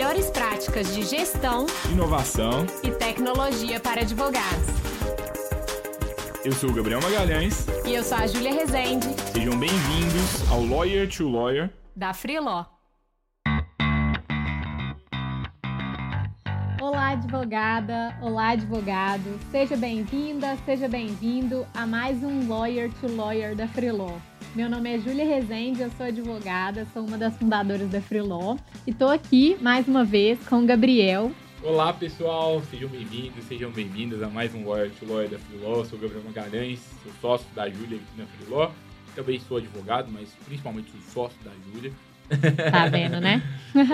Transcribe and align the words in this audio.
melhores 0.00 0.30
práticas 0.30 0.94
de 0.94 1.02
gestão, 1.02 1.66
inovação 1.92 2.66
e 2.82 2.90
tecnologia 2.90 3.78
para 3.78 4.00
advogados. 4.00 4.66
Eu 6.42 6.52
sou 6.52 6.70
o 6.70 6.72
Gabriel 6.72 7.02
Magalhães. 7.02 7.66
E 7.84 7.94
eu 7.94 8.02
sou 8.02 8.16
a 8.16 8.26
Júlia 8.26 8.50
Rezende. 8.50 9.08
Sejam 9.30 9.58
bem-vindos 9.58 10.50
ao 10.50 10.64
Lawyer 10.64 11.06
to 11.06 11.28
Lawyer 11.28 11.68
da 11.94 12.14
Freeló. 12.14 12.79
Advogada! 17.30 18.12
Olá, 18.20 18.48
advogado! 18.48 19.38
Seja 19.52 19.76
bem-vinda, 19.76 20.56
seja 20.66 20.88
bem-vindo 20.88 21.64
a 21.72 21.86
mais 21.86 22.24
um 22.24 22.48
Lawyer 22.48 22.90
to 22.94 23.06
Lawyer 23.06 23.54
da 23.54 23.68
Freeló. 23.68 24.18
Meu 24.52 24.68
nome 24.68 24.96
é 24.96 24.98
Júlia 24.98 25.24
Rezende, 25.24 25.80
eu 25.80 25.90
sou 25.92 26.06
advogada, 26.06 26.88
sou 26.92 27.06
uma 27.06 27.16
das 27.16 27.36
fundadoras 27.36 27.88
da 27.88 28.00
Freeló 28.00 28.56
e 28.84 28.90
estou 28.90 29.08
aqui 29.08 29.56
mais 29.60 29.86
uma 29.86 30.04
vez 30.04 30.40
com 30.48 30.64
o 30.64 30.66
Gabriel. 30.66 31.30
Olá 31.62 31.92
pessoal, 31.92 32.60
sejam 32.62 32.88
bem-vindos, 32.88 33.44
sejam 33.44 33.70
bem-vindas 33.70 34.24
a 34.24 34.28
mais 34.28 34.52
um 34.52 34.66
Lawyer 34.66 34.90
to 34.98 35.06
Lawyer 35.06 35.30
da 35.30 35.38
Freeló. 35.38 35.84
Sou 35.84 36.00
o 36.00 36.02
Gabriel 36.02 36.24
Magalhães, 36.24 36.80
sou 37.04 37.12
sócio 37.20 37.46
da 37.54 37.70
Júlia 37.70 37.98
aqui 37.98 38.20
na 38.20 38.26
Freeló. 38.26 38.72
Também 39.14 39.38
sou 39.38 39.58
advogado, 39.58 40.10
mas 40.10 40.30
principalmente 40.44 40.90
sou 40.90 41.28
sócio 41.28 41.38
da 41.44 41.52
Júlia. 41.72 41.92
Tá 42.70 42.86
vendo, 42.86 43.20
né? 43.20 43.42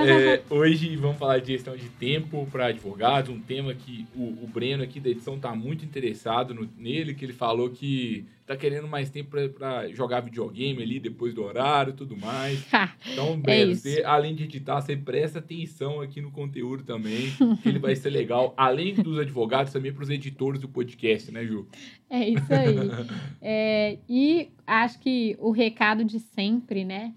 é, 0.07 0.43
hoje 0.53 0.97
vamos 0.97 1.19
falar 1.19 1.39
de 1.39 1.53
gestão 1.53 1.77
de 1.77 1.89
tempo 1.89 2.47
para 2.51 2.67
advogados, 2.67 3.31
um 3.31 3.41
tema 3.41 3.75
que 3.75 4.07
o, 4.15 4.45
o, 4.45 4.51
Breno 4.53 4.83
aqui 4.83 5.01
da 5.01 5.11
edição 5.11 5.37
está 5.37 5.55
muito 5.55 5.85
interessado 5.85 6.55
no, 6.55 6.69
nele, 6.77 7.15
que 7.15 7.25
ele 7.25 7.33
falou 7.33 7.71
que 7.71 8.27
está 8.41 8.57
querendo 8.57 8.87
mais 8.87 9.11
tempo 9.11 9.37
para 9.59 9.89
jogar 9.89 10.21
videogame 10.21 10.83
ali 10.83 11.01
depois 11.01 11.35
do 11.35 11.43
horário 11.43 11.91
e 11.91 11.97
tudo 11.97 12.17
mais. 12.17 12.65
Então, 13.13 13.33
é 13.33 13.37
Breno, 13.37 13.73
é 13.73 13.75
você, 13.75 14.03
além 14.05 14.35
de 14.35 14.45
editar, 14.45 14.81
você 14.81 14.97
presta 14.97 15.39
atenção 15.39 16.01
aqui 16.01 16.21
no 16.21 16.31
conteúdo 16.31 16.83
também, 16.83 17.31
que 17.63 17.69
ele 17.69 17.79
vai 17.79 17.97
ser 17.97 18.11
legal, 18.11 18.53
além 18.57 18.95
dos 18.95 19.19
advogados, 19.19 19.73
também 19.73 19.93
para 19.93 20.03
os 20.03 20.11
editores 20.11 20.61
do 20.61 20.69
podcast, 20.69 21.31
né, 21.33 21.45
Ju? 21.45 21.67
É 22.11 22.29
isso 22.29 22.53
aí. 22.53 22.77
é, 23.41 23.99
e 24.09 24.49
acho 24.67 24.99
que 25.01 25.37
o 25.39 25.51
recado 25.51 26.05
de 26.05 26.19
sempre, 26.19 26.85
né? 26.85 27.15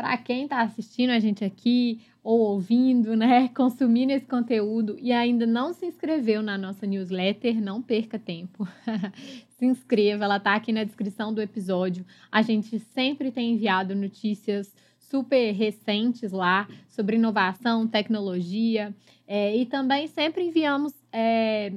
Para 0.00 0.16
quem 0.16 0.44
está 0.44 0.62
assistindo 0.62 1.10
a 1.10 1.18
gente 1.18 1.44
aqui 1.44 2.00
ou 2.24 2.40
ouvindo, 2.40 3.14
né, 3.14 3.48
consumindo 3.54 4.14
esse 4.14 4.24
conteúdo 4.24 4.96
e 4.98 5.12
ainda 5.12 5.46
não 5.46 5.74
se 5.74 5.84
inscreveu 5.84 6.42
na 6.42 6.56
nossa 6.56 6.86
newsletter, 6.86 7.60
não 7.60 7.82
perca 7.82 8.18
tempo. 8.18 8.66
se 9.58 9.66
inscreva, 9.66 10.24
ela 10.24 10.38
está 10.38 10.54
aqui 10.54 10.72
na 10.72 10.84
descrição 10.84 11.34
do 11.34 11.42
episódio. 11.42 12.06
A 12.32 12.40
gente 12.40 12.78
sempre 12.78 13.30
tem 13.30 13.52
enviado 13.52 13.94
notícias 13.94 14.74
super 14.98 15.52
recentes 15.52 16.32
lá 16.32 16.66
sobre 16.88 17.16
inovação, 17.16 17.86
tecnologia 17.86 18.94
é, 19.28 19.54
e 19.54 19.66
também 19.66 20.06
sempre 20.06 20.44
enviamos 20.44 20.94
é, 21.12 21.74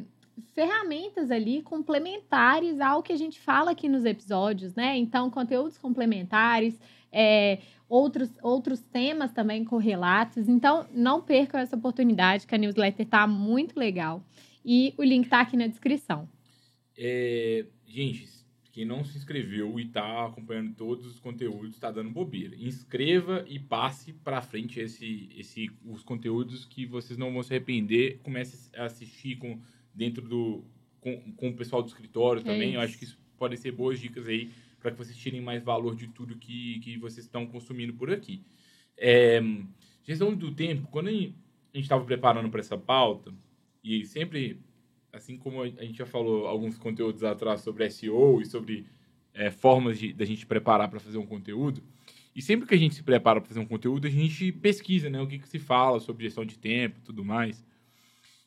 ferramentas 0.53 1.29
ali 1.29 1.61
complementares 1.61 2.79
ao 2.79 3.03
que 3.03 3.11
a 3.11 3.17
gente 3.17 3.37
fala 3.37 3.71
aqui 3.71 3.89
nos 3.89 4.05
episódios, 4.05 4.75
né? 4.75 4.95
Então, 4.95 5.29
conteúdos 5.29 5.77
complementares. 5.77 6.79
É, 7.13 7.59
outros, 7.87 8.31
outros 8.41 8.81
temas 8.81 9.31
também 9.31 9.63
correlatos. 9.63 10.49
Então, 10.49 10.87
não 10.91 11.21
percam 11.21 11.59
essa 11.59 11.75
oportunidade, 11.75 12.47
que 12.47 12.55
a 12.55 12.57
newsletter 12.57 13.05
está 13.05 13.27
muito 13.27 13.79
legal. 13.79 14.25
E 14.65 14.93
o 14.97 15.03
link 15.03 15.25
está 15.25 15.41
aqui 15.41 15.55
na 15.55 15.67
descrição. 15.67 16.27
É, 16.97 17.65
gente, 17.85 18.27
quem 18.71 18.85
não 18.85 19.03
se 19.03 19.15
inscreveu 19.15 19.79
e 19.79 19.83
está 19.83 20.25
acompanhando 20.25 20.73
todos 20.73 21.05
os 21.05 21.19
conteúdos, 21.19 21.75
está 21.75 21.91
dando 21.91 22.09
bobeira. 22.09 22.55
Inscreva 22.55 23.45
e 23.47 23.59
passe 23.59 24.11
para 24.11 24.41
frente 24.41 24.79
esse, 24.79 25.29
esse, 25.37 25.69
os 25.85 26.01
conteúdos 26.01 26.65
que 26.65 26.87
vocês 26.87 27.15
não 27.15 27.31
vão 27.31 27.43
se 27.43 27.53
arrepender. 27.53 28.19
Comece 28.23 28.71
a 28.75 28.85
assistir 28.85 29.35
com, 29.35 29.59
dentro 29.93 30.27
do 30.27 30.63
com, 30.99 31.17
com 31.33 31.49
o 31.49 31.53
pessoal 31.53 31.83
do 31.83 31.87
escritório 31.89 32.39
é 32.39 32.43
também. 32.43 32.73
É 32.73 32.77
Eu 32.77 32.81
acho 32.81 32.97
que 32.97 33.03
isso 33.03 33.19
podem 33.37 33.57
ser 33.57 33.73
boas 33.73 33.99
dicas 33.99 34.27
aí 34.27 34.49
para 34.83 34.91
que 34.91 34.97
vocês 34.97 35.17
tirem 35.17 35.41
mais 35.41 35.63
valor 35.63 35.95
de 35.95 36.07
tudo 36.09 36.35
que, 36.35 36.79
que 36.81 36.97
vocês 36.97 37.25
estão 37.25 37.47
consumindo 37.47 37.93
por 37.93 38.11
aqui. 38.11 38.43
É, 38.97 39.41
gestão 40.03 40.35
do 40.35 40.53
tempo, 40.53 40.87
quando 40.91 41.07
a 41.07 41.11
gente 41.11 41.31
estava 41.73 42.03
preparando 42.03 42.49
para 42.49 42.59
essa 42.59 42.77
pauta, 42.77 43.33
e 43.81 44.05
sempre, 44.05 44.59
assim 45.11 45.37
como 45.37 45.63
a 45.63 45.67
gente 45.67 45.97
já 45.97 46.05
falou 46.05 46.45
alguns 46.45 46.77
conteúdos 46.77 47.23
atrás 47.23 47.61
sobre 47.61 47.89
SEO 47.89 48.41
e 48.41 48.45
sobre 48.45 48.85
é, 49.33 49.49
formas 49.49 49.97
de 49.97 50.11
da 50.11 50.25
gente 50.25 50.45
preparar 50.45 50.89
para 50.89 50.99
fazer 50.99 51.17
um 51.17 51.25
conteúdo, 51.25 51.81
e 52.35 52.41
sempre 52.41 52.67
que 52.67 52.75
a 52.75 52.77
gente 52.77 52.95
se 52.95 53.03
prepara 53.03 53.39
para 53.39 53.47
fazer 53.47 53.59
um 53.59 53.65
conteúdo, 53.65 54.05
a 54.05 54.09
gente 54.09 54.51
pesquisa 54.51 55.09
né, 55.09 55.21
o 55.21 55.27
que, 55.27 55.39
que 55.39 55.47
se 55.47 55.59
fala 55.59 55.99
sobre 55.99 56.25
gestão 56.25 56.43
de 56.43 56.57
tempo 56.57 56.99
tudo 57.01 57.23
mais. 57.23 57.63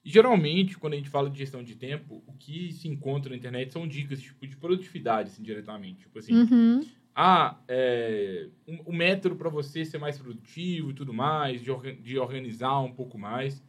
E 0.06 0.08
geralmente, 0.08 0.78
quando 0.78 0.92
a 0.92 0.96
gente 0.96 1.08
fala 1.08 1.28
de 1.28 1.36
gestão 1.36 1.64
de 1.64 1.74
tempo, 1.74 2.22
o 2.28 2.32
que 2.34 2.72
se 2.72 2.86
encontra 2.86 3.30
na 3.30 3.36
internet 3.36 3.72
são 3.72 3.88
dicas 3.88 4.22
tipo, 4.22 4.46
de 4.46 4.56
produtividade, 4.56 5.30
assim, 5.30 5.42
diretamente. 5.42 6.02
Tipo 6.02 6.20
assim, 6.20 6.32
uhum. 6.32 6.88
ah, 7.12 7.58
é, 7.66 8.46
um, 8.68 8.92
um 8.92 8.96
método 8.96 9.34
para 9.34 9.48
você 9.48 9.84
ser 9.84 9.98
mais 9.98 10.16
produtivo 10.16 10.92
e 10.92 10.94
tudo 10.94 11.12
mais, 11.12 11.60
de, 11.60 11.72
orga 11.72 11.92
de 11.92 12.16
organizar 12.20 12.78
um 12.82 12.92
pouco 12.92 13.18
mais. 13.18 13.60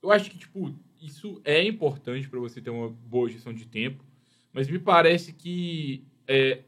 Eu 0.00 0.12
acho 0.12 0.30
que, 0.30 0.38
tipo, 0.38 0.72
isso 1.02 1.40
é 1.44 1.64
importante 1.64 2.28
para 2.28 2.38
você 2.38 2.60
ter 2.60 2.70
uma 2.70 2.88
boa 2.88 3.28
gestão 3.28 3.52
de 3.52 3.66
tempo, 3.66 4.04
mas 4.52 4.68
me 4.68 4.78
parece 4.78 5.32
que 5.32 6.04
é, 6.28 6.60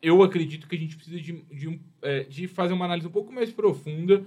eu 0.00 0.22
acredito 0.22 0.66
que 0.66 0.74
a 0.74 0.78
gente 0.78 0.96
precisa 0.96 1.20
de, 1.20 1.32
de, 1.52 1.80
é, 2.00 2.20
de 2.24 2.48
fazer 2.48 2.72
uma 2.72 2.86
análise 2.86 3.06
um 3.06 3.12
pouco 3.12 3.30
mais 3.30 3.52
profunda 3.52 4.24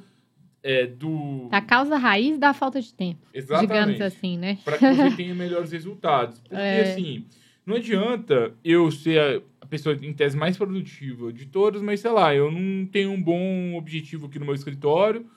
é, 0.65 0.87
do. 0.87 1.47
A 1.51 1.61
causa 1.61 1.95
raiz 1.95 2.39
da 2.39 2.51
falta 2.51 2.81
de 2.81 2.91
tempo. 2.91 3.19
Exatamente. 3.31 3.67
Digamos 3.67 4.01
assim, 4.01 4.35
né? 4.35 4.57
Para 4.65 4.79
que 4.79 4.93
você 4.93 5.11
tenha 5.15 5.35
melhores 5.35 5.71
resultados. 5.71 6.39
Porque, 6.39 6.55
é... 6.55 6.81
assim, 6.81 7.23
não 7.63 7.75
adianta 7.75 8.51
eu 8.63 8.89
ser 8.91 9.43
a 9.61 9.65
pessoa 9.67 9.95
em 10.01 10.11
tese 10.11 10.35
mais 10.35 10.57
produtiva 10.57 11.31
de 11.31 11.45
todas, 11.45 11.83
mas 11.83 11.99
sei 11.99 12.09
lá, 12.09 12.33
eu 12.33 12.51
não 12.51 12.83
tenho 12.87 13.11
um 13.11 13.21
bom 13.21 13.75
objetivo 13.75 14.25
aqui 14.25 14.39
no 14.39 14.45
meu 14.45 14.55
escritório, 14.55 15.27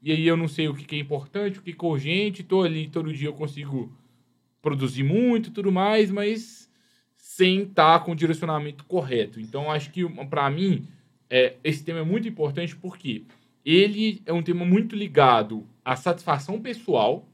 e 0.00 0.12
aí 0.12 0.24
eu 0.24 0.36
não 0.36 0.46
sei 0.46 0.68
o 0.68 0.74
que 0.74 0.94
é 0.94 0.98
importante, 1.00 1.58
o 1.58 1.62
que 1.62 1.72
é 1.72 1.84
urgente, 1.84 2.44
tô 2.44 2.62
ali 2.62 2.86
todo 2.86 3.12
dia 3.12 3.28
eu 3.28 3.32
consigo 3.32 3.92
produzir 4.62 5.02
muito 5.02 5.50
tudo 5.50 5.72
mais, 5.72 6.12
mas 6.12 6.70
sem 7.16 7.62
estar 7.62 8.04
com 8.04 8.12
o 8.12 8.16
direcionamento 8.16 8.84
correto. 8.84 9.40
Então, 9.40 9.70
acho 9.70 9.90
que, 9.90 10.08
para 10.26 10.48
mim, 10.48 10.86
é, 11.28 11.54
esse 11.64 11.84
tema 11.84 12.00
é 12.00 12.04
muito 12.04 12.28
importante 12.28 12.76
porque 12.76 13.24
ele 13.66 14.22
é 14.24 14.32
um 14.32 14.44
tema 14.44 14.64
muito 14.64 14.94
ligado 14.94 15.66
à 15.84 15.96
satisfação 15.96 16.60
pessoal, 16.62 17.28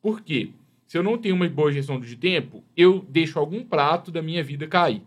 porque 0.00 0.52
se 0.86 0.96
eu 0.96 1.02
não 1.02 1.18
tenho 1.18 1.34
uma 1.34 1.46
boa 1.46 1.70
gestão 1.70 2.00
de 2.00 2.16
tempo, 2.16 2.64
eu 2.74 3.04
deixo 3.06 3.38
algum 3.38 3.62
prato 3.62 4.10
da 4.10 4.22
minha 4.22 4.42
vida 4.42 4.66
cair. 4.66 5.02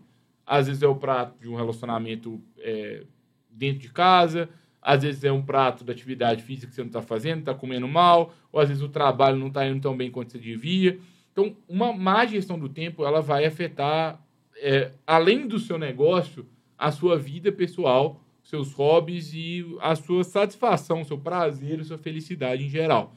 Às 0.46 0.68
vezes 0.68 0.80
é 0.80 0.86
o 0.86 0.94
prato 0.94 1.36
de 1.40 1.48
um 1.48 1.56
relacionamento 1.56 2.40
é, 2.58 3.02
dentro 3.50 3.80
de 3.80 3.90
casa, 3.90 4.48
às 4.80 5.02
vezes 5.02 5.24
é 5.24 5.32
um 5.32 5.42
prato 5.42 5.82
da 5.82 5.92
atividade 5.92 6.44
física 6.44 6.68
que 6.68 6.74
você 6.74 6.82
não 6.82 6.88
está 6.88 7.02
fazendo, 7.02 7.40
está 7.40 7.54
comendo 7.54 7.88
mal, 7.88 8.32
ou 8.52 8.60
às 8.60 8.68
vezes 8.68 8.84
o 8.84 8.88
trabalho 8.88 9.36
não 9.36 9.48
está 9.48 9.66
indo 9.66 9.80
tão 9.80 9.96
bem 9.96 10.12
quanto 10.12 10.30
você 10.30 10.38
devia. 10.38 11.00
Então, 11.32 11.56
uma 11.68 11.92
má 11.92 12.24
gestão 12.24 12.56
do 12.56 12.68
tempo, 12.68 13.04
ela 13.04 13.20
vai 13.20 13.44
afetar, 13.44 14.22
é, 14.56 14.92
além 15.04 15.48
do 15.48 15.58
seu 15.58 15.76
negócio, 15.76 16.46
a 16.78 16.92
sua 16.92 17.18
vida 17.18 17.50
pessoal 17.50 18.21
seus 18.42 18.72
hobbies 18.72 19.32
e 19.32 19.64
a 19.80 19.94
sua 19.94 20.24
satisfação, 20.24 21.04
seu 21.04 21.18
prazer, 21.18 21.84
sua 21.84 21.98
felicidade 21.98 22.64
em 22.64 22.68
geral. 22.68 23.14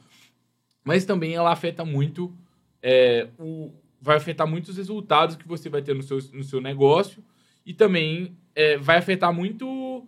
Mas 0.84 1.04
também 1.04 1.34
ela 1.34 1.50
afeta 1.50 1.84
muito, 1.84 2.32
é, 2.82 3.28
o, 3.38 3.72
vai 4.00 4.16
afetar 4.16 4.46
muito 4.46 4.68
os 4.68 4.76
resultados 4.76 5.36
que 5.36 5.46
você 5.46 5.68
vai 5.68 5.82
ter 5.82 5.94
no 5.94 6.02
seu, 6.02 6.18
no 6.32 6.44
seu 6.44 6.60
negócio 6.60 7.22
e 7.64 7.74
também 7.74 8.36
é, 8.54 8.76
vai 8.76 8.96
afetar 8.96 9.32
muito 9.32 10.06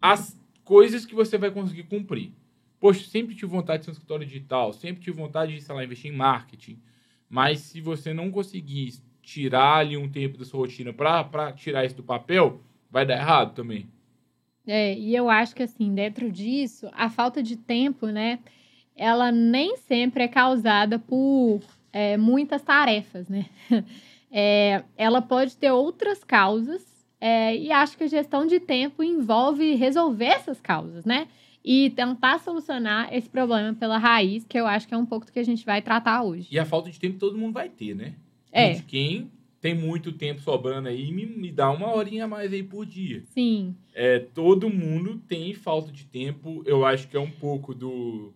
as 0.00 0.38
coisas 0.64 1.04
que 1.04 1.14
você 1.14 1.36
vai 1.36 1.50
conseguir 1.50 1.82
cumprir. 1.82 2.32
Poxa, 2.78 3.04
sempre 3.06 3.34
tive 3.34 3.46
vontade 3.48 3.80
de 3.80 3.84
ser 3.86 3.90
um 3.90 3.92
escritório 3.92 4.26
digital, 4.26 4.72
sempre 4.72 5.02
tive 5.02 5.16
vontade 5.16 5.54
de, 5.54 5.60
sei 5.60 5.74
lá, 5.74 5.84
investir 5.84 6.10
em 6.10 6.16
marketing, 6.16 6.80
mas 7.28 7.60
se 7.60 7.80
você 7.80 8.14
não 8.14 8.30
conseguir 8.30 8.94
tirar 9.20 9.78
ali 9.78 9.96
um 9.96 10.08
tempo 10.08 10.38
da 10.38 10.44
sua 10.44 10.60
rotina 10.60 10.92
para 10.92 11.52
tirar 11.52 11.84
isso 11.84 11.96
do 11.96 12.02
papel, 12.02 12.62
vai 12.90 13.06
dar 13.06 13.14
errado 13.14 13.54
também. 13.54 13.88
É, 14.66 14.96
e 14.96 15.14
eu 15.14 15.28
acho 15.28 15.54
que 15.54 15.62
assim, 15.62 15.94
dentro 15.94 16.30
disso, 16.30 16.88
a 16.92 17.08
falta 17.08 17.42
de 17.42 17.56
tempo, 17.56 18.06
né, 18.06 18.38
ela 18.94 19.32
nem 19.32 19.76
sempre 19.76 20.24
é 20.24 20.28
causada 20.28 20.98
por 20.98 21.60
é, 21.92 22.16
muitas 22.16 22.62
tarefas, 22.62 23.28
né? 23.28 23.46
É, 24.32 24.84
ela 24.96 25.20
pode 25.20 25.56
ter 25.56 25.72
outras 25.72 26.22
causas, 26.22 26.86
é, 27.20 27.56
e 27.56 27.72
acho 27.72 27.98
que 27.98 28.04
a 28.04 28.06
gestão 28.06 28.46
de 28.46 28.60
tempo 28.60 29.02
envolve 29.02 29.74
resolver 29.74 30.26
essas 30.26 30.60
causas, 30.60 31.04
né? 31.04 31.26
E 31.64 31.90
tentar 31.90 32.38
solucionar 32.38 33.12
esse 33.12 33.28
problema 33.28 33.74
pela 33.74 33.98
raiz, 33.98 34.44
que 34.44 34.56
eu 34.56 34.68
acho 34.68 34.86
que 34.86 34.94
é 34.94 34.96
um 34.96 35.04
pouco 35.04 35.26
do 35.26 35.32
que 35.32 35.40
a 35.40 35.44
gente 35.44 35.66
vai 35.66 35.82
tratar 35.82 36.22
hoje. 36.22 36.46
E 36.48 36.60
a 36.60 36.64
falta 36.64 36.88
de 36.88 37.00
tempo 37.00 37.18
todo 37.18 37.36
mundo 37.36 37.54
vai 37.54 37.68
ter, 37.68 37.92
né? 37.96 38.14
É. 38.52 38.74
De 38.74 38.82
quem 38.82 39.28
tem 39.60 39.74
muito 39.74 40.12
tempo 40.12 40.40
sobrando 40.40 40.88
aí, 40.88 41.12
me, 41.12 41.26
me 41.26 41.52
dá 41.52 41.70
uma 41.70 41.94
horinha 41.94 42.24
a 42.24 42.28
mais 42.28 42.52
aí 42.52 42.62
por 42.62 42.86
dia. 42.86 43.22
Sim. 43.26 43.76
É, 43.94 44.18
todo 44.18 44.70
mundo 44.70 45.18
tem 45.28 45.52
falta 45.52 45.92
de 45.92 46.04
tempo. 46.06 46.62
Eu 46.64 46.84
acho 46.84 47.08
que 47.08 47.16
é 47.16 47.20
um 47.20 47.30
pouco 47.30 47.74
do, 47.74 48.32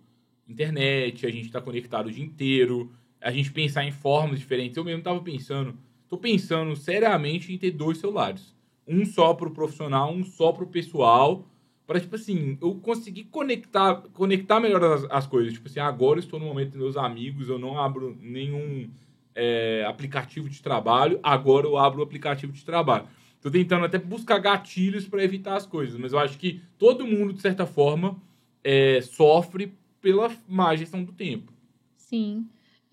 internet, 0.49 1.27
a 1.27 1.31
gente 1.31 1.47
está 1.47 1.61
conectado 1.61 2.07
o 2.07 2.13
dia 2.13 2.25
inteiro, 2.25 2.93
a 3.21 3.31
gente 3.31 3.51
pensar 3.53 3.85
em 3.85 3.93
formas 3.93 4.39
diferentes. 4.39 4.77
Eu 4.77 4.85
mesmo 4.85 4.99
estava 4.99 5.21
pensando, 5.21 5.75
estou 6.03 6.19
pensando 6.19 6.75
seriamente 6.77 7.53
em 7.53 7.59
ter 7.59 7.71
dois 7.71 7.99
celulares. 7.99 8.55
Um 8.87 9.05
só 9.05 9.33
para 9.33 9.49
o 9.49 9.53
profissional, 9.53 10.13
um 10.13 10.25
só 10.25 10.53
para 10.53 10.65
o 10.65 10.69
pessoal, 10.69 11.49
para, 11.87 12.01
tipo 12.01 12.17
assim, 12.17 12.59
eu 12.61 12.75
conseguir 12.77 13.25
conectar, 13.25 13.97
conectar 14.13 14.61
melhor 14.61 14.83
as, 14.83 15.05
as 15.11 15.27
coisas. 15.27 15.55
Tipo 15.55 15.69
assim, 15.69 15.81
agora 15.81 16.19
eu 16.19 16.25
estou 16.25 16.39
no 16.39 16.47
momento 16.47 16.71
dos 16.73 16.81
meus 16.81 16.97
amigos, 16.97 17.49
eu 17.49 17.59
não 17.59 17.79
abro 17.79 18.17
nenhum 18.21 18.89
é, 19.35 19.85
aplicativo 19.87 20.49
de 20.49 20.63
trabalho, 20.63 21.19
agora 21.23 21.67
eu 21.67 21.77
abro 21.77 22.01
o 22.01 22.03
aplicativo 22.03 22.53
de 22.53 22.65
trabalho. 22.65 23.07
Estou 23.37 23.51
tentando 23.51 23.85
até 23.85 23.99
buscar 23.99 24.39
gatilhos 24.39 25.07
para 25.07 25.23
evitar 25.23 25.57
as 25.57 25.67
coisas, 25.67 25.99
mas 25.99 26.13
eu 26.13 26.19
acho 26.19 26.39
que 26.39 26.63
todo 26.79 27.07
mundo, 27.07 27.33
de 27.33 27.41
certa 27.41 27.67
forma, 27.67 28.17
é, 28.63 29.01
sofre 29.03 29.75
pela 30.01 30.31
má 30.49 30.75
gestão 30.75 31.05
do 31.05 31.13
tempo. 31.13 31.53
Sim. 31.97 32.47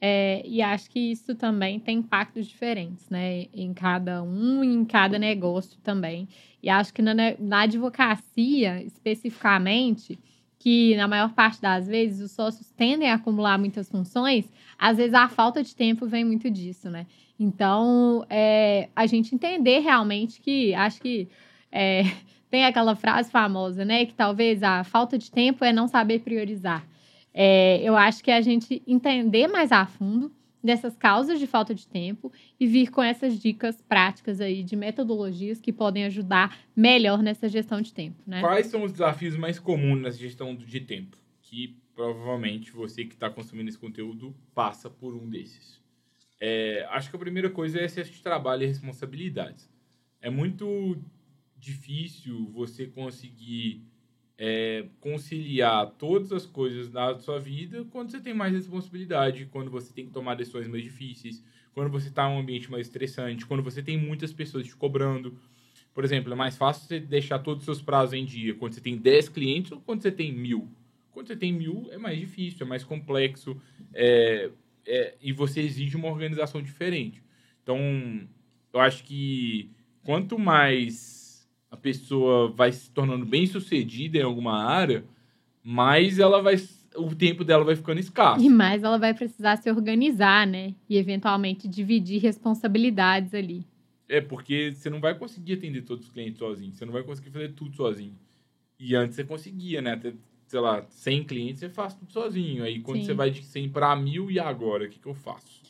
É, 0.04 0.42
e 0.46 0.64
acho 0.64 0.90
que 0.90 1.00
isso 1.00 1.36
também 1.36 1.80
tem 1.80 2.00
impactos 2.00 2.48
diferentes, 2.48 3.08
né? 3.08 3.46
Em 3.54 3.72
cada 3.72 4.24
um 4.24 4.64
em 4.64 4.84
cada 4.84 5.20
negócio 5.20 5.80
também. 5.84 6.28
E 6.62 6.70
acho 6.70 6.92
que 6.92 7.04
na, 7.04 7.14
na 7.38 7.62
advocacia, 7.62 8.84
especificamente, 8.84 10.20
que 10.62 10.96
na 10.96 11.08
maior 11.08 11.34
parte 11.34 11.60
das 11.60 11.88
vezes 11.88 12.22
os 12.22 12.32
sócios 12.34 12.70
tendem 12.70 13.10
a 13.10 13.16
acumular 13.16 13.58
muitas 13.58 13.90
funções, 13.90 14.46
às 14.78 14.98
vezes 14.98 15.16
a 15.16 15.28
falta 15.28 15.64
de 15.64 15.76
tempo 15.76 16.06
vem 16.06 16.24
muito 16.24 16.52
disso, 16.52 16.88
né? 16.88 17.08
Então, 17.40 18.24
é, 18.30 18.88
a 18.96 19.08
gente 19.08 19.34
entender 19.34 19.80
realmente 19.80 20.40
que 20.40 20.72
acho 20.76 21.02
que 21.02 21.28
é, 21.72 22.04
tem 22.52 22.64
aquela 22.64 22.96
frase 22.96 23.32
famosa, 23.32 23.84
né? 23.84 24.06
Que 24.06 24.14
talvez 24.14 24.62
a 24.62 24.84
falta 24.84 25.18
de 25.18 25.32
tempo 25.32 25.66
é 25.66 25.74
não 25.74 25.88
saber 25.88 26.20
priorizar. 26.20 26.86
É, 27.34 27.82
eu 27.82 27.98
acho 27.98 28.24
que 28.24 28.30
é 28.30 28.38
a 28.38 28.42
gente 28.42 28.84
entender 28.86 29.48
mais 29.48 29.72
a 29.72 29.88
fundo 29.88 30.32
dessas 30.64 30.96
causas 30.96 31.40
de 31.40 31.48
falta 31.48 31.74
de 31.74 31.88
tempo 31.88 32.32
e 32.60 32.68
vir 32.68 32.90
com 32.92 33.02
essas 33.02 33.40
dicas 33.40 33.82
práticas 33.82 34.40
aí 34.40 34.64
de 34.64 34.76
metodologias 34.76 35.60
que 35.60 35.74
podem 35.74 36.06
ajudar 36.06 36.58
melhor 36.76 37.22
nessa 37.24 37.50
gestão 37.50 37.82
de 37.82 37.94
tempo, 37.94 38.22
né? 38.26 38.42
Quais 38.42 38.68
são 38.68 38.84
os 38.84 38.92
desafios 38.92 39.36
mais 39.36 39.60
comuns 39.60 40.02
nessa 40.02 40.18
gestão 40.18 40.56
de 40.56 40.80
tempo? 40.82 41.18
Que 41.42 41.76
provavelmente 41.96 42.72
você 42.72 43.06
que 43.06 43.14
está 43.14 43.30
consumindo 43.30 43.70
esse 43.70 43.78
conteúdo 43.78 44.36
passa 44.54 44.90
por 44.90 45.16
um 45.16 45.30
desses. 45.30 45.82
É, 46.40 46.88
acho 46.90 47.10
que 47.10 47.16
a 47.16 47.20
primeira 47.20 47.50
coisa 47.50 47.80
é 47.80 47.86
excesso 47.86 48.12
de 48.12 48.22
trabalho 48.22 48.64
e 48.64 48.68
responsabilidades. 48.68 49.70
É 50.20 50.30
muito 50.30 50.98
difícil 51.58 52.50
você 52.52 52.88
conseguir 52.88 53.86
é, 54.44 54.86
conciliar 55.00 55.92
todas 56.00 56.32
as 56.32 56.48
coisas 56.48 56.90
da 56.90 57.16
sua 57.20 57.40
vida 57.40 57.86
quando 57.92 58.10
você 58.10 58.20
tem 58.20 58.34
mais 58.34 58.52
responsabilidade, 58.52 59.46
quando 59.46 59.70
você 59.70 59.94
tem 59.94 60.08
que 60.08 60.12
tomar 60.12 60.34
decisões 60.34 60.68
mais 60.68 60.84
difíceis, 60.84 61.44
quando 61.76 61.92
você 61.92 62.08
está 62.08 62.28
em 62.28 62.34
um 62.34 62.40
ambiente 62.40 62.72
mais 62.72 62.88
estressante, 62.88 63.46
quando 63.46 63.62
você 63.62 63.84
tem 63.84 64.00
muitas 64.00 64.34
pessoas 64.34 64.66
te 64.66 64.76
cobrando. 64.76 65.38
Por 65.94 66.04
exemplo, 66.04 66.34
é 66.34 66.36
mais 66.36 66.58
fácil 66.58 66.88
você 66.88 67.00
deixar 67.00 67.38
todos 67.38 67.62
os 67.62 67.66
seus 67.66 67.84
prazos 67.84 68.16
em 68.16 68.26
dia 68.26 68.56
quando 68.56 68.74
você 68.74 68.82
tem 68.82 68.98
10 68.98 69.30
clientes 69.30 69.72
ou 69.74 69.80
quando 69.80 70.02
você 70.02 70.12
tem 70.12 70.34
mil. 70.34 70.68
Quando 71.12 71.28
você 71.28 71.36
tem 71.36 71.54
mil, 71.54 71.88
é 71.92 72.00
mais 72.00 72.20
difícil, 72.20 72.66
é 72.66 72.68
mais 72.68 72.84
complexo 72.84 73.56
é, 73.94 74.50
é, 74.88 75.14
e 75.22 75.32
você 75.32 75.62
exige 75.62 75.96
uma 75.96 76.08
organização 76.08 76.64
diferente. 76.64 77.22
Então, 77.62 77.78
eu 78.74 78.80
acho 78.80 79.04
que 79.04 79.70
quanto 80.04 80.40
mais 80.40 81.21
a 81.72 81.78
pessoa 81.78 82.52
vai 82.52 82.72
se 82.74 82.92
tornando 82.92 83.26
bem 83.26 83.48
sucedida 83.48 84.18
em 84.18 84.24
alguma 84.24 84.62
área, 84.62 85.06
mais 85.64 86.20
ela 86.20 86.42
vai 86.42 86.58
o 86.98 87.16
tempo 87.16 87.46
dela 87.46 87.64
vai 87.64 87.78
ficando 87.78 88.02
escasso. 88.02 88.44
E 88.44 88.50
mais 88.50 88.84
ela 88.84 88.98
vai 88.98 89.14
precisar 89.14 89.56
se 89.56 89.72
organizar, 89.72 90.46
né? 90.46 90.76
E 90.90 90.98
eventualmente 90.98 91.66
dividir 91.66 92.22
responsabilidades 92.22 93.34
ali. 93.34 93.66
É, 94.10 94.20
porque 94.20 94.74
você 94.76 94.90
não 94.90 95.00
vai 95.00 95.18
conseguir 95.18 95.54
atender 95.54 95.84
todos 95.84 96.08
os 96.08 96.12
clientes 96.12 96.38
sozinho, 96.38 96.74
você 96.74 96.84
não 96.84 96.92
vai 96.92 97.02
conseguir 97.02 97.32
fazer 97.32 97.54
tudo 97.54 97.74
sozinho. 97.74 98.14
E 98.78 98.94
antes 98.94 99.16
você 99.16 99.24
conseguia, 99.24 99.82
né? 99.82 99.94
Até, 99.94 100.14
sei 100.48 100.60
lá, 100.60 100.86
100 100.90 101.24
clientes 101.24 101.62
você 101.62 101.70
faz 101.70 101.94
tudo 101.94 102.12
sozinho. 102.12 102.66
Aí 102.66 102.82
quando 102.82 103.00
Sim. 103.00 103.06
você 103.06 103.14
vai 103.14 103.32
de 103.32 103.42
100 103.42 103.70
para 103.70 103.96
mil, 103.96 104.30
e 104.30 104.38
agora? 104.38 104.84
O 104.84 104.90
que, 104.90 105.00
que 105.00 105.08
eu 105.08 105.14
faço? 105.14 105.61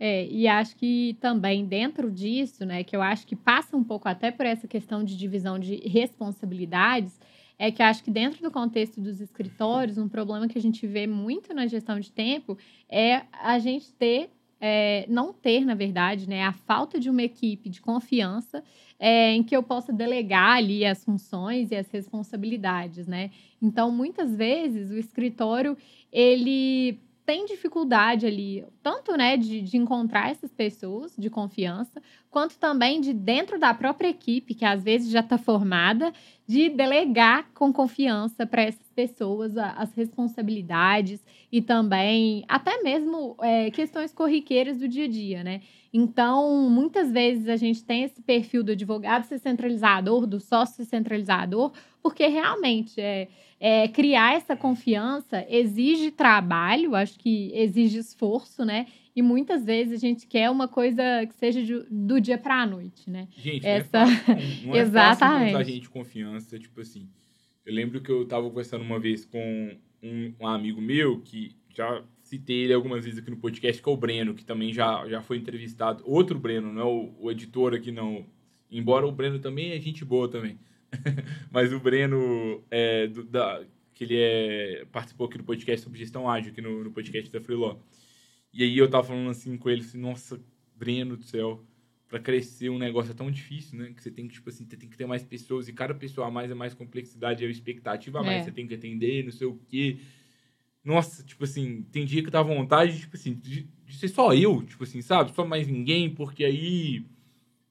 É, 0.00 0.26
e 0.26 0.46
acho 0.46 0.76
que 0.76 1.16
também 1.20 1.66
dentro 1.66 2.10
disso, 2.10 2.64
né, 2.64 2.84
que 2.84 2.94
eu 2.94 3.02
acho 3.02 3.26
que 3.26 3.34
passa 3.34 3.76
um 3.76 3.82
pouco 3.82 4.08
até 4.08 4.30
por 4.30 4.46
essa 4.46 4.68
questão 4.68 5.02
de 5.02 5.16
divisão 5.16 5.58
de 5.58 5.76
responsabilidades, 5.88 7.18
é 7.58 7.72
que 7.72 7.82
acho 7.82 8.04
que 8.04 8.10
dentro 8.10 8.40
do 8.40 8.50
contexto 8.50 9.00
dos 9.00 9.20
escritórios, 9.20 9.98
um 9.98 10.08
problema 10.08 10.46
que 10.46 10.56
a 10.56 10.62
gente 10.62 10.86
vê 10.86 11.06
muito 11.06 11.52
na 11.52 11.66
gestão 11.66 11.98
de 11.98 12.12
tempo 12.12 12.56
é 12.88 13.22
a 13.32 13.58
gente 13.58 13.92
ter, 13.92 14.30
é, 14.60 15.04
não 15.08 15.32
ter, 15.32 15.64
na 15.64 15.74
verdade, 15.74 16.28
né, 16.28 16.44
a 16.44 16.52
falta 16.52 17.00
de 17.00 17.10
uma 17.10 17.22
equipe 17.22 17.68
de 17.68 17.80
confiança 17.80 18.62
é, 19.00 19.32
em 19.32 19.42
que 19.42 19.56
eu 19.56 19.62
possa 19.64 19.92
delegar 19.92 20.58
ali 20.58 20.84
as 20.84 21.04
funções 21.04 21.72
e 21.72 21.76
as 21.76 21.90
responsabilidades, 21.90 23.06
né? 23.08 23.30
Então, 23.60 23.90
muitas 23.90 24.34
vezes, 24.36 24.90
o 24.90 24.96
escritório, 24.98 25.76
ele 26.12 27.00
tem 27.28 27.44
dificuldade 27.44 28.24
ali, 28.24 28.64
tanto 28.82 29.14
né, 29.14 29.36
de, 29.36 29.60
de 29.60 29.76
encontrar 29.76 30.30
essas 30.30 30.50
pessoas 30.50 31.14
de 31.14 31.28
confiança, 31.28 32.00
quanto 32.30 32.56
também 32.56 33.02
de 33.02 33.12
dentro 33.12 33.58
da 33.58 33.74
própria 33.74 34.08
equipe, 34.08 34.54
que 34.54 34.64
às 34.64 34.82
vezes 34.82 35.10
já 35.10 35.20
está 35.20 35.36
formada, 35.36 36.10
de 36.46 36.70
delegar 36.70 37.50
com 37.52 37.70
confiança 37.70 38.46
para 38.46 38.62
essas 38.62 38.90
pessoas 38.92 39.58
as 39.58 39.92
responsabilidades 39.92 41.22
e 41.52 41.60
também 41.60 42.46
até 42.48 42.82
mesmo 42.82 43.36
é, 43.42 43.70
questões 43.70 44.10
corriqueiras 44.10 44.78
do 44.78 44.88
dia 44.88 45.04
a 45.04 45.08
dia, 45.08 45.44
né? 45.44 45.60
Então, 45.92 46.70
muitas 46.70 47.12
vezes 47.12 47.46
a 47.46 47.56
gente 47.56 47.84
tem 47.84 48.04
esse 48.04 48.22
perfil 48.22 48.62
do 48.62 48.72
advogado 48.72 49.24
centralizador, 49.24 50.26
do 50.26 50.40
sócio 50.40 50.82
centralizador, 50.84 51.72
porque 52.08 52.26
realmente 52.26 52.98
é, 52.98 53.28
é, 53.60 53.86
criar 53.86 54.34
essa 54.34 54.56
confiança 54.56 55.44
exige 55.46 56.10
trabalho, 56.10 56.94
acho 56.94 57.18
que 57.18 57.52
exige 57.52 57.98
esforço, 57.98 58.64
né? 58.64 58.86
E 59.14 59.20
muitas 59.20 59.62
vezes 59.62 59.92
a 59.92 60.00
gente 60.00 60.26
quer 60.26 60.48
uma 60.48 60.66
coisa 60.66 61.02
que 61.26 61.34
seja 61.34 61.62
de, 61.62 61.84
do 61.90 62.18
dia 62.18 62.38
para 62.38 62.62
a 62.62 62.66
noite, 62.66 63.10
né? 63.10 63.28
Gente, 63.36 63.66
essa... 63.66 64.06
não 64.06 64.08
é 64.10 64.16
fácil, 64.16 64.66
não 64.68 64.74
é 64.74 64.78
Exatamente. 64.78 65.52
fácil 65.52 65.74
gente 65.74 65.90
confiança, 65.90 66.58
tipo 66.58 66.80
assim. 66.80 67.06
Eu 67.66 67.74
lembro 67.74 68.00
que 68.00 68.10
eu 68.10 68.22
estava 68.22 68.48
conversando 68.48 68.82
uma 68.82 68.98
vez 68.98 69.26
com 69.26 69.76
um, 70.02 70.32
um, 70.40 70.46
amigo 70.46 70.80
meu 70.80 71.20
que 71.20 71.54
já 71.76 72.02
citei 72.22 72.64
ele 72.64 72.72
algumas 72.72 73.04
vezes 73.04 73.20
aqui 73.20 73.30
no 73.30 73.36
podcast, 73.36 73.82
que 73.82 73.88
é 73.88 73.92
o 73.92 73.96
Breno, 73.98 74.32
que 74.32 74.46
também 74.46 74.72
já, 74.72 75.06
já 75.06 75.20
foi 75.20 75.36
entrevistado. 75.36 76.02
Outro 76.06 76.38
Breno, 76.38 76.72
não 76.72 76.80
é 76.80 76.84
o, 76.86 77.14
o 77.20 77.30
editor 77.30 77.74
aqui, 77.74 77.92
não. 77.92 78.24
Embora 78.70 79.06
o 79.06 79.12
Breno 79.12 79.38
também 79.38 79.72
é 79.72 79.78
gente 79.78 80.06
boa 80.06 80.26
também. 80.26 80.58
Mas 81.50 81.72
o 81.72 81.80
Breno, 81.80 82.64
é, 82.70 83.06
do, 83.06 83.24
da, 83.24 83.64
que 83.94 84.04
ele 84.04 84.16
é, 84.16 84.86
participou 84.92 85.26
aqui 85.26 85.38
do 85.38 85.44
podcast 85.44 85.82
sobre 85.82 85.98
gestão 85.98 86.28
ágil, 86.28 86.52
aqui 86.52 86.60
no, 86.60 86.84
no 86.84 86.90
podcast 86.90 87.30
da 87.30 87.40
Freeló. 87.40 87.76
E 88.52 88.62
aí 88.62 88.78
eu 88.78 88.88
tava 88.88 89.08
falando 89.08 89.30
assim 89.30 89.56
com 89.56 89.68
ele, 89.68 89.82
assim, 89.82 89.98
nossa, 89.98 90.40
Breno 90.76 91.16
do 91.16 91.24
céu, 91.24 91.64
para 92.08 92.18
crescer 92.18 92.70
um 92.70 92.78
negócio 92.78 93.10
é 93.10 93.14
tão 93.14 93.30
difícil, 93.30 93.78
né? 93.78 93.92
Que 93.94 94.02
você 94.02 94.10
tem 94.10 94.26
que, 94.26 94.34
tipo 94.34 94.48
assim, 94.48 94.64
tem 94.64 94.88
que 94.88 94.96
ter 94.96 95.06
mais 95.06 95.22
pessoas, 95.22 95.68
e 95.68 95.72
cada 95.72 95.94
pessoa 95.94 96.28
a 96.28 96.30
mais 96.30 96.50
é 96.50 96.54
mais 96.54 96.74
complexidade, 96.74 97.44
é 97.44 97.50
expectativa 97.50 98.20
a 98.20 98.22
mais, 98.22 98.42
é. 98.42 98.44
você 98.44 98.52
tem 98.52 98.66
que 98.66 98.74
atender, 98.74 99.24
não 99.24 99.32
sei 99.32 99.46
o 99.46 99.60
quê. 99.68 99.98
Nossa, 100.84 101.22
tipo 101.22 101.44
assim, 101.44 101.82
tem 101.92 102.06
dia 102.06 102.22
que 102.22 102.30
dá 102.30 102.40
vontade, 102.42 103.00
tipo 103.00 103.16
assim, 103.16 103.34
de, 103.34 103.68
de 103.84 103.96
ser 103.96 104.08
só 104.08 104.32
eu, 104.32 104.62
tipo 104.62 104.84
assim, 104.84 105.02
sabe? 105.02 105.34
Só 105.34 105.44
mais 105.44 105.66
ninguém, 105.66 106.08
porque 106.08 106.44
aí 106.44 107.04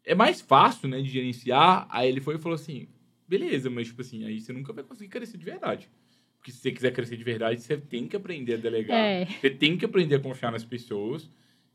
é 0.04 0.14
mais 0.14 0.40
fácil, 0.40 0.88
né, 0.88 1.02
de 1.02 1.10
gerenciar. 1.10 1.88
Aí 1.90 2.08
ele 2.10 2.22
foi 2.22 2.36
e 2.36 2.40
falou 2.40 2.56
assim: 2.56 2.88
beleza, 3.28 3.70
mas, 3.70 3.88
tipo 3.88 4.02
assim, 4.02 4.26
aí 4.26 4.40
você 4.40 4.54
nunca 4.54 4.72
vai 4.74 4.84
conseguir 4.84 5.10
crescer 5.10 5.38
de 5.38 5.46
verdade. 5.46 5.90
Porque 6.38 6.52
se 6.52 6.60
você 6.60 6.72
quiser 6.72 6.92
crescer 6.92 7.18
de 7.18 7.24
verdade, 7.24 7.62
você 7.62 7.78
tem 7.78 8.08
que 8.08 8.16
aprender 8.16 8.54
a 8.54 8.58
delegar. 8.58 8.98
É. 8.98 9.26
Você 9.26 9.50
tem 9.50 9.78
que 9.78 9.86
aprender 9.86 10.16
a 10.16 10.20
confiar 10.20 10.52
nas 10.52 10.64
pessoas. 10.64 11.30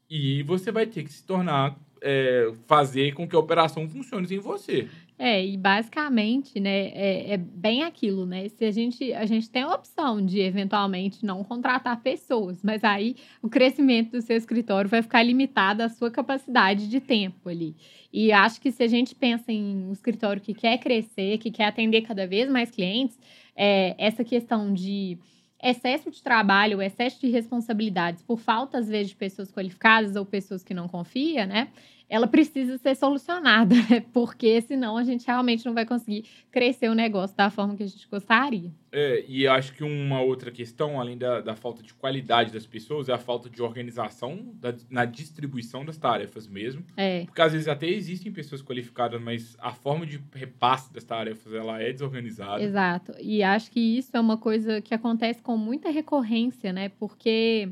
E 0.08 0.42
você 0.42 0.70
vai 0.70 0.86
ter 0.86 1.04
que 1.04 1.12
se 1.12 1.24
tornar, 1.24 1.78
é, 2.00 2.52
fazer 2.66 3.12
com 3.14 3.26
que 3.26 3.34
a 3.34 3.38
operação 3.38 3.88
funcione 3.88 4.26
sem 4.26 4.38
você. 4.38 4.88
É, 5.24 5.46
e 5.46 5.56
basicamente, 5.56 6.58
né, 6.58 6.88
é, 6.88 7.34
é, 7.34 7.36
bem 7.36 7.84
aquilo, 7.84 8.26
né? 8.26 8.48
Se 8.48 8.64
a 8.64 8.72
gente, 8.72 9.12
a 9.12 9.24
gente 9.24 9.48
tem 9.48 9.62
a 9.62 9.72
opção 9.72 10.20
de 10.20 10.40
eventualmente 10.40 11.24
não 11.24 11.44
contratar 11.44 12.02
pessoas, 12.02 12.60
mas 12.60 12.82
aí 12.82 13.14
o 13.40 13.48
crescimento 13.48 14.10
do 14.10 14.20
seu 14.20 14.36
escritório 14.36 14.90
vai 14.90 15.00
ficar 15.00 15.22
limitado 15.22 15.84
à 15.84 15.88
sua 15.88 16.10
capacidade 16.10 16.88
de 16.88 16.98
tempo 16.98 17.48
ali. 17.48 17.76
E 18.12 18.32
acho 18.32 18.60
que 18.60 18.72
se 18.72 18.82
a 18.82 18.88
gente 18.88 19.14
pensa 19.14 19.52
em 19.52 19.86
um 19.86 19.92
escritório 19.92 20.42
que 20.42 20.52
quer 20.54 20.76
crescer, 20.78 21.38
que 21.38 21.52
quer 21.52 21.66
atender 21.66 22.02
cada 22.02 22.26
vez 22.26 22.50
mais 22.50 22.72
clientes, 22.72 23.16
é, 23.54 23.94
essa 23.98 24.24
questão 24.24 24.74
de 24.74 25.18
excesso 25.62 26.10
de 26.10 26.20
trabalho, 26.20 26.82
excesso 26.82 27.20
de 27.20 27.30
responsabilidades 27.30 28.24
por 28.24 28.40
falta, 28.40 28.78
às 28.78 28.88
vezes, 28.88 29.10
de 29.10 29.16
pessoas 29.16 29.52
qualificadas 29.52 30.16
ou 30.16 30.26
pessoas 30.26 30.64
que 30.64 30.74
não 30.74 30.88
confiam, 30.88 31.46
né? 31.46 31.68
Ela 32.12 32.26
precisa 32.26 32.76
ser 32.76 32.94
solucionada, 32.94 33.74
né? 33.88 34.04
porque 34.12 34.60
senão 34.60 34.98
a 34.98 35.02
gente 35.02 35.26
realmente 35.26 35.64
não 35.64 35.72
vai 35.72 35.86
conseguir 35.86 36.26
crescer 36.50 36.90
o 36.90 36.94
negócio 36.94 37.34
da 37.34 37.48
forma 37.48 37.74
que 37.74 37.82
a 37.82 37.86
gente 37.86 38.06
gostaria. 38.06 38.70
É, 38.92 39.24
e 39.26 39.48
acho 39.48 39.72
que 39.72 39.82
uma 39.82 40.20
outra 40.20 40.50
questão, 40.50 41.00
além 41.00 41.16
da, 41.16 41.40
da 41.40 41.56
falta 41.56 41.82
de 41.82 41.94
qualidade 41.94 42.52
das 42.52 42.66
pessoas, 42.66 43.08
é 43.08 43.14
a 43.14 43.18
falta 43.18 43.48
de 43.48 43.62
organização 43.62 44.52
da, 44.60 44.74
na 44.90 45.06
distribuição 45.06 45.86
das 45.86 45.96
tarefas 45.96 46.46
mesmo. 46.46 46.84
É. 46.98 47.24
Porque 47.24 47.40
às 47.40 47.52
vezes 47.52 47.66
até 47.66 47.88
existem 47.88 48.30
pessoas 48.30 48.60
qualificadas, 48.60 49.18
mas 49.18 49.56
a 49.58 49.72
forma 49.72 50.04
de 50.04 50.22
repasse 50.34 50.92
das 50.92 51.04
tarefas 51.04 51.54
ela 51.54 51.80
é 51.80 51.94
desorganizada. 51.94 52.62
Exato. 52.62 53.14
E 53.22 53.42
acho 53.42 53.70
que 53.70 53.80
isso 53.80 54.14
é 54.14 54.20
uma 54.20 54.36
coisa 54.36 54.82
que 54.82 54.92
acontece 54.92 55.40
com 55.40 55.56
muita 55.56 55.88
recorrência, 55.88 56.74
né? 56.74 56.90
Porque 56.90 57.70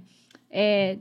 é, 0.51 0.97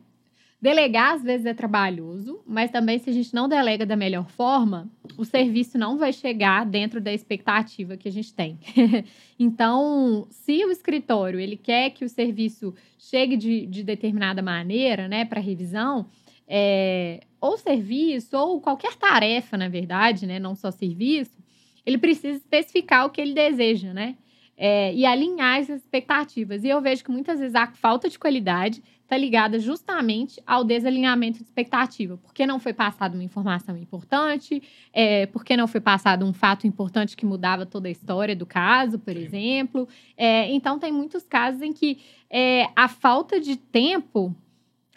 Delegar, 0.62 1.14
às 1.14 1.24
vezes, 1.24 1.46
é 1.46 1.54
trabalhoso, 1.54 2.42
mas 2.46 2.70
também, 2.70 3.00
se 3.00 3.10
a 3.10 3.14
gente 3.14 3.34
não 3.34 3.48
delega 3.48 3.86
da 3.86 3.96
melhor 3.96 4.30
forma, 4.30 4.90
o 5.18 5.24
serviço 5.24 5.78
não 5.78 5.98
vai 5.98 6.12
chegar 6.12 6.66
dentro 6.66 7.00
da 7.00 7.14
expectativa 7.14 7.96
que 7.96 8.10
a 8.10 8.12
gente 8.12 8.34
tem. 8.34 8.60
então, 9.40 10.28
se 10.30 10.66
o 10.66 10.72
escritório 10.72 11.40
ele 11.40 11.56
quer 11.56 11.92
que 11.92 12.04
o 12.04 12.10
serviço 12.10 12.76
chegue 12.98 13.38
de, 13.38 13.66
de 13.68 13.84
determinada 13.84 14.42
maneira, 14.42 15.08
né, 15.08 15.24
para 15.24 15.40
revisão, 15.40 16.08
é, 16.46 17.22
ou 17.40 17.58
serviço, 17.58 18.36
ou 18.36 18.60
qualquer 18.60 18.96
tarefa, 18.96 19.56
na 19.56 19.70
verdade, 19.70 20.28
né, 20.28 20.40
não 20.40 20.56
só 20.56 20.72
serviço, 20.72 21.38
ele 21.86 21.98
precisa 21.98 22.38
especificar 22.38 23.06
o 23.06 23.10
que 23.10 23.22
ele 23.22 23.34
deseja, 23.34 23.94
né? 23.94 24.18
É, 24.58 24.94
e 24.94 25.06
alinhar 25.06 25.60
essas 25.60 25.82
expectativas. 25.82 26.66
E 26.66 26.68
eu 26.68 26.82
vejo 26.82 27.02
que 27.02 27.10
muitas 27.10 27.40
vezes 27.40 27.56
a 27.56 27.68
falta 27.68 28.10
de 28.10 28.20
qualidade 28.20 28.84
está 29.10 29.18
ligada 29.18 29.58
justamente 29.58 30.40
ao 30.46 30.64
desalinhamento 30.64 31.40
de 31.40 31.44
expectativa. 31.44 32.16
Porque 32.18 32.46
não 32.46 32.60
foi 32.60 32.74
passada 32.74 33.16
uma 33.16 33.24
informação 33.24 33.76
importante, 33.76 34.62
é, 34.94 35.26
porque 35.26 35.58
não 35.58 35.68
foi 35.68 35.82
passado 35.82 36.24
um 36.24 36.32
fato 36.32 36.68
importante 36.68 37.18
que 37.18 37.26
mudava 37.26 37.66
toda 37.66 37.88
a 37.88 37.92
história 37.92 38.36
do 38.36 38.46
caso, 38.46 39.00
por 39.00 39.14
Sim. 39.16 39.24
exemplo. 39.24 39.88
É, 40.16 40.52
então, 40.54 40.78
tem 40.78 40.92
muitos 40.92 41.24
casos 41.24 41.64
em 41.64 41.74
que 41.74 41.98
é, 42.30 42.70
a 42.76 42.88
falta 42.88 43.40
de 43.40 43.56
tempo 43.56 44.36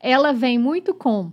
ela 0.03 0.33
vem 0.33 0.59
muito 0.59 0.93
com 0.93 1.33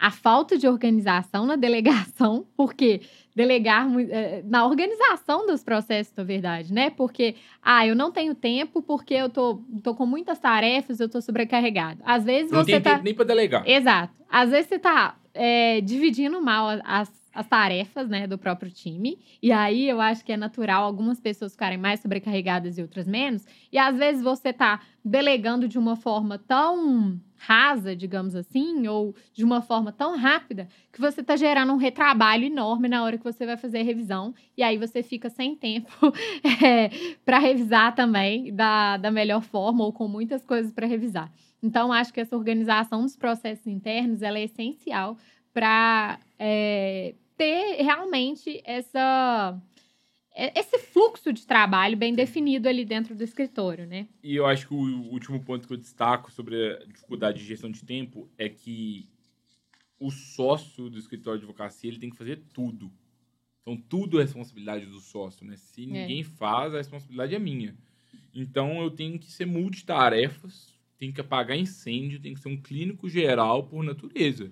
a 0.00 0.10
falta 0.10 0.56
de 0.56 0.66
organização 0.66 1.44
na 1.44 1.56
delegação, 1.56 2.46
porque 2.56 3.02
delegar 3.36 3.86
eh, 4.10 4.42
na 4.46 4.66
organização 4.66 5.46
dos 5.46 5.62
processos, 5.62 6.12
na 6.16 6.24
verdade, 6.24 6.72
né? 6.72 6.88
Porque, 6.88 7.36
ah, 7.62 7.86
eu 7.86 7.94
não 7.94 8.10
tenho 8.10 8.34
tempo 8.34 8.82
porque 8.82 9.14
eu 9.14 9.28
tô, 9.28 9.62
tô 9.82 9.94
com 9.94 10.06
muitas 10.06 10.38
tarefas, 10.38 10.98
eu 10.98 11.08
tô 11.08 11.20
sobrecarregado. 11.20 12.00
Às 12.04 12.24
vezes 12.24 12.50
não 12.50 12.64
você 12.64 12.72
tem 12.72 12.80
tá... 12.80 12.90
tempo 12.92 13.04
nem 13.04 13.14
para 13.14 13.26
delegar. 13.26 13.68
Exato. 13.68 14.14
Às 14.28 14.50
vezes 14.50 14.68
você 14.68 14.78
tá 14.78 15.16
é, 15.34 15.80
dividindo 15.82 16.40
mal 16.40 16.80
as, 16.82 17.10
as 17.34 17.46
tarefas, 17.46 18.08
né, 18.08 18.26
do 18.26 18.36
próprio 18.36 18.70
time. 18.70 19.18
E 19.42 19.52
aí 19.52 19.88
eu 19.88 20.00
acho 20.00 20.24
que 20.24 20.32
é 20.32 20.36
natural 20.36 20.84
algumas 20.84 21.20
pessoas 21.20 21.52
ficarem 21.52 21.78
mais 21.78 22.00
sobrecarregadas 22.00 22.76
e 22.76 22.82
outras 22.82 23.06
menos. 23.06 23.46
E 23.72 23.78
às 23.78 23.96
vezes 23.96 24.22
você 24.22 24.52
tá 24.52 24.80
delegando 25.04 25.68
de 25.68 25.78
uma 25.78 25.96
forma 25.96 26.38
tão 26.38 27.20
rasa, 27.36 27.96
digamos 27.96 28.34
assim, 28.34 28.86
ou 28.86 29.14
de 29.32 29.44
uma 29.44 29.62
forma 29.62 29.90
tão 29.90 30.16
rápida, 30.16 30.68
que 30.92 31.00
você 31.00 31.22
está 31.22 31.36
gerando 31.36 31.72
um 31.72 31.76
retrabalho 31.76 32.44
enorme 32.44 32.86
na 32.86 33.02
hora 33.02 33.16
que 33.16 33.24
você 33.24 33.46
vai 33.46 33.56
fazer 33.56 33.78
a 33.78 33.82
revisão, 33.82 34.34
e 34.56 34.62
aí 34.62 34.76
você 34.76 35.02
fica 35.02 35.30
sem 35.30 35.56
tempo 35.56 35.90
é, 36.62 36.90
para 37.24 37.38
revisar 37.38 37.94
também 37.94 38.54
da, 38.54 38.98
da 38.98 39.10
melhor 39.10 39.40
forma, 39.42 39.84
ou 39.84 39.92
com 39.92 40.06
muitas 40.06 40.44
coisas 40.44 40.70
para 40.70 40.86
revisar. 40.86 41.32
Então, 41.62 41.92
acho 41.92 42.12
que 42.12 42.20
essa 42.20 42.36
organização 42.36 43.02
dos 43.02 43.16
processos 43.16 43.66
internos 43.66 44.20
ela 44.20 44.38
é 44.38 44.44
essencial 44.44 45.16
para 45.52 46.18
é, 46.38 47.14
ter 47.40 47.82
realmente 47.82 48.60
essa 48.66 49.58
é, 50.34 50.60
esse 50.60 50.78
fluxo 50.78 51.32
de 51.32 51.46
trabalho 51.46 51.96
bem 51.96 52.14
definido 52.14 52.68
ali 52.68 52.84
dentro 52.84 53.14
do 53.14 53.24
escritório, 53.24 53.86
né? 53.86 54.08
E 54.22 54.36
eu 54.36 54.44
acho 54.44 54.68
que 54.68 54.74
o 54.74 55.10
último 55.10 55.42
ponto 55.42 55.66
que 55.66 55.72
eu 55.72 55.78
destaco 55.78 56.30
sobre 56.30 56.74
a 56.74 56.84
dificuldade 56.84 57.38
de 57.38 57.46
gestão 57.46 57.70
de 57.70 57.82
tempo 57.82 58.28
é 58.36 58.46
que 58.46 59.08
o 59.98 60.10
sócio 60.10 60.90
do 60.90 60.98
escritório 60.98 61.40
de 61.40 61.46
advocacia 61.46 61.88
ele 61.88 61.98
tem 61.98 62.10
que 62.10 62.16
fazer 62.16 62.42
tudo. 62.52 62.92
Então, 63.62 63.74
tudo 63.74 64.20
é 64.20 64.22
responsabilidade 64.22 64.84
do 64.84 65.00
sócio, 65.00 65.46
né? 65.46 65.56
Se 65.56 65.84
é. 65.84 65.86
ninguém 65.86 66.20
é. 66.20 66.24
faz, 66.24 66.74
a 66.74 66.78
responsabilidade 66.78 67.34
é 67.34 67.38
minha. 67.38 67.74
Então, 68.34 68.82
eu 68.82 68.90
tenho 68.90 69.18
que 69.18 69.32
ser 69.32 69.46
multitarefas, 69.46 70.78
tenho 70.98 71.12
que 71.12 71.20
apagar 71.22 71.56
incêndio, 71.56 72.20
tenho 72.20 72.34
que 72.34 72.42
ser 72.42 72.50
um 72.50 72.60
clínico 72.60 73.08
geral 73.08 73.64
por 73.64 73.82
natureza. 73.82 74.50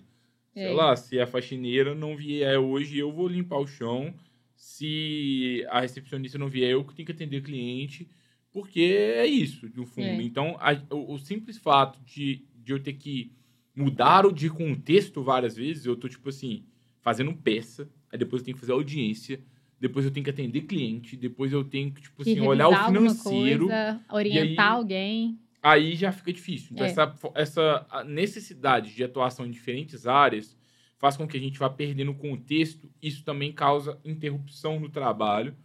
É. 0.58 0.66
Sei 0.66 0.74
lá, 0.74 0.96
se 0.96 1.20
a 1.20 1.26
faxineira 1.26 1.94
não 1.94 2.16
vier 2.16 2.58
hoje, 2.58 2.98
eu 2.98 3.12
vou 3.12 3.28
limpar 3.28 3.58
o 3.58 3.66
chão 3.66 4.12
se 4.56 5.64
a 5.70 5.80
recepcionista 5.80 6.36
não 6.36 6.48
vier, 6.48 6.72
eu 6.72 6.84
que 6.84 6.92
tenho 6.92 7.06
que 7.06 7.12
atender 7.12 7.38
o 7.38 7.44
cliente, 7.44 8.10
porque 8.50 8.80
é 8.80 9.24
isso, 9.24 9.70
no 9.72 9.86
fundo. 9.86 10.08
É. 10.08 10.22
Então, 10.22 10.56
a, 10.58 10.72
o, 10.92 11.14
o, 11.14 11.18
simples 11.18 11.58
fato 11.58 12.00
de, 12.04 12.44
de 12.56 12.72
eu 12.72 12.80
ter 12.80 12.94
que 12.94 13.30
mudar 13.74 14.26
o 14.26 14.32
de 14.32 14.50
contexto 14.50 15.22
várias 15.22 15.54
vezes, 15.54 15.86
eu 15.86 15.94
tô, 15.94 16.08
tipo 16.08 16.28
assim, 16.28 16.64
fazendo 17.00 17.32
peça, 17.32 17.88
aí 18.12 18.18
depois 18.18 18.42
eu 18.42 18.46
tenho 18.46 18.56
que 18.56 18.60
fazer 18.60 18.72
audiência, 18.72 19.40
depois 19.80 20.04
eu 20.04 20.10
tenho 20.10 20.24
que 20.24 20.30
atender 20.30 20.62
cliente, 20.62 21.16
depois 21.16 21.52
eu 21.52 21.62
tenho 21.62 21.92
que, 21.92 22.02
tipo 22.02 22.20
assim, 22.20 22.40
olhar 22.40 22.68
o 22.68 22.86
financeiro. 22.86 23.66
Coisa, 23.68 24.00
orientar 24.10 24.72
aí, 24.72 24.76
alguém. 24.76 25.38
Aí 25.62 25.94
já 25.96 26.12
fica 26.12 26.32
difícil. 26.32 26.70
Então, 26.72 26.86
é. 26.86 26.90
essa, 26.90 27.14
essa 27.34 28.04
necessidade 28.06 28.94
de 28.94 29.02
atuação 29.02 29.44
em 29.46 29.50
diferentes 29.50 30.06
áreas 30.06 30.56
faz 30.98 31.16
com 31.16 31.26
que 31.26 31.36
a 31.36 31.40
gente 31.40 31.58
vá 31.58 31.68
perdendo 31.68 32.12
o 32.12 32.14
contexto. 32.14 32.90
Isso 33.02 33.24
também 33.24 33.52
causa 33.52 33.98
interrupção 34.04 34.78
no 34.78 34.88
trabalho. 34.88 35.56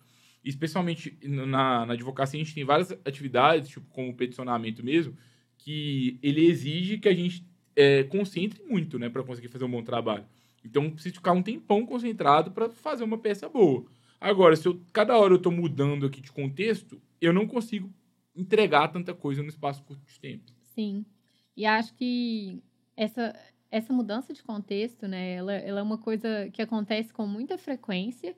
Especialmente 0.43 1.17
na, 1.23 1.85
na 1.85 1.93
advocacia, 1.93 2.39
a 2.39 2.43
gente 2.43 2.53
tem 2.53 2.65
várias 2.65 2.91
atividades, 2.91 3.69
tipo 3.69 3.85
como 3.89 4.09
o 4.09 4.13
peticionamento 4.13 4.83
mesmo, 4.83 5.15
que 5.57 6.19
ele 6.21 6.45
exige 6.45 6.97
que 6.97 7.07
a 7.07 7.13
gente 7.13 7.45
é, 7.75 8.03
concentre 8.03 8.62
muito, 8.63 9.00
né, 9.00 9.09
para 9.09 9.23
conseguir 9.23 9.47
fazer 9.47 9.63
um 9.63 9.71
bom 9.71 9.83
trabalho. 9.83 10.25
Então, 10.65 10.89
preciso 10.89 11.15
ficar 11.15 11.31
um 11.31 11.41
tempão 11.41 11.85
concentrado 11.85 12.51
para 12.51 12.69
fazer 12.69 13.03
uma 13.03 13.17
peça 13.17 13.47
boa. 13.50 13.85
Agora, 14.19 14.55
se 14.55 14.67
eu, 14.67 14.81
cada 14.91 15.17
hora 15.17 15.33
eu 15.33 15.38
estou 15.38 15.51
mudando 15.51 16.05
aqui 16.05 16.21
de 16.21 16.31
contexto, 16.31 17.01
eu 17.19 17.33
não 17.33 17.47
consigo 17.47 17.89
entregar 18.35 18.87
tanta 18.89 19.13
coisa 19.13 19.41
no 19.41 19.49
espaço 19.49 19.83
curto 19.83 20.05
de 20.05 20.19
tempo. 20.19 20.51
Sim. 20.75 21.05
E 21.55 21.65
acho 21.65 21.93
que 21.93 22.61
essa, 22.97 23.33
essa 23.69 23.93
mudança 23.93 24.33
de 24.33 24.43
contexto, 24.43 25.07
né, 25.07 25.33
ela, 25.33 25.53
ela 25.53 25.79
é 25.79 25.83
uma 25.83 25.97
coisa 25.97 26.49
que 26.51 26.61
acontece 26.61 27.13
com 27.13 27.27
muita 27.27 27.57
frequência 27.57 28.35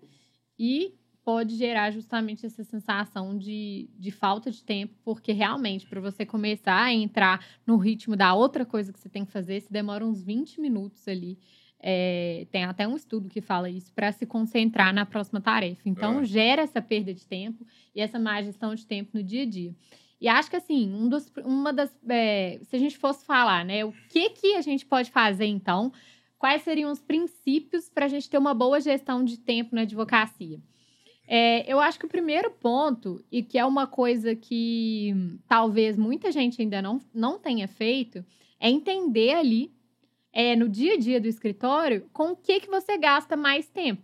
e 0.58 0.96
pode 1.24 1.56
gerar 1.56 1.90
justamente 1.90 2.46
essa 2.46 2.64
sensação 2.64 3.36
de, 3.36 3.90
de 3.98 4.12
falta 4.12 4.52
de 4.52 4.64
tempo, 4.64 4.94
porque 5.04 5.32
realmente, 5.32 5.88
para 5.88 6.00
você 6.00 6.24
começar 6.24 6.84
a 6.84 6.94
entrar 6.94 7.44
no 7.66 7.78
ritmo 7.78 8.16
da 8.16 8.36
outra 8.36 8.64
coisa 8.64 8.94
que 8.94 9.00
você 9.00 9.10
tem 9.10 9.26
que 9.26 9.32
fazer, 9.32 9.60
se 9.60 9.74
demora 9.74 10.06
uns 10.06 10.22
20 10.22 10.62
minutos 10.62 11.08
ali. 11.08 11.40
É, 11.80 12.48
tem 12.52 12.64
até 12.64 12.88
um 12.88 12.96
estudo 12.96 13.30
que 13.30 13.42
fala 13.42 13.70
isso, 13.70 13.94
para 13.94 14.12
se 14.12 14.26
concentrar 14.26 14.94
na 14.94 15.06
próxima 15.06 15.40
tarefa. 15.40 15.82
Então, 15.86 16.22
é. 16.22 16.26
gera 16.26 16.62
essa 16.64 16.82
perda 16.82 17.14
de 17.14 17.26
tempo 17.26 17.66
e 17.94 18.02
essa 18.02 18.18
má 18.18 18.42
gestão 18.42 18.74
de 18.74 18.86
tempo 18.86 19.12
no 19.14 19.24
dia 19.24 19.44
a 19.44 19.46
dia. 19.46 19.76
E 20.20 20.28
acho 20.28 20.50
que 20.50 20.56
assim, 20.56 20.92
um 20.94 21.08
dos, 21.08 21.32
uma 21.44 21.72
das. 21.72 21.96
É, 22.10 22.60
se 22.64 22.76
a 22.76 22.80
gente 22.80 22.98
fosse 22.98 23.26
falar, 23.26 23.66
né, 23.66 23.84
o 23.86 23.94
que, 24.10 24.30
que 24.32 24.56
a 24.56 24.62
gente 24.62 24.86
pode 24.86 25.12
fazer 25.12 25.46
então? 25.46 25.92
Quais 26.38 26.64
seriam 26.64 26.92
os 26.92 27.02
princípios 27.02 27.90
para 27.90 28.06
a 28.06 28.08
gente 28.08 28.30
ter 28.30 28.38
uma 28.38 28.54
boa 28.54 28.80
gestão 28.80 29.24
de 29.24 29.38
tempo 29.38 29.76
na 29.76 29.82
advocacia? 29.82 30.60
É, 31.28 31.72
eu 31.72 31.80
acho 31.80 31.98
que 31.98 32.06
o 32.06 32.10
primeiro 32.10 32.52
ponto, 32.52 33.24
e 33.32 33.42
que 33.42 33.58
é 33.58 33.66
uma 33.66 33.88
coisa 33.88 34.36
que 34.36 35.14
talvez 35.48 35.98
muita 35.98 36.32
gente 36.32 36.62
ainda 36.62 36.82
não, 36.82 37.00
não 37.14 37.40
tenha 37.40 37.68
feito, 37.68 38.24
é 38.60 38.70
entender 38.70 39.34
ali, 39.34 39.75
é, 40.36 40.54
no 40.54 40.68
dia 40.68 40.96
a 40.96 40.98
dia 40.98 41.22
do 41.22 41.30
escritório, 41.30 42.10
com 42.12 42.32
o 42.32 42.36
que, 42.36 42.60
que 42.60 42.70
você 42.70 42.98
gasta 42.98 43.38
mais 43.38 43.70
tempo. 43.70 44.04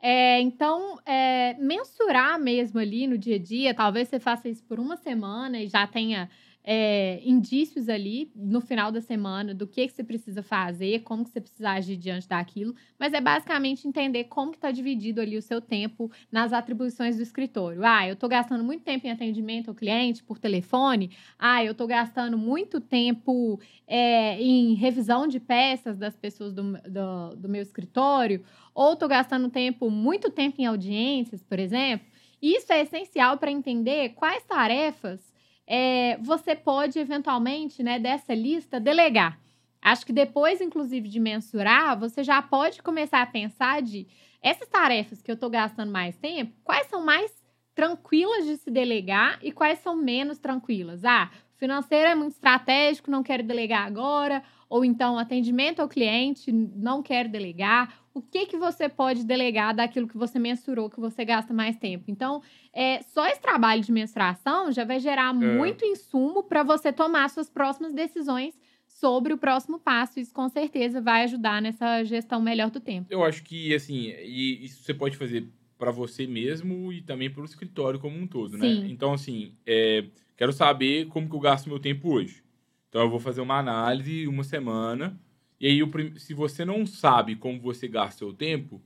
É, 0.00 0.40
então, 0.40 0.98
é, 1.06 1.54
mensurar 1.60 2.36
mesmo 2.36 2.80
ali 2.80 3.06
no 3.06 3.16
dia 3.16 3.36
a 3.36 3.38
dia, 3.38 3.72
talvez 3.72 4.08
você 4.08 4.18
faça 4.18 4.48
isso 4.48 4.64
por 4.64 4.80
uma 4.80 4.96
semana 4.96 5.60
e 5.60 5.68
já 5.68 5.86
tenha 5.86 6.28
é, 6.64 7.20
indícios 7.24 7.88
ali 7.88 8.30
no 8.36 8.60
final 8.60 8.92
da 8.92 9.00
semana 9.00 9.54
do 9.54 9.66
que, 9.66 9.86
que 9.86 9.92
você 9.92 10.04
precisa 10.04 10.42
fazer, 10.42 11.00
como 11.00 11.24
que 11.24 11.30
você 11.30 11.40
precisa 11.40 11.70
agir 11.70 11.96
diante 11.96 12.28
daquilo, 12.28 12.74
mas 12.98 13.12
é 13.12 13.20
basicamente 13.20 13.86
entender 13.86 14.24
como 14.24 14.52
que 14.52 14.58
está 14.58 14.70
dividido 14.70 15.20
ali 15.20 15.36
o 15.36 15.42
seu 15.42 15.60
tempo 15.60 16.10
nas 16.30 16.52
atribuições 16.52 17.16
do 17.16 17.22
escritório. 17.22 17.84
Ah, 17.84 18.06
eu 18.06 18.14
estou 18.14 18.28
gastando 18.28 18.62
muito 18.62 18.84
tempo 18.84 19.06
em 19.06 19.10
atendimento 19.10 19.68
ao 19.68 19.74
cliente 19.74 20.22
por 20.22 20.38
telefone. 20.38 21.10
Ah, 21.38 21.64
eu 21.64 21.72
estou 21.72 21.86
gastando 21.86 22.38
muito 22.38 22.80
tempo 22.80 23.58
é, 23.86 24.40
em 24.40 24.74
revisão 24.74 25.26
de 25.26 25.40
peças 25.40 25.98
das 25.98 26.16
pessoas 26.16 26.52
do, 26.52 26.72
do, 26.72 27.36
do 27.36 27.48
meu 27.48 27.62
escritório. 27.62 28.44
Ou 28.74 28.92
estou 28.92 29.08
gastando 29.08 29.50
tempo, 29.50 29.90
muito 29.90 30.30
tempo 30.30 30.60
em 30.60 30.66
audiências, 30.66 31.42
por 31.42 31.58
exemplo. 31.58 32.06
Isso 32.40 32.72
é 32.72 32.82
essencial 32.82 33.36
para 33.36 33.50
entender 33.50 34.10
quais 34.10 34.42
tarefas 34.44 35.31
é, 35.74 36.18
você 36.18 36.54
pode 36.54 36.98
eventualmente, 36.98 37.82
né, 37.82 37.98
dessa 37.98 38.34
lista, 38.34 38.78
delegar. 38.78 39.40
Acho 39.80 40.04
que 40.04 40.12
depois, 40.12 40.60
inclusive, 40.60 41.08
de 41.08 41.18
mensurar, 41.18 41.98
você 41.98 42.22
já 42.22 42.42
pode 42.42 42.82
começar 42.82 43.22
a 43.22 43.26
pensar 43.26 43.80
de 43.80 44.06
essas 44.42 44.68
tarefas 44.68 45.22
que 45.22 45.30
eu 45.30 45.34
estou 45.34 45.48
gastando 45.48 45.90
mais 45.90 46.14
tempo, 46.18 46.52
quais 46.62 46.88
são 46.88 47.02
mais 47.02 47.32
tranquilas 47.74 48.44
de 48.44 48.58
se 48.58 48.70
delegar 48.70 49.38
e 49.42 49.50
quais 49.50 49.78
são 49.78 49.96
menos 49.96 50.38
tranquilas. 50.38 51.06
Ah, 51.06 51.30
financeiro 51.56 52.10
é 52.10 52.14
muito 52.14 52.32
estratégico, 52.32 53.10
não 53.10 53.22
quero 53.22 53.42
delegar 53.42 53.86
agora, 53.86 54.42
ou 54.68 54.84
então 54.84 55.18
atendimento 55.18 55.80
ao 55.80 55.88
cliente, 55.88 56.52
não 56.52 57.02
quero 57.02 57.30
delegar. 57.30 57.98
O 58.14 58.20
que 58.20 58.46
que 58.46 58.56
você 58.56 58.88
pode 58.88 59.24
delegar 59.24 59.74
daquilo 59.74 60.06
que 60.06 60.16
você 60.16 60.38
mensurou 60.38 60.90
que 60.90 61.00
você 61.00 61.24
gasta 61.24 61.52
mais 61.54 61.76
tempo? 61.76 62.04
Então, 62.08 62.42
é, 62.72 63.02
só 63.02 63.26
esse 63.26 63.40
trabalho 63.40 63.82
de 63.82 63.90
mensuração 63.90 64.70
já 64.70 64.84
vai 64.84 65.00
gerar 65.00 65.30
é. 65.30 65.32
muito 65.32 65.84
insumo 65.84 66.42
para 66.42 66.62
você 66.62 66.92
tomar 66.92 67.28
suas 67.30 67.48
próximas 67.48 67.92
decisões 67.92 68.58
sobre 68.86 69.32
o 69.32 69.38
próximo 69.38 69.78
passo. 69.78 70.20
Isso 70.20 70.32
com 70.32 70.48
certeza 70.48 71.00
vai 71.00 71.24
ajudar 71.24 71.62
nessa 71.62 72.04
gestão 72.04 72.40
melhor 72.40 72.70
do 72.70 72.80
tempo. 72.80 73.06
Eu 73.10 73.24
acho 73.24 73.42
que 73.42 73.74
assim, 73.74 74.10
e 74.10 74.64
isso 74.64 74.82
você 74.82 74.92
pode 74.92 75.16
fazer 75.16 75.48
para 75.78 75.90
você 75.90 76.26
mesmo 76.26 76.92
e 76.92 77.02
também 77.02 77.30
para 77.30 77.42
o 77.42 77.44
escritório 77.44 77.98
como 77.98 78.16
um 78.16 78.26
todo, 78.26 78.56
né? 78.56 78.68
Sim. 78.68 78.90
Então 78.92 79.12
assim, 79.12 79.56
é, 79.66 80.04
Quero 80.42 80.52
saber 80.52 81.06
como 81.06 81.28
que 81.28 81.36
eu 81.36 81.38
gasto 81.38 81.68
meu 81.68 81.78
tempo 81.78 82.12
hoje. 82.12 82.42
Então 82.88 83.02
eu 83.02 83.08
vou 83.08 83.20
fazer 83.20 83.40
uma 83.40 83.58
análise 83.58 84.26
uma 84.26 84.42
semana. 84.42 85.16
E 85.62 85.68
aí, 85.68 85.80
se 86.18 86.34
você 86.34 86.64
não 86.64 86.84
sabe 86.84 87.36
como 87.36 87.60
você 87.60 87.86
gasta 87.86 88.18
seu 88.18 88.32
tempo, 88.32 88.82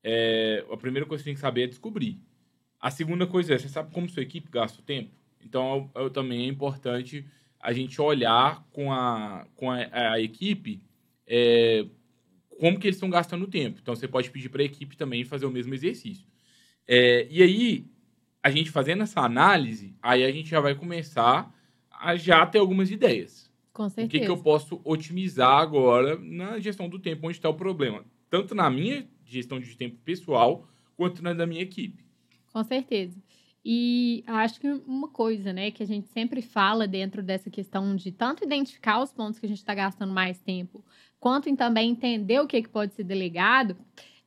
é, 0.00 0.64
a 0.70 0.76
primeira 0.76 1.04
coisa 1.04 1.20
que 1.20 1.24
você 1.24 1.30
tem 1.30 1.34
que 1.34 1.40
saber 1.40 1.64
é 1.64 1.66
descobrir. 1.66 2.20
A 2.80 2.88
segunda 2.88 3.26
coisa 3.26 3.52
é, 3.52 3.58
você 3.58 3.68
sabe 3.68 3.92
como 3.92 4.08
sua 4.08 4.22
equipe 4.22 4.48
gasta 4.48 4.80
o 4.80 4.84
tempo? 4.84 5.10
Então, 5.44 5.90
eu, 5.92 6.02
eu, 6.02 6.10
também 6.10 6.44
é 6.44 6.46
importante 6.46 7.26
a 7.58 7.72
gente 7.72 8.00
olhar 8.00 8.64
com 8.70 8.92
a, 8.92 9.44
com 9.56 9.72
a, 9.72 10.12
a 10.12 10.20
equipe 10.20 10.80
é, 11.26 11.84
como 12.60 12.78
que 12.78 12.86
eles 12.86 12.96
estão 12.96 13.10
gastando 13.10 13.42
o 13.42 13.50
tempo. 13.50 13.80
Então, 13.82 13.96
você 13.96 14.06
pode 14.06 14.30
pedir 14.30 14.50
para 14.50 14.62
a 14.62 14.66
equipe 14.66 14.96
também 14.96 15.24
fazer 15.24 15.46
o 15.46 15.50
mesmo 15.50 15.74
exercício. 15.74 16.28
É, 16.86 17.26
e 17.28 17.42
aí, 17.42 17.86
a 18.40 18.50
gente 18.50 18.70
fazendo 18.70 19.02
essa 19.02 19.20
análise, 19.20 19.96
aí 20.00 20.22
a 20.22 20.30
gente 20.30 20.48
já 20.48 20.60
vai 20.60 20.76
começar 20.76 21.52
a 21.90 22.14
já 22.14 22.46
ter 22.46 22.58
algumas 22.58 22.88
ideias. 22.92 23.43
Com 23.74 23.88
certeza. 23.88 24.06
O 24.06 24.10
que, 24.10 24.20
que 24.20 24.30
eu 24.30 24.42
posso 24.42 24.80
otimizar 24.84 25.58
agora 25.58 26.16
na 26.16 26.60
gestão 26.60 26.88
do 26.88 26.98
tempo, 26.98 27.26
onde 27.26 27.36
está 27.36 27.48
o 27.48 27.54
problema. 27.54 28.04
Tanto 28.30 28.54
na 28.54 28.70
minha 28.70 29.06
gestão 29.26 29.58
de 29.58 29.76
tempo 29.76 29.96
pessoal, 30.04 30.66
quanto 30.96 31.22
na 31.22 31.34
da 31.34 31.44
minha 31.44 31.60
equipe. 31.60 32.04
Com 32.52 32.62
certeza. 32.62 33.20
E 33.64 34.22
acho 34.26 34.60
que 34.60 34.68
uma 34.86 35.08
coisa, 35.08 35.52
né, 35.52 35.70
que 35.72 35.82
a 35.82 35.86
gente 35.86 36.06
sempre 36.08 36.40
fala 36.40 36.86
dentro 36.86 37.22
dessa 37.22 37.50
questão 37.50 37.96
de 37.96 38.12
tanto 38.12 38.44
identificar 38.44 39.02
os 39.02 39.12
pontos 39.12 39.40
que 39.40 39.46
a 39.46 39.48
gente 39.48 39.58
está 39.58 39.74
gastando 39.74 40.12
mais 40.12 40.38
tempo, 40.38 40.84
quanto 41.18 41.48
em 41.48 41.56
também 41.56 41.90
entender 41.90 42.38
o 42.40 42.46
que, 42.46 42.62
que 42.62 42.68
pode 42.68 42.94
ser 42.94 43.02
delegado, 43.02 43.76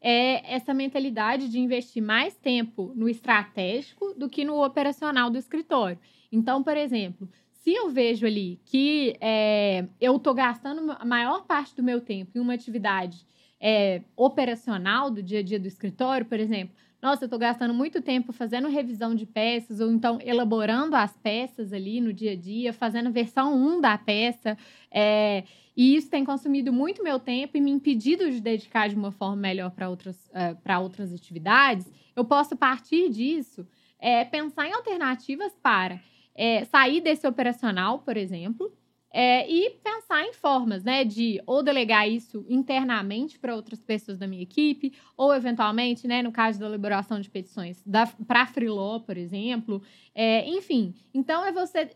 é 0.01 0.54
essa 0.54 0.74
mentalidade 0.74 1.50
de 1.50 1.60
investir 1.60 2.04
mais 2.04 2.36
tempo 2.36 2.92
no 2.96 3.08
estratégico 3.08 4.13
do 4.16 4.27
que 4.27 4.44
no 4.44 4.63
operacional 4.63 5.30
do 5.30 5.38
escritório. 5.38 6.00
Então, 6.32 6.62
por 6.62 6.75
exemplo, 6.75 7.30
se 7.68 7.74
eu 7.74 7.90
vejo 7.90 8.26
ali 8.26 8.62
que 8.64 9.18
é, 9.20 9.86
eu 10.00 10.16
estou 10.16 10.34
gastando 10.34 10.90
a 10.98 11.04
maior 11.04 11.44
parte 11.46 11.76
do 11.76 11.84
meu 11.84 12.00
tempo 12.00 12.32
em 12.34 12.40
uma 12.40 12.54
atividade 12.54 13.28
é, 13.60 14.04
operacional 14.16 15.12
do 15.12 15.22
dia 15.22 15.40
a 15.40 15.44
dia 15.44 15.60
do 15.60 15.68
escritório, 15.68 16.26
por 16.26 16.40
exemplo, 16.40 16.74
nossa, 17.02 17.26
eu 17.26 17.26
estou 17.26 17.38
gastando 17.38 17.74
muito 17.74 18.02
tempo 18.02 18.32
fazendo 18.32 18.70
revisão 18.70 19.14
de 19.14 19.26
peças, 19.26 19.82
ou 19.82 19.92
então 19.92 20.18
elaborando 20.24 20.96
as 20.96 21.18
peças 21.18 21.74
ali 21.74 22.00
no 22.00 22.14
dia 22.14 22.32
a 22.32 22.36
dia, 22.38 22.72
fazendo 22.72 23.12
versão 23.12 23.54
1 23.54 23.82
da 23.82 23.98
peça. 23.98 24.58
É, 24.90 25.44
e 25.76 25.94
isso 25.94 26.10
tem 26.10 26.24
consumido 26.24 26.72
muito 26.72 27.04
meu 27.04 27.20
tempo 27.20 27.58
e 27.58 27.60
me 27.60 27.70
impedido 27.70 28.32
de 28.32 28.40
dedicar 28.40 28.88
de 28.88 28.96
uma 28.96 29.12
forma 29.12 29.36
melhor 29.36 29.72
para 29.72 29.90
outras, 29.90 30.16
uh, 30.28 30.82
outras 30.82 31.14
atividades. 31.14 31.86
Eu 32.16 32.24
posso, 32.24 32.56
partir 32.56 33.10
disso, 33.10 33.68
é, 34.00 34.24
pensar 34.24 34.70
em 34.70 34.72
alternativas 34.72 35.52
para 35.62 36.00
é, 36.38 36.63
sair 36.65 37.02
desse 37.02 37.28
operacional, 37.28 38.00
por 38.00 38.15
exemplo, 38.15 38.71
é, 39.12 39.50
e 39.50 39.71
pensar 39.84 40.23
em 40.26 40.34
formas, 40.34 40.84
né, 40.84 41.04
de 41.04 41.41
ou 41.47 41.63
delegar 41.63 42.08
isso 42.08 42.45
internamente 42.47 43.39
para 43.39 43.56
outras 43.56 43.82
pessoas 43.82 44.19
da 44.19 44.28
minha 44.28 44.43
equipe, 44.43 44.93
ou 45.15 45.34
eventualmente, 45.34 46.08
né, 46.08 46.21
no 46.21 46.32
caso 46.32 46.60
da 46.60 46.67
elaboração 46.67 47.19
de 47.19 47.30
petições, 47.30 47.84
para 48.28 48.45
freeló, 48.45 49.00
por 49.00 49.17
exemplo. 49.17 49.82
É, 50.13 50.47
enfim, 50.47 50.93
então 51.13 51.43
é 51.43 51.52
você 51.52 51.89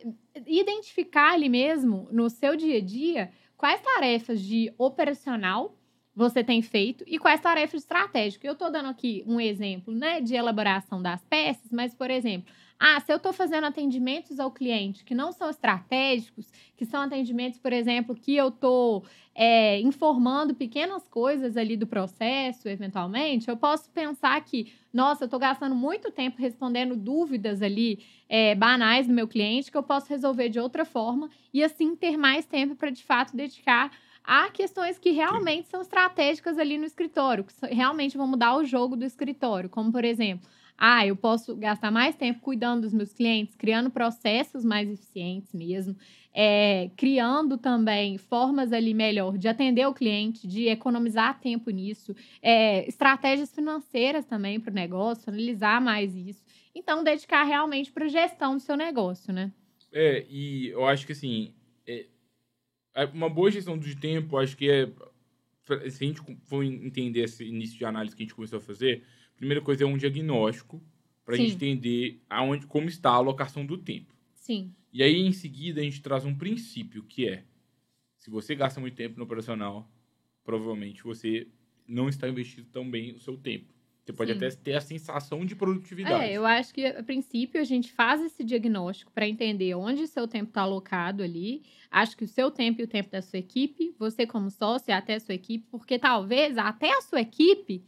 identificar 0.47 1.33
ali 1.33 1.47
mesmo, 1.47 2.07
no 2.11 2.29
seu 2.29 2.55
dia 2.55 2.77
a 2.77 2.81
dia, 2.81 3.31
quais 3.55 3.79
tarefas 3.81 4.41
de 4.41 4.73
operacional 4.77 5.77
você 6.15 6.43
tem 6.43 6.61
feito 6.61 7.03
e 7.07 7.17
quais 7.17 7.39
tarefas 7.39 7.81
estratégicas. 7.81 8.45
Eu 8.45 8.53
estou 8.53 8.71
dando 8.71 8.89
aqui 8.89 9.23
um 9.25 9.39
exemplo 9.39 9.93
né, 9.93 10.19
de 10.19 10.35
elaboração 10.35 11.01
das 11.01 11.23
peças, 11.25 11.71
mas, 11.71 11.93
por 11.93 12.09
exemplo, 12.09 12.51
ah, 12.83 12.99
se 12.99 13.13
eu 13.13 13.17
estou 13.17 13.31
fazendo 13.31 13.65
atendimentos 13.65 14.39
ao 14.39 14.49
cliente 14.49 15.03
que 15.03 15.13
não 15.13 15.31
são 15.31 15.51
estratégicos, 15.51 16.51
que 16.75 16.83
são 16.83 16.99
atendimentos, 17.01 17.59
por 17.59 17.71
exemplo, 17.71 18.15
que 18.15 18.35
eu 18.35 18.47
estou 18.47 19.05
é, 19.35 19.79
informando 19.81 20.55
pequenas 20.55 21.07
coisas 21.07 21.55
ali 21.57 21.77
do 21.77 21.85
processo, 21.85 22.67
eventualmente, 22.67 23.47
eu 23.47 23.55
posso 23.55 23.87
pensar 23.91 24.43
que, 24.43 24.73
nossa, 24.91 25.25
eu 25.25 25.27
estou 25.27 25.39
gastando 25.39 25.75
muito 25.75 26.09
tempo 26.09 26.41
respondendo 26.41 26.95
dúvidas 26.95 27.61
ali 27.61 28.03
é, 28.27 28.55
banais 28.55 29.05
do 29.05 29.13
meu 29.13 29.27
cliente 29.27 29.69
que 29.69 29.77
eu 29.77 29.83
posso 29.83 30.09
resolver 30.09 30.49
de 30.49 30.59
outra 30.59 30.83
forma 30.83 31.29
e 31.53 31.63
assim 31.63 31.95
ter 31.95 32.17
mais 32.17 32.47
tempo 32.47 32.75
para 32.75 32.89
de 32.89 33.03
fato 33.03 33.37
dedicar 33.37 33.91
a 34.23 34.49
questões 34.49 34.97
que 34.97 35.11
realmente 35.11 35.67
são 35.67 35.81
estratégicas 35.81 36.57
ali 36.57 36.79
no 36.79 36.85
escritório, 36.85 37.43
que 37.43 37.53
realmente 37.67 38.17
vão 38.17 38.25
mudar 38.25 38.55
o 38.55 38.65
jogo 38.65 38.95
do 38.95 39.05
escritório, 39.05 39.69
como 39.69 39.91
por 39.91 40.03
exemplo 40.03 40.49
ah, 40.83 41.05
eu 41.05 41.15
posso 41.15 41.55
gastar 41.55 41.91
mais 41.91 42.15
tempo 42.15 42.41
cuidando 42.41 42.81
dos 42.81 42.91
meus 42.91 43.13
clientes, 43.13 43.55
criando 43.55 43.91
processos 43.91 44.65
mais 44.65 44.89
eficientes 44.89 45.53
mesmo, 45.53 45.95
é, 46.33 46.89
criando 46.97 47.55
também 47.55 48.17
formas 48.17 48.73
ali 48.73 48.91
melhor 48.91 49.37
de 49.37 49.47
atender 49.47 49.85
o 49.85 49.93
cliente, 49.93 50.47
de 50.47 50.69
economizar 50.69 51.39
tempo 51.39 51.69
nisso, 51.69 52.15
é, 52.41 52.87
estratégias 52.89 53.53
financeiras 53.53 54.25
também 54.25 54.59
para 54.59 54.71
o 54.71 54.73
negócio, 54.73 55.31
analisar 55.31 55.79
mais 55.79 56.15
isso. 56.15 56.43
Então, 56.73 57.03
dedicar 57.03 57.43
realmente 57.43 57.91
para 57.91 58.05
a 58.05 58.09
gestão 58.09 58.55
do 58.55 58.59
seu 58.59 58.75
negócio, 58.75 59.31
né? 59.31 59.51
É, 59.93 60.25
e 60.27 60.69
eu 60.69 60.83
acho 60.87 61.05
que 61.05 61.11
assim, 61.11 61.53
é, 61.85 62.07
é 62.95 63.05
uma 63.05 63.29
boa 63.29 63.51
gestão 63.51 63.77
de 63.77 63.95
tempo, 63.95 64.35
acho 64.35 64.57
que 64.57 64.67
é. 64.67 64.89
Se 65.91 66.03
a 66.03 66.07
gente 66.07 66.21
for 66.47 66.63
entender 66.63 67.21
esse 67.21 67.45
início 67.45 67.77
de 67.77 67.85
análise 67.85 68.15
que 68.15 68.23
a 68.23 68.25
gente 68.25 68.33
começou 68.33 68.57
a 68.57 68.61
fazer, 68.61 69.03
primeira 69.41 69.59
coisa 69.59 69.83
é 69.83 69.87
um 69.87 69.97
diagnóstico 69.97 70.79
para 71.25 71.33
a 71.33 71.37
gente 71.37 71.55
entender 71.55 72.21
aonde, 72.29 72.67
como 72.67 72.87
está 72.87 73.09
a 73.09 73.15
alocação 73.15 73.65
do 73.65 73.75
tempo. 73.75 74.13
Sim. 74.35 74.71
E 74.93 75.01
aí, 75.01 75.19
em 75.19 75.31
seguida, 75.31 75.81
a 75.81 75.83
gente 75.83 75.99
traz 75.99 76.23
um 76.25 76.35
princípio 76.35 77.03
que 77.03 77.27
é: 77.27 77.43
se 78.17 78.29
você 78.29 78.53
gasta 78.53 78.79
muito 78.79 78.95
tempo 78.95 79.17
no 79.17 79.23
operacional, 79.23 79.89
provavelmente 80.43 81.03
você 81.03 81.47
não 81.87 82.07
está 82.07 82.29
investindo 82.29 82.67
tão 82.67 82.89
bem 82.89 83.13
o 83.13 83.19
seu 83.19 83.35
tempo. 83.35 83.73
Você 84.03 84.13
pode 84.13 84.31
Sim. 84.31 84.37
até 84.37 84.51
ter 84.51 84.73
a 84.75 84.81
sensação 84.81 85.43
de 85.43 85.55
produtividade. 85.55 86.23
É, 86.23 86.33
eu 86.33 86.45
acho 86.45 86.73
que 86.73 86.85
a 86.85 87.03
princípio 87.03 87.59
a 87.59 87.63
gente 87.63 87.91
faz 87.91 88.21
esse 88.21 88.43
diagnóstico 88.43 89.11
para 89.11 89.27
entender 89.27 89.73
onde 89.73 90.03
o 90.03 90.07
seu 90.07 90.27
tempo 90.27 90.49
está 90.49 90.61
alocado 90.61 91.23
ali. 91.23 91.63
Acho 91.89 92.15
que 92.15 92.23
o 92.23 92.27
seu 92.27 92.51
tempo 92.51 92.81
e 92.81 92.83
o 92.83 92.87
tempo 92.87 93.09
da 93.09 93.21
sua 93.21 93.39
equipe, 93.39 93.95
você 93.97 94.27
como 94.27 94.51
sócio, 94.51 94.93
até 94.93 95.15
a 95.15 95.19
sua 95.19 95.35
equipe, 95.35 95.65
porque 95.71 95.97
talvez 95.97 96.57
até 96.57 96.91
a 96.95 97.01
sua 97.01 97.21
equipe 97.21 97.83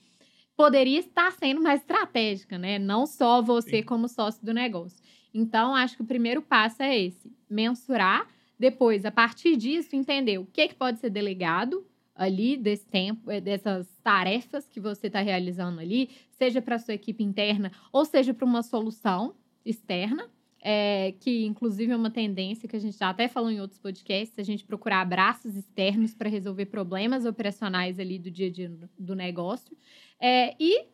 poderia 0.55 0.99
estar 0.99 1.31
sendo 1.31 1.61
mais 1.61 1.81
estratégica, 1.81 2.57
né? 2.57 2.77
Não 2.79 3.05
só 3.05 3.41
você 3.41 3.77
Sim. 3.77 3.83
como 3.83 4.07
sócio 4.07 4.45
do 4.45 4.53
negócio. 4.53 5.03
Então, 5.33 5.75
acho 5.75 5.95
que 5.95 6.03
o 6.03 6.05
primeiro 6.05 6.41
passo 6.41 6.83
é 6.83 6.97
esse: 6.97 7.31
mensurar, 7.49 8.27
depois, 8.57 9.05
a 9.05 9.11
partir 9.11 9.57
disso, 9.57 9.95
entender 9.95 10.37
o 10.37 10.45
que, 10.45 10.67
que 10.67 10.75
pode 10.75 10.99
ser 10.99 11.09
delegado 11.09 11.85
ali 12.15 12.55
desse 12.55 12.85
tempo, 12.85 13.31
eh, 13.31 13.41
dessas 13.41 13.87
tarefas 14.03 14.67
que 14.67 14.79
você 14.79 15.07
está 15.07 15.21
realizando 15.21 15.79
ali, 15.79 16.09
seja 16.29 16.61
para 16.61 16.75
a 16.75 16.79
sua 16.79 16.93
equipe 16.93 17.23
interna 17.23 17.71
ou 17.91 18.05
seja 18.05 18.33
para 18.33 18.45
uma 18.45 18.61
solução 18.61 19.35
externa 19.65 20.29
é, 20.65 21.11
que 21.19 21.45
inclusive 21.45 21.91
é 21.91 21.95
uma 21.95 22.09
tendência 22.09 22.69
que 22.69 22.75
a 22.75 22.79
gente 22.79 22.97
já 22.97 23.09
até 23.09 23.27
falou 23.27 23.51
em 23.51 23.59
outros 23.59 23.77
podcasts, 23.77 24.39
a 24.39 24.43
gente 24.43 24.63
procurar 24.63 25.01
abraços 25.01 25.57
externos 25.57 26.15
para 26.15 26.29
resolver 26.29 26.67
problemas 26.67 27.25
operacionais 27.25 27.99
ali 27.99 28.17
do 28.17 28.31
dia 28.31 28.47
a 28.47 28.49
dia 28.49 28.71
do 28.97 29.13
negócio. 29.13 29.75
É, 30.17 30.55
e 30.57 30.85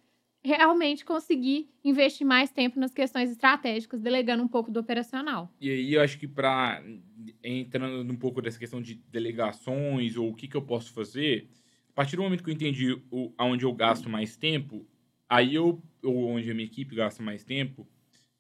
realmente 0.43 1.05
conseguir 1.05 1.69
investir 1.83 2.25
mais 2.25 2.49
tempo 2.49 2.79
nas 2.79 2.93
questões 2.93 3.29
estratégicas, 3.29 4.01
delegando 4.01 4.41
um 4.41 4.47
pouco 4.47 4.71
do 4.71 4.79
operacional. 4.79 5.53
E 5.61 5.69
aí 5.69 5.93
eu 5.93 6.01
acho 6.01 6.17
que 6.17 6.27
para 6.27 6.83
entrando 7.43 8.11
um 8.11 8.17
pouco 8.17 8.41
dessa 8.41 8.57
questão 8.57 8.81
de 8.81 8.95
delegações 9.11 10.15
ou 10.15 10.29
o 10.29 10.33
que, 10.33 10.47
que 10.47 10.57
eu 10.57 10.61
posso 10.63 10.91
fazer, 10.93 11.47
a 11.89 11.93
partir 11.93 12.15
do 12.15 12.23
momento 12.23 12.43
que 12.43 12.49
eu 12.49 12.53
entendi 12.53 12.99
o, 13.11 13.31
aonde 13.37 13.65
eu 13.65 13.73
gasto 13.73 14.09
mais 14.09 14.35
tempo, 14.35 14.87
aí 15.27 15.53
eu, 15.53 15.79
ou 16.01 16.29
onde 16.29 16.49
a 16.49 16.55
minha 16.55 16.65
equipe 16.65 16.95
gasta 16.95 17.21
mais 17.21 17.43
tempo, 17.43 17.85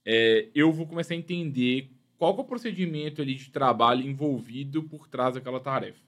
é, 0.05 0.49
eu 0.55 0.71
vou 0.71 0.87
começar 0.87 1.13
a 1.13 1.17
entender 1.17 1.91
qual 2.17 2.35
é 2.37 2.41
o 2.41 2.43
procedimento 2.43 3.21
ali 3.21 3.35
de 3.35 3.49
trabalho 3.49 4.03
envolvido 4.07 4.83
por 4.83 5.07
trás 5.07 5.35
daquela 5.35 5.59
tarefa. 5.59 6.01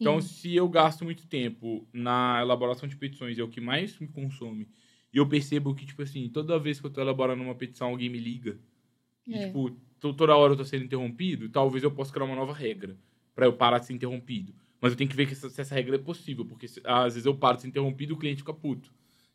Então, 0.00 0.20
se 0.20 0.54
eu 0.54 0.68
gasto 0.68 1.04
muito 1.04 1.26
tempo 1.26 1.86
na 1.92 2.38
elaboração 2.40 2.88
de 2.88 2.96
petições, 2.96 3.38
é 3.38 3.42
o 3.42 3.48
que 3.48 3.60
mais 3.60 3.98
me 3.98 4.06
consome, 4.06 4.68
e 5.12 5.16
eu 5.18 5.28
percebo 5.28 5.74
que, 5.74 5.84
tipo 5.84 6.02
assim, 6.02 6.28
toda 6.28 6.58
vez 6.58 6.80
que 6.80 6.86
eu 6.86 6.90
tô 6.90 7.00
elaborando 7.00 7.42
uma 7.42 7.54
petição, 7.54 7.88
alguém 7.88 8.08
me 8.08 8.18
liga, 8.18 8.58
e, 9.26 9.34
É. 9.34 9.46
tipo, 9.46 9.70
to- 10.00 10.14
toda 10.14 10.36
hora 10.36 10.52
eu 10.52 10.56
tô 10.56 10.64
sendo 10.64 10.84
interrompido, 10.84 11.48
talvez 11.48 11.82
eu 11.82 11.90
possa 11.90 12.12
criar 12.12 12.26
uma 12.26 12.36
nova 12.36 12.52
regra 12.52 12.96
para 13.34 13.46
eu 13.46 13.52
parar 13.52 13.78
de 13.80 13.86
ser 13.86 13.92
interrompido. 13.94 14.54
Mas 14.80 14.92
eu 14.92 14.98
tenho 14.98 15.10
que 15.10 15.16
ver 15.16 15.26
que 15.26 15.32
essa, 15.32 15.50
se 15.50 15.60
essa 15.60 15.74
regra 15.74 15.96
é 15.96 15.98
possível, 15.98 16.44
porque 16.44 16.68
se- 16.68 16.80
às 16.84 17.14
vezes 17.14 17.26
eu 17.26 17.34
paro 17.36 17.56
de 17.56 17.62
ser 17.62 17.68
interrompido 17.68 18.12
e 18.12 18.14
o 18.14 18.18
cliente 18.18 18.38
fica 18.42 18.54
puto. 18.54 18.92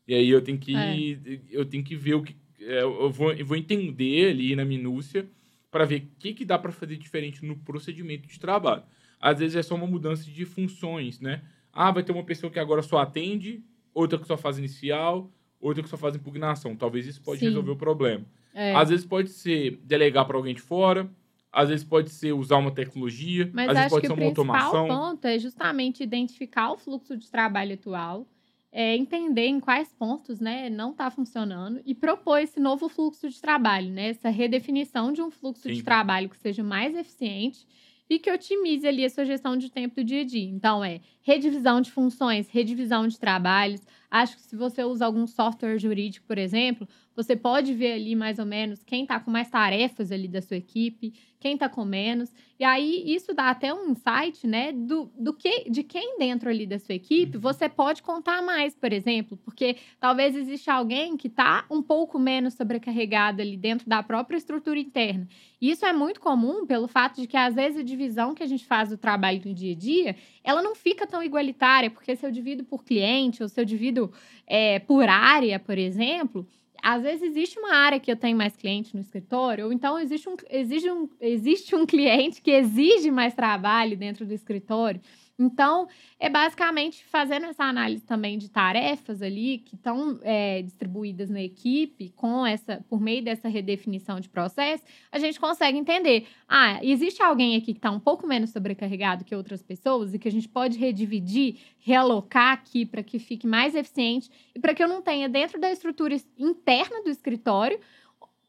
E 0.08 0.14
aí 0.14 0.28
eu 0.30 0.42
tenho 0.42 0.58
que, 0.58 0.72
É. 0.74 1.40
eu 1.50 1.64
tenho 1.66 1.84
que 1.84 1.94
ver 1.96 2.14
o 2.14 2.22
que. 2.22 2.34
É, 2.66 2.82
eu, 2.82 3.10
vou, 3.10 3.32
eu 3.32 3.44
vou 3.44 3.56
entender 3.56 4.30
ali 4.30 4.54
na 4.56 4.64
minúcia 4.64 5.28
para 5.70 5.84
ver 5.84 6.02
o 6.02 6.18
que, 6.18 6.32
que 6.32 6.44
dá 6.44 6.58
para 6.58 6.72
fazer 6.72 6.96
diferente 6.96 7.44
no 7.44 7.56
procedimento 7.56 8.28
de 8.28 8.38
trabalho. 8.38 8.82
Às 9.20 9.38
vezes 9.38 9.56
é 9.56 9.62
só 9.62 9.74
uma 9.74 9.86
mudança 9.86 10.30
de 10.30 10.44
funções, 10.44 11.20
né? 11.20 11.42
Ah, 11.72 11.90
vai 11.90 12.02
ter 12.02 12.12
uma 12.12 12.22
pessoa 12.24 12.50
que 12.52 12.58
agora 12.58 12.82
só 12.82 12.98
atende, 12.98 13.62
outra 13.92 14.18
que 14.18 14.26
só 14.26 14.36
faz 14.36 14.58
inicial, 14.58 15.30
outra 15.60 15.82
que 15.82 15.88
só 15.88 15.96
faz 15.96 16.14
impugnação. 16.14 16.76
Talvez 16.76 17.06
isso 17.06 17.20
pode 17.22 17.40
Sim. 17.40 17.46
resolver 17.46 17.72
o 17.72 17.76
problema. 17.76 18.24
É. 18.52 18.72
Às 18.74 18.90
vezes 18.90 19.04
pode 19.04 19.30
ser 19.30 19.80
delegar 19.82 20.24
para 20.26 20.36
alguém 20.36 20.54
de 20.54 20.60
fora, 20.60 21.10
às 21.50 21.68
vezes 21.68 21.84
pode 21.84 22.10
ser 22.10 22.32
usar 22.32 22.56
uma 22.58 22.70
tecnologia, 22.70 23.50
Mas 23.52 23.68
às 23.70 23.74
vezes 23.74 23.86
acho 23.86 23.90
pode 23.94 24.00
que 24.02 24.06
ser 24.06 24.12
o 24.12 24.16
uma 24.16 24.32
principal 24.32 24.66
automação. 24.66 24.88
ponto 24.88 25.24
é 25.24 25.38
justamente 25.38 26.02
identificar 26.02 26.70
o 26.72 26.76
fluxo 26.76 27.16
de 27.16 27.28
trabalho 27.30 27.74
atual, 27.74 28.28
é, 28.76 28.96
entender 28.96 29.46
em 29.46 29.60
quais 29.60 29.92
pontos 29.92 30.40
né, 30.40 30.68
não 30.68 30.90
está 30.90 31.08
funcionando 31.08 31.80
e 31.86 31.94
propor 31.94 32.38
esse 32.38 32.58
novo 32.58 32.88
fluxo 32.88 33.28
de 33.28 33.40
trabalho, 33.40 33.88
né, 33.88 34.08
essa 34.08 34.28
redefinição 34.28 35.12
de 35.12 35.22
um 35.22 35.30
fluxo 35.30 35.68
de 35.68 35.76
Sim. 35.76 35.84
trabalho 35.84 36.28
que 36.28 36.36
seja 36.36 36.64
mais 36.64 36.96
eficiente 36.96 37.64
e 38.10 38.18
que 38.18 38.30
otimize 38.30 38.84
ali 38.84 39.04
a 39.04 39.08
sua 39.08 39.24
gestão 39.24 39.56
de 39.56 39.70
tempo 39.70 39.94
do 39.94 40.04
dia 40.04 40.22
a 40.22 40.24
dia. 40.24 40.50
Então, 40.50 40.84
é 40.84 41.00
redivisão 41.22 41.80
de 41.80 41.92
funções, 41.92 42.48
redivisão 42.50 43.06
de 43.06 43.18
trabalhos. 43.18 43.80
Acho 44.10 44.36
que 44.36 44.42
se 44.42 44.56
você 44.56 44.82
usa 44.82 45.06
algum 45.06 45.26
software 45.26 45.78
jurídico, 45.78 46.26
por 46.26 46.36
exemplo, 46.36 46.86
você 47.14 47.36
pode 47.36 47.72
ver 47.74 47.92
ali 47.92 48.14
mais 48.14 48.38
ou 48.38 48.46
menos 48.46 48.82
quem 48.82 49.02
está 49.02 49.20
com 49.20 49.30
mais 49.30 49.48
tarefas 49.48 50.10
ali 50.10 50.28
da 50.28 50.42
sua 50.42 50.56
equipe, 50.56 51.12
quem 51.44 51.54
está 51.54 51.68
com 51.68 51.84
menos. 51.84 52.32
E 52.58 52.64
aí 52.64 53.02
isso 53.06 53.34
dá 53.34 53.50
até 53.50 53.74
um 53.74 53.90
insight, 53.90 54.46
né, 54.46 54.72
do, 54.72 55.10
do 55.18 55.34
que, 55.34 55.68
de 55.68 55.82
quem 55.82 56.16
dentro 56.18 56.48
ali 56.48 56.66
da 56.66 56.78
sua 56.78 56.94
equipe 56.94 57.36
você 57.36 57.68
pode 57.68 58.02
contar 58.02 58.40
mais, 58.42 58.74
por 58.74 58.92
exemplo, 58.92 59.36
porque 59.44 59.76
talvez 60.00 60.34
exista 60.34 60.72
alguém 60.72 61.16
que 61.16 61.26
está 61.28 61.66
um 61.70 61.82
pouco 61.82 62.18
menos 62.18 62.54
sobrecarregado 62.54 63.42
ali 63.42 63.56
dentro 63.56 63.88
da 63.88 64.02
própria 64.02 64.38
estrutura 64.38 64.78
interna. 64.78 65.28
E 65.60 65.70
isso 65.70 65.84
é 65.84 65.92
muito 65.92 66.20
comum 66.20 66.66
pelo 66.66 66.88
fato 66.88 67.20
de 67.20 67.26
que 67.26 67.36
às 67.36 67.54
vezes 67.54 67.80
a 67.80 67.82
divisão 67.82 68.34
que 68.34 68.42
a 68.42 68.46
gente 68.46 68.64
faz 68.64 68.88
do 68.88 68.96
trabalho 68.96 69.42
no 69.44 69.54
dia 69.54 69.72
a 69.72 69.76
dia, 69.76 70.16
ela 70.42 70.62
não 70.62 70.74
fica 70.74 71.06
tão 71.06 71.22
igualitária, 71.22 71.90
porque 71.90 72.16
se 72.16 72.24
eu 72.24 72.30
divido 72.30 72.64
por 72.64 72.84
cliente 72.84 73.42
ou 73.42 73.48
se 73.48 73.60
eu 73.60 73.64
divido 73.64 74.10
é, 74.46 74.78
por 74.78 75.08
área, 75.08 75.58
por 75.58 75.76
exemplo, 75.76 76.46
às 76.82 77.02
vezes 77.02 77.22
existe 77.22 77.58
uma 77.58 77.74
área 77.74 78.00
que 78.00 78.10
eu 78.10 78.16
tenho 78.16 78.36
mais 78.36 78.56
cliente 78.56 78.94
no 78.94 79.00
escritório, 79.00 79.66
ou 79.66 79.72
então 79.72 79.98
existe 79.98 80.28
um, 80.28 80.36
exige 80.50 80.90
um, 80.90 81.08
existe 81.20 81.74
um 81.74 81.84
cliente 81.86 82.42
que 82.42 82.50
exige 82.50 83.10
mais 83.10 83.34
trabalho 83.34 83.96
dentro 83.96 84.26
do 84.26 84.32
escritório. 84.32 85.00
Então, 85.36 85.88
é 86.18 86.30
basicamente 86.30 87.04
fazendo 87.06 87.46
essa 87.46 87.64
análise 87.64 88.04
também 88.04 88.38
de 88.38 88.48
tarefas 88.48 89.20
ali 89.20 89.58
que 89.58 89.74
estão 89.74 90.20
é, 90.22 90.62
distribuídas 90.62 91.28
na 91.28 91.42
equipe, 91.42 92.10
com 92.10 92.46
essa, 92.46 92.84
por 92.88 93.00
meio 93.00 93.22
dessa 93.22 93.48
redefinição 93.48 94.20
de 94.20 94.28
processo, 94.28 94.84
a 95.10 95.18
gente 95.18 95.40
consegue 95.40 95.76
entender. 95.76 96.28
Ah, 96.48 96.78
existe 96.84 97.20
alguém 97.20 97.56
aqui 97.56 97.72
que 97.72 97.78
está 97.78 97.90
um 97.90 97.98
pouco 97.98 98.26
menos 98.26 98.50
sobrecarregado 98.50 99.24
que 99.24 99.34
outras 99.34 99.62
pessoas 99.62 100.14
e 100.14 100.18
que 100.20 100.28
a 100.28 100.32
gente 100.32 100.48
pode 100.48 100.78
redividir, 100.78 101.56
realocar 101.78 102.52
aqui 102.52 102.86
para 102.86 103.02
que 103.02 103.18
fique 103.18 103.46
mais 103.46 103.74
eficiente 103.74 104.30
e 104.54 104.60
para 104.60 104.72
que 104.72 104.82
eu 104.82 104.88
não 104.88 105.02
tenha 105.02 105.28
dentro 105.28 105.60
da 105.60 105.70
estrutura 105.70 106.14
interna 106.38 107.02
do 107.02 107.10
escritório 107.10 107.80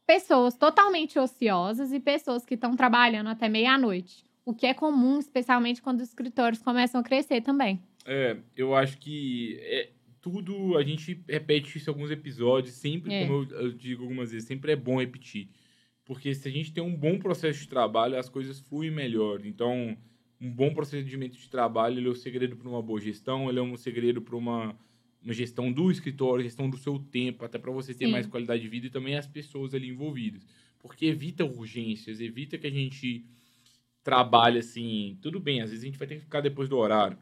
pessoas 0.06 0.56
totalmente 0.56 1.18
ociosas 1.18 1.92
e 1.92 1.98
pessoas 1.98 2.44
que 2.44 2.54
estão 2.54 2.76
trabalhando 2.76 3.28
até 3.28 3.48
meia-noite. 3.48 4.25
O 4.46 4.54
que 4.54 4.64
é 4.64 4.72
comum, 4.72 5.18
especialmente 5.18 5.82
quando 5.82 6.00
os 6.00 6.08
escritórios 6.08 6.62
começam 6.62 7.00
a 7.00 7.04
crescer 7.04 7.40
também. 7.40 7.82
É, 8.04 8.36
eu 8.56 8.76
acho 8.76 8.96
que 8.98 9.58
é, 9.60 9.90
tudo 10.20 10.78
a 10.78 10.84
gente 10.84 11.20
repete 11.28 11.76
isso 11.76 11.90
em 11.90 11.92
alguns 11.92 12.12
episódios, 12.12 12.74
sempre, 12.74 13.12
É. 13.12 13.26
como 13.26 13.42
eu, 13.42 13.60
eu 13.62 13.72
digo 13.72 14.04
algumas 14.04 14.30
vezes, 14.30 14.46
sempre 14.46 14.70
é 14.70 14.76
bom 14.76 15.00
repetir. 15.00 15.48
Porque 16.04 16.32
se 16.32 16.46
a 16.48 16.50
gente 16.52 16.72
tem 16.72 16.80
um 16.82 16.94
bom 16.94 17.18
processo 17.18 17.58
de 17.58 17.66
trabalho, 17.68 18.16
as 18.16 18.28
coisas 18.28 18.60
fluem 18.60 18.88
melhor. 18.92 19.44
Então, 19.44 19.96
um 20.40 20.48
bom 20.48 20.72
procedimento 20.72 21.36
de 21.36 21.48
trabalho 21.50 21.98
ele 21.98 22.06
é 22.06 22.10
o 22.10 22.14
segredo 22.14 22.56
para 22.56 22.68
uma 22.68 22.80
boa 22.80 23.00
gestão, 23.00 23.48
ele 23.50 23.58
é 23.58 23.62
um 23.62 23.76
segredo 23.76 24.22
para 24.22 24.36
uma, 24.36 24.78
uma 25.20 25.32
gestão 25.34 25.72
do 25.72 25.90
escritório, 25.90 26.44
gestão 26.44 26.70
do 26.70 26.76
seu 26.76 27.00
tempo, 27.00 27.44
até 27.44 27.58
para 27.58 27.72
você 27.72 27.92
ter 27.92 28.06
Sim. 28.06 28.12
mais 28.12 28.28
qualidade 28.28 28.62
de 28.62 28.68
vida 28.68 28.86
e 28.86 28.90
também 28.90 29.16
as 29.16 29.26
pessoas 29.26 29.74
ali 29.74 29.88
envolvidas. 29.88 30.46
Porque 30.78 31.06
evita 31.06 31.44
urgências, 31.44 32.20
evita 32.20 32.56
que 32.56 32.68
a 32.68 32.70
gente 32.70 33.24
trabalhe 34.06 34.60
assim. 34.60 35.18
Tudo 35.20 35.40
bem, 35.40 35.60
às 35.60 35.70
vezes 35.70 35.82
a 35.82 35.86
gente 35.86 35.98
vai 35.98 36.06
ter 36.06 36.14
que 36.16 36.20
ficar 36.22 36.40
depois 36.40 36.68
do 36.68 36.76
horário. 36.78 37.18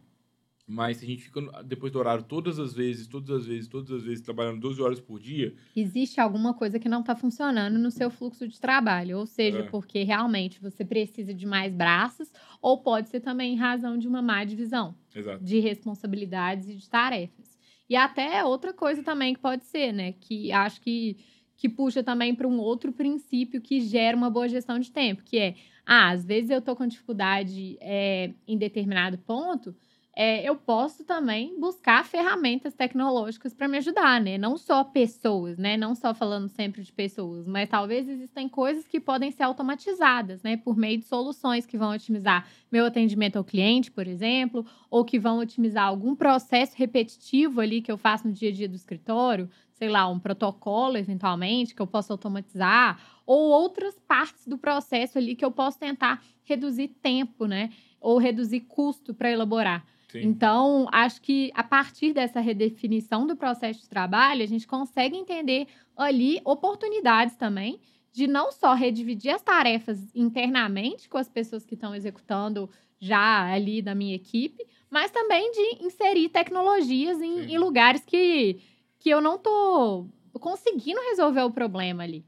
Mas 0.66 0.96
se 0.98 1.04
a 1.04 1.08
gente 1.08 1.22
fica 1.24 1.40
depois 1.62 1.92
do 1.92 1.98
horário 1.98 2.24
todas 2.24 2.58
as 2.58 2.72
vezes, 2.72 3.06
todas 3.06 3.30
as 3.30 3.46
vezes, 3.46 3.68
todas 3.68 3.90
as 3.90 4.02
vezes, 4.02 4.22
trabalhando 4.22 4.60
12 4.60 4.80
horas 4.80 4.98
por 5.00 5.18
dia, 5.20 5.54
Existe 5.76 6.20
alguma 6.20 6.54
coisa 6.54 6.78
que 6.78 6.88
não 6.88 7.00
está 7.00 7.14
funcionando 7.14 7.78
no 7.78 7.90
seu 7.90 8.08
fluxo 8.10 8.48
de 8.48 8.58
trabalho, 8.58 9.18
ou 9.18 9.26
seja, 9.26 9.58
É. 9.58 9.62
porque 9.64 10.02
realmente 10.04 10.60
você 10.62 10.82
precisa 10.82 11.34
de 11.34 11.44
mais 11.46 11.70
braços, 11.74 12.32
ou 12.62 12.78
pode 12.82 13.10
ser 13.10 13.20
também 13.20 13.52
em 13.54 13.56
razão 13.56 13.98
de 13.98 14.08
uma 14.08 14.22
má 14.22 14.42
divisão. 14.44 14.94
exato. 15.14 15.44
de 15.44 15.60
responsabilidades 15.60 16.68
e 16.68 16.74
de 16.76 16.88
tarefas. 16.88 17.58
E 17.88 17.94
até 17.94 18.42
outra 18.42 18.72
coisa 18.72 19.02
também 19.02 19.34
que 19.34 19.40
pode 19.40 19.64
ser, 19.66 19.92
né? 19.92 20.12
Que 20.12 20.50
acho 20.50 20.80
que, 20.80 21.18
que 21.56 21.68
puxa 21.68 22.02
também 22.02 22.34
para 22.34 22.48
um 22.48 22.58
outro 22.58 22.90
princípio 22.90 23.60
que 23.60 23.80
gera 23.82 24.16
uma 24.16 24.30
boa 24.30 24.48
gestão 24.48 24.78
de 24.78 24.90
tempo, 24.90 25.22
que 25.22 25.38
é, 25.38 25.54
ah, 25.86 26.10
às 26.10 26.24
vezes 26.24 26.50
eu 26.50 26.62
tô 26.62 26.74
com 26.74 26.86
dificuldade 26.86 27.76
é, 27.80 28.30
em 28.46 28.56
determinado 28.56 29.18
ponto, 29.18 29.74
é, 30.16 30.48
eu 30.48 30.54
posso 30.54 31.04
também 31.04 31.58
buscar 31.58 32.04
ferramentas 32.04 32.72
tecnológicas 32.72 33.52
para 33.52 33.66
me 33.66 33.78
ajudar, 33.78 34.20
né? 34.20 34.38
Não 34.38 34.56
só 34.56 34.84
pessoas, 34.84 35.58
né? 35.58 35.76
Não 35.76 35.94
só 35.94 36.14
falando 36.14 36.48
sempre 36.48 36.82
de 36.82 36.92
pessoas, 36.92 37.46
mas 37.48 37.68
talvez 37.68 38.08
existem 38.08 38.48
coisas 38.48 38.86
que 38.86 39.00
podem 39.00 39.32
ser 39.32 39.42
automatizadas, 39.42 40.40
né? 40.42 40.56
Por 40.56 40.76
meio 40.76 40.98
de 40.98 41.04
soluções 41.04 41.66
que 41.66 41.76
vão 41.76 41.92
otimizar 41.92 42.46
meu 42.70 42.86
atendimento 42.86 43.36
ao 43.36 43.44
cliente, 43.44 43.90
por 43.90 44.06
exemplo, 44.06 44.64
ou 44.88 45.04
que 45.04 45.18
vão 45.18 45.38
otimizar 45.38 45.88
algum 45.88 46.14
processo 46.14 46.74
repetitivo 46.76 47.60
ali 47.60 47.82
que 47.82 47.90
eu 47.90 47.98
faço 47.98 48.28
no 48.28 48.32
dia 48.32 48.50
a 48.50 48.52
dia 48.52 48.68
do 48.68 48.76
escritório, 48.76 49.50
sei 49.72 49.88
lá, 49.88 50.08
um 50.08 50.20
protocolo 50.20 50.96
eventualmente 50.96 51.74
que 51.74 51.82
eu 51.82 51.86
posso 51.88 52.12
automatizar, 52.12 53.00
ou 53.26 53.50
outras 53.50 53.98
partes 54.00 54.46
do 54.46 54.58
processo 54.58 55.18
ali 55.18 55.34
que 55.34 55.44
eu 55.44 55.50
posso 55.50 55.78
tentar 55.78 56.22
reduzir 56.42 56.88
tempo, 56.88 57.46
né? 57.46 57.70
Ou 58.00 58.18
reduzir 58.18 58.60
custo 58.60 59.14
para 59.14 59.30
elaborar. 59.30 59.84
Sim. 60.08 60.22
Então, 60.22 60.86
acho 60.92 61.20
que 61.20 61.50
a 61.54 61.64
partir 61.64 62.12
dessa 62.12 62.40
redefinição 62.40 63.26
do 63.26 63.36
processo 63.36 63.80
de 63.80 63.88
trabalho, 63.88 64.42
a 64.42 64.46
gente 64.46 64.66
consegue 64.66 65.16
entender 65.16 65.66
ali 65.96 66.40
oportunidades 66.44 67.34
também 67.36 67.80
de 68.12 68.28
não 68.28 68.52
só 68.52 68.74
redividir 68.74 69.34
as 69.34 69.42
tarefas 69.42 70.14
internamente 70.14 71.08
com 71.08 71.18
as 71.18 71.28
pessoas 71.28 71.66
que 71.66 71.74
estão 71.74 71.92
executando 71.94 72.70
já 73.00 73.52
ali 73.52 73.82
da 73.82 73.92
minha 73.92 74.14
equipe, 74.14 74.64
mas 74.88 75.10
também 75.10 75.50
de 75.50 75.84
inserir 75.84 76.28
tecnologias 76.28 77.20
em, 77.20 77.52
em 77.52 77.58
lugares 77.58 78.04
que, 78.04 78.60
que 79.00 79.10
eu 79.10 79.20
não 79.20 79.36
tô 79.36 80.06
conseguindo 80.34 81.00
resolver 81.00 81.42
o 81.42 81.50
problema 81.50 82.04
ali. 82.04 82.24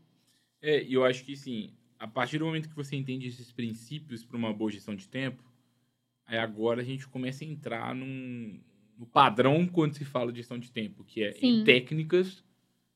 É, 0.67 0.83
e 0.83 0.95
eu 0.95 1.05
acho 1.05 1.25
que, 1.25 1.37
sim, 1.37 1.71
a 1.97 2.09
partir 2.09 2.39
do 2.39 2.45
momento 2.45 2.69
que 2.69 2.75
você 2.75 2.97
entende 2.97 3.29
esses 3.29 3.53
princípios 3.53 4.25
para 4.25 4.37
uma 4.37 4.53
boa 4.53 4.69
gestão 4.69 4.97
de 4.97 5.09
tempo, 5.09 5.41
aí 6.27 6.37
agora 6.37 6.81
a 6.81 6.85
gente 6.85 7.07
começa 7.07 7.45
a 7.45 7.47
entrar 7.47 7.95
num, 7.95 8.59
no 8.99 9.07
padrão 9.07 9.65
quando 9.65 9.95
se 9.95 10.05
fala 10.05 10.33
de 10.33 10.39
gestão 10.39 10.59
de 10.59 10.73
tempo, 10.73 11.05
que 11.05 11.23
é 11.23 11.37
em 11.41 11.63
técnicas 11.63 12.43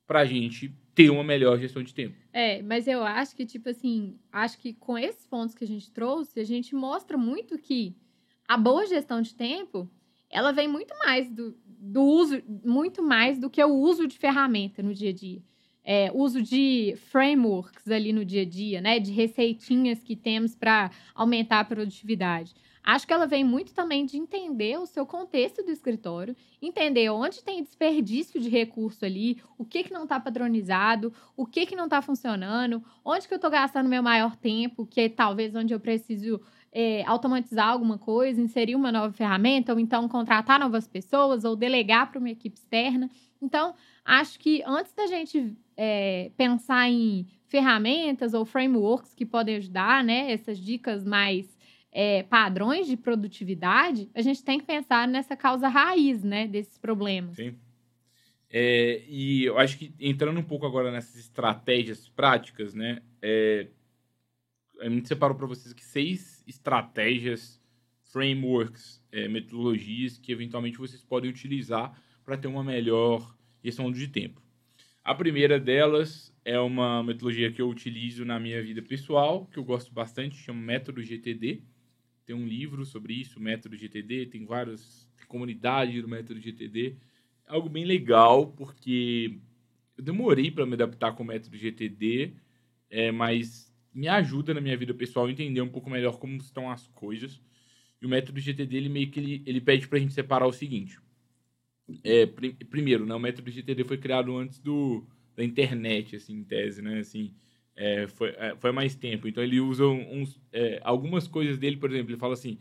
para 0.05 0.23
a 0.23 0.25
gente 0.25 0.75
ter 0.97 1.11
uma 1.11 1.23
melhor 1.23 1.61
gestão 1.61 1.81
de 1.81 1.95
tempo. 1.95 2.17
É, 2.33 2.61
mas 2.61 2.89
eu 2.89 3.05
acho 3.05 3.37
que, 3.37 3.47
tipo 3.47 3.69
assim, 3.69 4.19
acho 4.33 4.59
que 4.59 4.75
com 4.75 4.99
esses 4.99 5.25
pontos 5.25 5.55
que 5.55 5.63
a 5.63 5.69
gente 5.69 5.93
trouxe, 5.93 6.41
a 6.41 6.45
gente 6.45 6.75
mostra 6.75 7.17
muito 7.17 7.57
que 7.57 7.97
a 8.49 8.57
boa 8.57 8.85
gestão 8.85 9.23
de 9.23 9.33
tempo, 9.33 9.89
ela 10.29 10.51
vem 10.51 10.67
muito 10.67 10.93
mais 10.99 11.31
do, 11.31 11.57
do 11.65 12.03
uso, 12.03 12.43
muito 12.65 13.01
mais 13.01 13.39
do 13.39 13.49
que 13.49 13.63
o 13.63 13.73
uso 13.73 14.09
de 14.09 14.19
ferramenta 14.19 14.83
no 14.83 14.93
dia 14.93 15.11
a 15.11 15.13
dia. 15.13 15.41
É, 15.83 16.11
uso 16.12 16.43
de 16.43 16.95
frameworks 17.11 17.88
ali 17.88 18.12
no 18.12 18.25
dia 18.25 18.43
a 18.43 18.45
dia, 18.45 18.81
né? 18.81 18.99
De 18.99 19.11
receitinhas 19.12 20.03
que 20.03 20.14
temos 20.14 20.55
para 20.55 20.90
aumentar 21.14 21.61
a 21.61 21.64
produtividade. 21.64 22.55
Acho 22.83 23.07
que 23.07 23.12
ela 23.12 23.27
vem 23.27 23.45
muito 23.45 23.75
também 23.75 24.07
de 24.07 24.16
entender 24.16 24.79
o 24.79 24.87
seu 24.87 25.05
contexto 25.05 25.62
do 25.62 25.71
escritório, 25.71 26.35
entender 26.62 27.11
onde 27.11 27.43
tem 27.43 27.62
desperdício 27.62 28.40
de 28.40 28.49
recurso 28.49 29.05
ali, 29.05 29.40
o 29.59 29.64
que, 29.64 29.85
que 29.85 29.93
não 29.93 30.05
está 30.05 30.19
padronizado, 30.19 31.12
o 31.37 31.45
que, 31.45 31.66
que 31.66 31.77
não 31.77 31.85
está 31.85 32.01
funcionando, 32.01 32.83
onde 33.05 33.29
que 33.29 33.35
eu 33.35 33.37
estou 33.37 33.51
gastando 33.51 33.88
meu 33.88 34.03
maior 34.03 34.35
tempo, 34.35 34.87
que 34.87 35.03
é 35.03 35.09
talvez 35.09 35.55
onde 35.55 35.75
eu 35.75 35.81
preciso 35.81 36.40
é, 36.73 37.05
automatizar 37.05 37.69
alguma 37.69 37.99
coisa, 37.99 38.40
inserir 38.40 38.75
uma 38.75 38.90
nova 38.90 39.12
ferramenta, 39.12 39.73
ou 39.75 39.79
então 39.79 40.09
contratar 40.09 40.59
novas 40.59 40.88
pessoas, 40.88 41.45
ou 41.45 41.55
delegar 41.55 42.11
para 42.11 42.19
uma 42.19 42.31
equipe 42.31 42.59
externa. 42.59 43.11
Então, 43.43 43.75
acho 44.05 44.38
que 44.38 44.62
antes 44.64 44.93
da 44.93 45.07
gente 45.07 45.55
é, 45.83 46.31
pensar 46.37 46.90
em 46.90 47.27
ferramentas 47.47 48.35
ou 48.35 48.45
frameworks 48.45 49.14
que 49.14 49.25
podem 49.25 49.57
ajudar, 49.57 50.05
né, 50.05 50.31
essas 50.31 50.59
dicas 50.59 51.07
mais 51.07 51.57
é, 51.90 52.23
padrões 52.25 52.87
de 52.87 52.99
produtividade, 52.99 54.11
a 54.14 54.21
gente 54.21 54.45
tem 54.45 54.61
que 54.61 54.66
pensar 54.66 55.09
nessa 55.09 55.35
causa 55.35 55.69
raiz, 55.69 56.23
né, 56.23 56.47
desses 56.47 56.77
problemas. 56.77 57.35
Sim. 57.35 57.57
É, 58.51 59.03
e 59.09 59.45
eu 59.45 59.59
acho 59.59 59.79
que 59.79 59.95
entrando 59.99 60.38
um 60.38 60.43
pouco 60.43 60.66
agora 60.66 60.93
nessas 60.93 61.16
estratégias 61.16 62.07
práticas, 62.11 62.75
né, 62.75 63.01
é, 63.23 63.69
a 64.81 64.88
gente 64.90 65.09
separou 65.09 65.35
para 65.35 65.47
vocês 65.47 65.73
aqui 65.73 65.85
seis 65.85 66.45
estratégias, 66.47 67.59
frameworks, 68.03 69.03
é, 69.11 69.29
metodologias 69.29 70.19
que 70.19 70.31
eventualmente 70.31 70.77
vocês 70.77 71.03
podem 71.03 71.31
utilizar 71.31 71.99
para 72.23 72.37
ter 72.37 72.49
uma 72.49 72.62
melhor 72.62 73.35
gestão 73.64 73.90
de 73.90 74.07
tempo. 74.07 74.43
A 75.03 75.15
primeira 75.15 75.59
delas 75.59 76.31
é 76.45 76.61
uma 76.61 77.03
metodologia 77.03 77.51
que 77.51 77.61
eu 77.61 77.69
utilizo 77.69 78.23
na 78.25 78.39
minha 78.39 78.63
vida 78.63 78.83
pessoal, 78.83 79.47
que 79.47 79.59
eu 79.59 79.65
gosto 79.65 79.93
bastante, 79.93 80.37
chama 80.37 80.61
Método 80.61 81.03
GTD. 81.03 81.63
Tem 82.27 82.37
um 82.37 82.47
livro 82.47 82.85
sobre 82.85 83.15
isso, 83.15 83.41
Método 83.41 83.77
GTD, 83.77 84.27
tem 84.27 84.45
várias 84.45 85.09
tem 85.17 85.27
comunidade 85.27 86.03
do 86.03 86.09
Método 86.09 86.39
GTD. 86.39 86.97
É 87.49 87.53
algo 87.53 87.69
bem 87.69 87.87
legal, 87.87 88.49
porque 88.49 89.39
eu 89.97 90.05
demorei 90.05 90.51
para 90.51 90.67
me 90.67 90.75
adaptar 90.75 91.13
com 91.13 91.23
o 91.23 91.27
Método 91.27 91.57
GTD, 91.57 92.35
é, 92.91 93.11
mas 93.11 93.75
me 93.93 94.07
ajuda 94.07 94.53
na 94.53 94.61
minha 94.61 94.77
vida 94.77 94.93
pessoal 94.93 95.27
a 95.27 95.31
entender 95.31 95.63
um 95.63 95.69
pouco 95.69 95.89
melhor 95.89 96.19
como 96.19 96.37
estão 96.37 96.71
as 96.71 96.87
coisas. 96.89 97.41
E 98.03 98.07
o 98.07 98.09
Método 98.09 98.39
GTD, 98.39 98.77
ele 98.77 98.89
meio 98.91 99.11
que 99.11 99.19
ele, 99.19 99.43
ele 99.47 99.61
pede 99.63 99.89
para 99.89 99.97
a 99.97 100.01
gente 100.01 100.13
separar 100.13 100.47
o 100.47 100.53
seguinte. 100.53 100.99
É, 102.05 102.26
pr 102.26 102.53
primeiro, 102.68 103.07
né, 103.07 103.14
o 103.14 103.18
Método 103.20 103.50
GTD 103.50 103.85
foi 103.85 103.98
criado 103.98 104.37
antes 104.37 104.59
do, 104.59 105.05
da 105.37 105.44
internet, 105.44 106.16
assim, 106.16 106.35
em 106.35 106.44
tese, 106.44 106.83
né? 106.83 107.00
Assim, 107.00 107.33
é, 107.76 108.07
foi, 108.07 108.29
é, 108.31 108.55
foi 108.57 108.72
mais 108.72 108.94
tempo. 108.94 109.26
Então 109.26 109.42
ele 109.42 109.61
usa 109.61 109.87
uns, 109.87 110.38
é, 110.53 110.81
algumas 110.85 111.26
coisas 111.26 111.59
dele, 111.59 111.76
por 111.76 111.90
exemplo, 111.90 112.11
ele 112.11 112.20
fala 112.20 112.35
assim: 112.35 112.59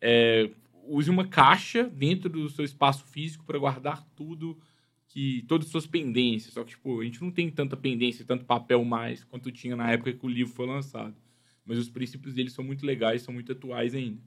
é, 0.00 0.50
use 0.84 1.10
uma 1.10 1.26
caixa 1.26 1.84
dentro 1.84 2.28
do 2.28 2.48
seu 2.48 2.64
espaço 2.64 3.04
físico 3.06 3.44
para 3.44 3.58
guardar 3.58 4.06
tudo 4.14 4.58
que 5.08 5.42
todas 5.48 5.66
as 5.66 5.72
suas 5.72 5.86
pendências. 5.86 6.54
Só 6.54 6.64
que 6.64 6.70
tipo, 6.70 7.00
a 7.00 7.04
gente 7.04 7.22
não 7.22 7.30
tem 7.30 7.50
tanta 7.50 7.76
pendência, 7.76 8.24
tanto 8.24 8.44
papel 8.44 8.84
mais 8.84 9.24
quanto 9.24 9.50
tinha 9.50 9.74
na 9.74 9.90
época 9.90 10.12
que 10.12 10.26
o 10.26 10.28
livro 10.28 10.52
foi 10.52 10.66
lançado. 10.66 11.16
Mas 11.64 11.78
os 11.78 11.88
princípios 11.88 12.34
dele 12.34 12.50
são 12.50 12.64
muito 12.64 12.84
legais, 12.84 13.22
são 13.22 13.32
muito 13.32 13.52
atuais 13.52 13.94
ainda. 13.94 14.20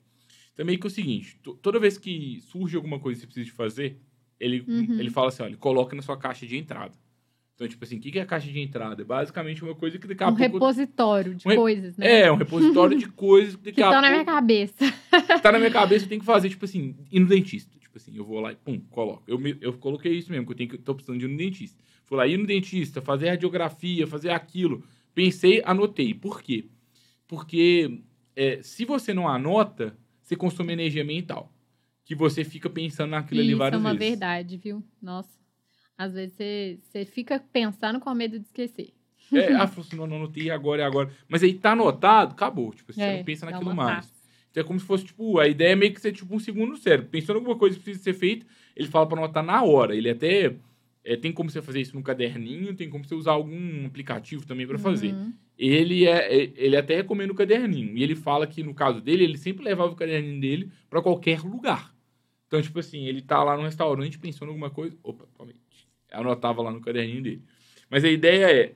Também 0.56 0.78
que 0.78 0.86
é 0.86 0.90
o 0.90 0.92
seguinte, 0.92 1.40
toda 1.62 1.80
vez 1.80 1.98
que 1.98 2.40
surge 2.42 2.76
alguma 2.76 3.00
coisa 3.00 3.20
que 3.20 3.22
você 3.22 3.28
precisa 3.28 3.46
de 3.46 3.52
fazer, 3.52 4.00
ele, 4.42 4.66
uhum. 4.68 5.00
ele 5.00 5.10
fala 5.10 5.28
assim, 5.28 5.44
olha, 5.44 5.56
coloca 5.56 5.96
na 5.96 6.02
sua 6.02 6.18
caixa 6.18 6.46
de 6.46 6.58
entrada. 6.58 6.94
Então, 7.54 7.68
tipo 7.68 7.84
assim, 7.84 7.98
o 7.98 8.00
que 8.02 8.18
é 8.18 8.24
a 8.24 8.26
caixa 8.26 8.52
de 8.52 8.60
entrada? 8.60 9.04
É 9.04 9.06
basicamente 9.06 9.64
uma 9.64 9.76
coisa 9.76 10.00
que 10.00 10.08
daqui 10.08 10.24
a 10.24 10.30
um 10.30 10.36
pouco... 10.36 10.54
repositório 10.54 11.36
de 11.36 11.48
um 11.48 11.56
coisas, 11.56 11.96
né? 11.96 12.22
É, 12.22 12.32
um 12.32 12.36
repositório 12.36 12.98
de 12.98 13.08
coisas 13.08 13.56
que 13.56 13.62
daqui 13.66 13.76
que 13.76 13.84
a 13.84 13.86
estão 13.86 14.02
na 14.02 14.10
minha 14.10 14.26
cabeça. 14.26 14.92
tá 15.44 15.52
na 15.52 15.60
minha 15.60 15.70
cabeça, 15.70 16.06
eu 16.06 16.10
tenho 16.10 16.22
que 16.22 16.26
fazer, 16.26 16.50
tipo 16.50 16.66
assim, 16.66 16.96
ir 17.12 17.20
no 17.20 17.28
dentista. 17.28 17.78
Tipo 17.80 17.98
assim, 17.98 18.18
eu 18.18 18.26
vou 18.26 18.40
lá 18.40 18.52
e 18.52 18.56
pum, 18.56 18.80
coloco. 18.90 19.22
Eu, 19.28 19.38
me, 19.38 19.56
eu 19.62 19.74
coloquei 19.74 20.12
isso 20.14 20.32
mesmo, 20.32 20.48
que 20.48 20.54
eu 20.54 20.58
tenho 20.58 20.70
que, 20.72 20.78
tô 20.80 20.96
precisando 20.96 21.20
de 21.20 21.26
ir 21.26 21.30
no 21.30 21.38
dentista. 21.38 21.78
Fui 22.06 22.18
lá, 22.18 22.26
ir 22.26 22.38
no 22.38 22.48
dentista, 22.48 23.00
fazer 23.00 23.30
radiografia, 23.30 24.08
fazer 24.08 24.32
aquilo. 24.32 24.84
Pensei, 25.14 25.62
anotei. 25.64 26.16
Por 26.16 26.42
quê? 26.42 26.66
Porque 27.28 28.02
é, 28.36 28.60
se 28.64 28.86
você 28.86 29.14
não 29.14 29.28
anota, 29.28 29.96
você 30.24 30.36
consome 30.36 30.74
energia 30.74 31.04
mental. 31.04 31.54
Que 32.12 32.16
você 32.16 32.44
fica 32.44 32.70
pensando 32.70 33.12
naquilo 33.12 33.40
isso 33.40 33.52
ali 33.52 33.58
várias 33.58 33.82
vezes. 33.82 33.96
Isso 33.96 34.04
é 34.04 34.06
uma 34.06 34.10
verdade, 34.12 34.58
viu? 34.58 34.84
Nossa. 35.02 35.30
Às 35.98 36.14
vezes 36.14 36.36
você, 36.36 36.80
você 36.82 37.06
fica 37.06 37.40
pensando 37.40 38.02
com 38.02 38.14
medo 38.14 38.38
de 38.38 38.46
esquecer. 38.46 38.94
É, 39.32 39.54
ah, 39.54 39.66
falou 39.66 39.86
assim, 39.88 39.96
não, 39.96 40.06
não 40.06 40.18
anotei 40.18 40.50
agora, 40.50 40.82
é 40.82 40.86
agora. 40.86 41.10
Mas 41.30 41.42
aí 41.42 41.54
tá 41.54 41.72
anotado, 41.72 42.34
acabou. 42.34 42.74
Tipo, 42.74 42.92
você 42.92 43.02
é, 43.02 43.18
não 43.18 43.24
pensa 43.24 43.46
naquilo 43.46 43.74
mais. 43.74 44.12
Então 44.50 44.62
é 44.62 44.68
como 44.68 44.78
se 44.78 44.86
fosse, 44.86 45.06
tipo, 45.06 45.40
a 45.40 45.48
ideia 45.48 45.72
é 45.72 45.76
meio 45.76 45.94
que 45.94 46.02
ser 46.02 46.12
tipo 46.12 46.36
um 46.36 46.40
segundo 46.40 46.76
cérebro. 46.76 47.08
Pensando 47.10 47.38
em 47.38 47.40
alguma 47.40 47.58
coisa 47.58 47.78
que 47.78 47.84
precisa 47.84 48.04
ser 48.04 48.14
feita, 48.14 48.46
ele 48.76 48.90
fala 48.90 49.08
para 49.08 49.20
anotar 49.20 49.42
na 49.42 49.64
hora. 49.64 49.96
Ele 49.96 50.10
até. 50.10 50.54
É, 51.04 51.16
tem 51.16 51.32
como 51.32 51.50
você 51.50 51.62
fazer 51.62 51.82
isso 51.82 51.96
no 51.96 52.04
caderninho, 52.04 52.76
tem 52.76 52.90
como 52.90 53.04
você 53.06 53.16
usar 53.16 53.32
algum 53.32 53.88
aplicativo 53.88 54.46
também 54.46 54.68
para 54.68 54.78
fazer. 54.78 55.14
Uhum. 55.14 55.34
Ele, 55.58 56.06
é, 56.06 56.44
é, 56.44 56.52
ele 56.56 56.76
até 56.76 56.96
recomenda 56.96 57.32
o 57.32 57.36
caderninho. 57.36 57.98
E 57.98 58.04
ele 58.04 58.16
fala 58.16 58.46
que, 58.46 58.62
no 58.62 58.74
caso 58.74 59.00
dele, 59.02 59.24
ele 59.24 59.38
sempre 59.38 59.64
levava 59.64 59.92
o 59.92 59.96
caderninho 59.96 60.42
dele 60.42 60.72
para 60.90 61.02
qualquer 61.02 61.42
lugar. 61.42 61.91
Então, 62.52 62.62
tipo 62.62 62.80
assim, 62.80 63.06
ele 63.06 63.22
tá 63.22 63.42
lá 63.42 63.56
no 63.56 63.64
restaurante 63.64 64.20
pensando 64.20 64.50
em 64.50 64.52
alguma 64.52 64.70
coisa. 64.70 64.98
Opa, 65.02 65.26
aí 65.40 65.56
anotava 66.12 66.62
lá 66.62 66.70
no 66.70 66.82
caderninho 66.82 67.24
dele. 67.24 67.46
Mas 67.90 68.04
a 68.04 68.10
ideia 68.10 68.52
é 68.52 68.76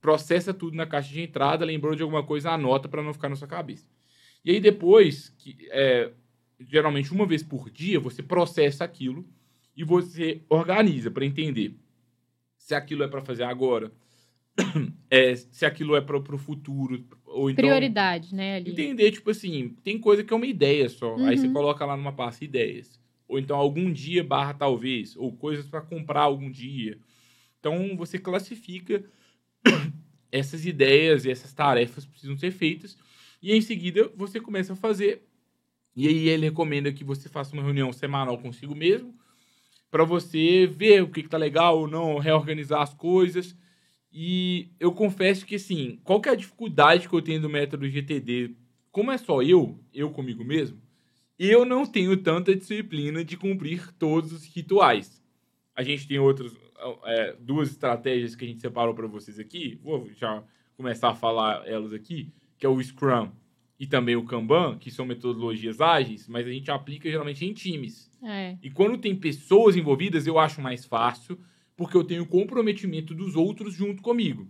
processa 0.00 0.54
tudo 0.54 0.74
na 0.74 0.86
caixa 0.86 1.12
de 1.12 1.20
entrada, 1.20 1.62
lembrou 1.62 1.94
de 1.94 2.02
alguma 2.02 2.22
coisa, 2.22 2.50
anota 2.52 2.88
para 2.88 3.02
não 3.02 3.12
ficar 3.12 3.28
na 3.28 3.36
sua 3.36 3.46
cabeça. 3.46 3.86
E 4.42 4.50
aí 4.50 4.60
depois, 4.60 5.28
que 5.36 5.58
é, 5.70 6.10
geralmente 6.58 7.12
uma 7.12 7.26
vez 7.26 7.42
por 7.42 7.68
dia, 7.68 8.00
você 8.00 8.22
processa 8.22 8.82
aquilo 8.82 9.28
e 9.76 9.84
você 9.84 10.40
organiza 10.48 11.10
para 11.10 11.26
entender 11.26 11.76
se 12.56 12.74
aquilo 12.74 13.02
é 13.02 13.08
para 13.08 13.20
fazer 13.20 13.42
agora, 13.42 13.92
é, 15.10 15.36
se 15.36 15.66
aquilo 15.66 15.94
é 15.94 16.00
para 16.00 16.16
o 16.16 16.38
futuro. 16.38 17.04
Ou 17.26 17.50
então, 17.50 17.62
Prioridade, 17.62 18.34
né? 18.34 18.56
Ali. 18.56 18.70
Entender, 18.70 19.12
tipo 19.12 19.30
assim, 19.30 19.76
tem 19.84 19.98
coisa 19.98 20.24
que 20.24 20.32
é 20.32 20.36
uma 20.36 20.46
ideia 20.46 20.88
só. 20.88 21.14
Uhum. 21.14 21.26
Aí 21.26 21.36
você 21.36 21.46
uhum. 21.46 21.52
coloca 21.52 21.84
lá 21.84 21.94
numa 21.94 22.12
pasta 22.12 22.42
ideias 22.42 23.01
ou 23.32 23.38
então 23.38 23.56
algum 23.56 23.90
dia 23.90 24.22
barra 24.22 24.52
talvez, 24.52 25.16
ou 25.16 25.32
coisas 25.32 25.66
para 25.66 25.80
comprar 25.80 26.20
algum 26.20 26.50
dia. 26.50 26.98
Então 27.58 27.96
você 27.96 28.18
classifica 28.18 29.02
essas 30.30 30.66
ideias 30.66 31.24
e 31.24 31.30
essas 31.30 31.54
tarefas 31.54 32.04
precisam 32.04 32.36
ser 32.36 32.50
feitas 32.50 32.94
e 33.42 33.54
em 33.54 33.62
seguida 33.62 34.12
você 34.14 34.38
começa 34.38 34.74
a 34.74 34.76
fazer. 34.76 35.22
E 35.96 36.06
aí 36.06 36.28
ele 36.28 36.44
recomenda 36.44 36.92
que 36.92 37.02
você 37.02 37.26
faça 37.26 37.54
uma 37.54 37.62
reunião 37.62 37.90
semanal 37.90 38.36
consigo 38.36 38.74
mesmo 38.74 39.14
para 39.90 40.04
você 40.04 40.66
ver 40.66 41.02
o 41.02 41.10
que 41.10 41.20
está 41.20 41.38
legal 41.38 41.78
ou 41.78 41.88
não, 41.88 42.18
reorganizar 42.18 42.82
as 42.82 42.92
coisas. 42.92 43.56
E 44.12 44.70
eu 44.78 44.92
confesso 44.92 45.46
que, 45.46 45.54
assim, 45.54 46.00
qual 46.04 46.20
que 46.20 46.28
é 46.28 46.32
a 46.32 46.36
dificuldade 46.36 47.08
que 47.08 47.14
eu 47.14 47.22
tenho 47.22 47.40
do 47.40 47.48
método 47.48 47.88
GTD? 47.88 48.54
Como 48.90 49.10
é 49.10 49.16
só 49.16 49.42
eu, 49.42 49.78
eu 49.92 50.10
comigo 50.10 50.44
mesmo, 50.44 50.78
eu 51.48 51.64
não 51.64 51.84
tenho 51.84 52.16
tanta 52.16 52.54
disciplina 52.54 53.24
de 53.24 53.36
cumprir 53.36 53.92
todos 53.98 54.32
os 54.32 54.44
rituais. 54.44 55.22
A 55.74 55.82
gente 55.82 56.06
tem 56.06 56.18
outras 56.18 56.54
é, 57.04 57.36
duas 57.38 57.70
estratégias 57.70 58.34
que 58.34 58.44
a 58.44 58.48
gente 58.48 58.60
separou 58.60 58.94
para 58.94 59.06
vocês 59.06 59.38
aqui. 59.38 59.78
Vou 59.82 60.10
já 60.14 60.42
começar 60.76 61.10
a 61.10 61.14
falar 61.14 61.66
elas 61.66 61.92
aqui, 61.92 62.32
que 62.58 62.66
é 62.66 62.68
o 62.68 62.82
Scrum 62.82 63.30
e 63.78 63.86
também 63.86 64.14
o 64.14 64.24
Kanban, 64.24 64.78
que 64.78 64.90
são 64.90 65.04
metodologias 65.04 65.80
ágeis, 65.80 66.28
mas 66.28 66.46
a 66.46 66.50
gente 66.50 66.70
aplica 66.70 67.10
geralmente 67.10 67.44
em 67.44 67.52
times. 67.52 68.10
É. 68.22 68.56
E 68.62 68.70
quando 68.70 68.98
tem 68.98 69.14
pessoas 69.14 69.76
envolvidas, 69.76 70.26
eu 70.26 70.38
acho 70.38 70.60
mais 70.60 70.84
fácil, 70.84 71.38
porque 71.76 71.96
eu 71.96 72.04
tenho 72.04 72.22
o 72.22 72.28
comprometimento 72.28 73.14
dos 73.14 73.34
outros 73.34 73.74
junto 73.74 74.02
comigo. 74.02 74.48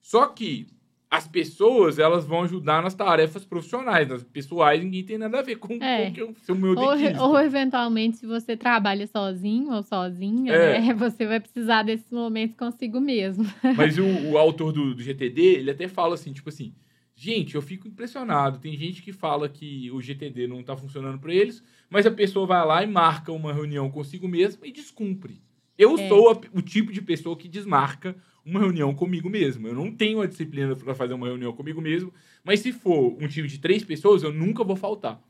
Só 0.00 0.26
que 0.26 0.66
as 1.14 1.28
pessoas 1.28 2.00
elas 2.00 2.24
vão 2.24 2.42
ajudar 2.42 2.82
nas 2.82 2.92
tarefas 2.92 3.44
profissionais, 3.44 4.08
nas 4.08 4.24
pessoais, 4.24 4.82
ninguém 4.82 5.04
tem 5.04 5.16
nada 5.16 5.38
a 5.38 5.42
ver 5.42 5.54
com, 5.54 5.74
é. 5.74 6.10
com 6.10 6.32
o 6.32 6.34
seu 6.40 6.56
meu 6.56 6.74
ou, 6.76 7.28
ou, 7.28 7.40
eventualmente, 7.40 8.16
se 8.16 8.26
você 8.26 8.56
trabalha 8.56 9.06
sozinho 9.06 9.72
ou 9.72 9.80
sozinha, 9.84 10.52
é. 10.52 10.80
né, 10.80 10.94
você 10.98 11.24
vai 11.24 11.38
precisar 11.38 11.84
desses 11.84 12.10
momentos 12.10 12.56
consigo 12.56 13.00
mesmo. 13.00 13.46
Mas 13.76 13.96
o, 13.96 14.04
o 14.32 14.36
autor 14.36 14.72
do, 14.72 14.92
do, 14.92 15.00
GTD, 15.00 15.40
ele 15.40 15.70
até 15.70 15.86
fala 15.86 16.14
assim, 16.14 16.32
tipo 16.32 16.48
assim, 16.48 16.74
gente, 17.14 17.54
eu 17.54 17.62
fico 17.62 17.86
impressionado. 17.86 18.58
Tem 18.58 18.76
gente 18.76 19.00
que 19.00 19.12
fala 19.12 19.48
que 19.48 19.88
o 19.92 20.02
GTD 20.02 20.48
não 20.48 20.60
está 20.60 20.76
funcionando 20.76 21.20
para 21.20 21.32
eles, 21.32 21.62
mas 21.88 22.06
a 22.06 22.10
pessoa 22.10 22.44
vai 22.44 22.66
lá 22.66 22.82
e 22.82 22.88
marca 22.88 23.30
uma 23.30 23.52
reunião 23.52 23.88
consigo 23.88 24.26
mesma 24.26 24.66
e 24.66 24.72
descumpre. 24.72 25.40
Eu 25.78 25.96
é. 25.96 26.08
sou 26.08 26.32
a, 26.32 26.40
o 26.52 26.60
tipo 26.60 26.92
de 26.92 27.00
pessoa 27.00 27.36
que 27.36 27.46
desmarca 27.46 28.16
uma 28.44 28.60
reunião 28.60 28.94
comigo 28.94 29.30
mesmo. 29.30 29.66
Eu 29.66 29.74
não 29.74 29.90
tenho 29.90 30.20
a 30.20 30.26
disciplina 30.26 30.76
para 30.76 30.94
fazer 30.94 31.14
uma 31.14 31.26
reunião 31.26 31.52
comigo 31.52 31.80
mesmo, 31.80 32.12
mas 32.42 32.60
se 32.60 32.72
for 32.72 33.16
um 33.20 33.26
time 33.26 33.48
de 33.48 33.58
três 33.58 33.82
pessoas, 33.82 34.22
eu 34.22 34.32
nunca 34.32 34.62
vou 34.62 34.76
faltar. 34.76 35.20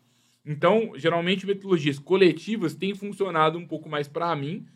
Então, 0.45 0.93
geralmente, 0.97 1.47
metodologias 1.47 1.99
coletivas 1.99 2.75
têm 2.75 2.95
funcionado 2.95 3.59
um 3.59 3.67
pouco 3.67 3.89
mais 3.89 4.09
para 4.09 4.35
mim, 4.37 4.67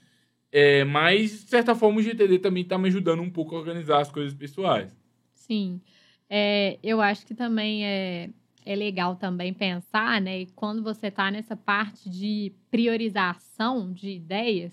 é, 0.50 0.82
mas, 0.84 1.44
de 1.44 1.50
certa 1.50 1.74
forma, 1.74 1.98
o 1.98 2.02
GTD 2.02 2.38
também 2.38 2.62
está 2.62 2.78
me 2.78 2.88
ajudando 2.88 3.20
um 3.20 3.30
pouco 3.30 3.54
a 3.54 3.58
organizar 3.58 4.00
as 4.00 4.10
coisas 4.10 4.32
pessoais. 4.32 4.96
Sim. 5.34 5.80
É, 6.30 6.78
eu 6.82 7.00
acho 7.00 7.26
que 7.26 7.34
também 7.34 7.84
é, 7.84 8.30
é 8.64 8.74
legal 8.74 9.16
também 9.16 9.52
pensar, 9.52 10.20
né? 10.20 10.46
Quando 10.54 10.82
você 10.82 11.08
está 11.08 11.30
nessa 11.30 11.56
parte 11.56 12.08
de 12.08 12.52
priorização 12.70 13.92
de 13.92 14.10
ideias, 14.10 14.72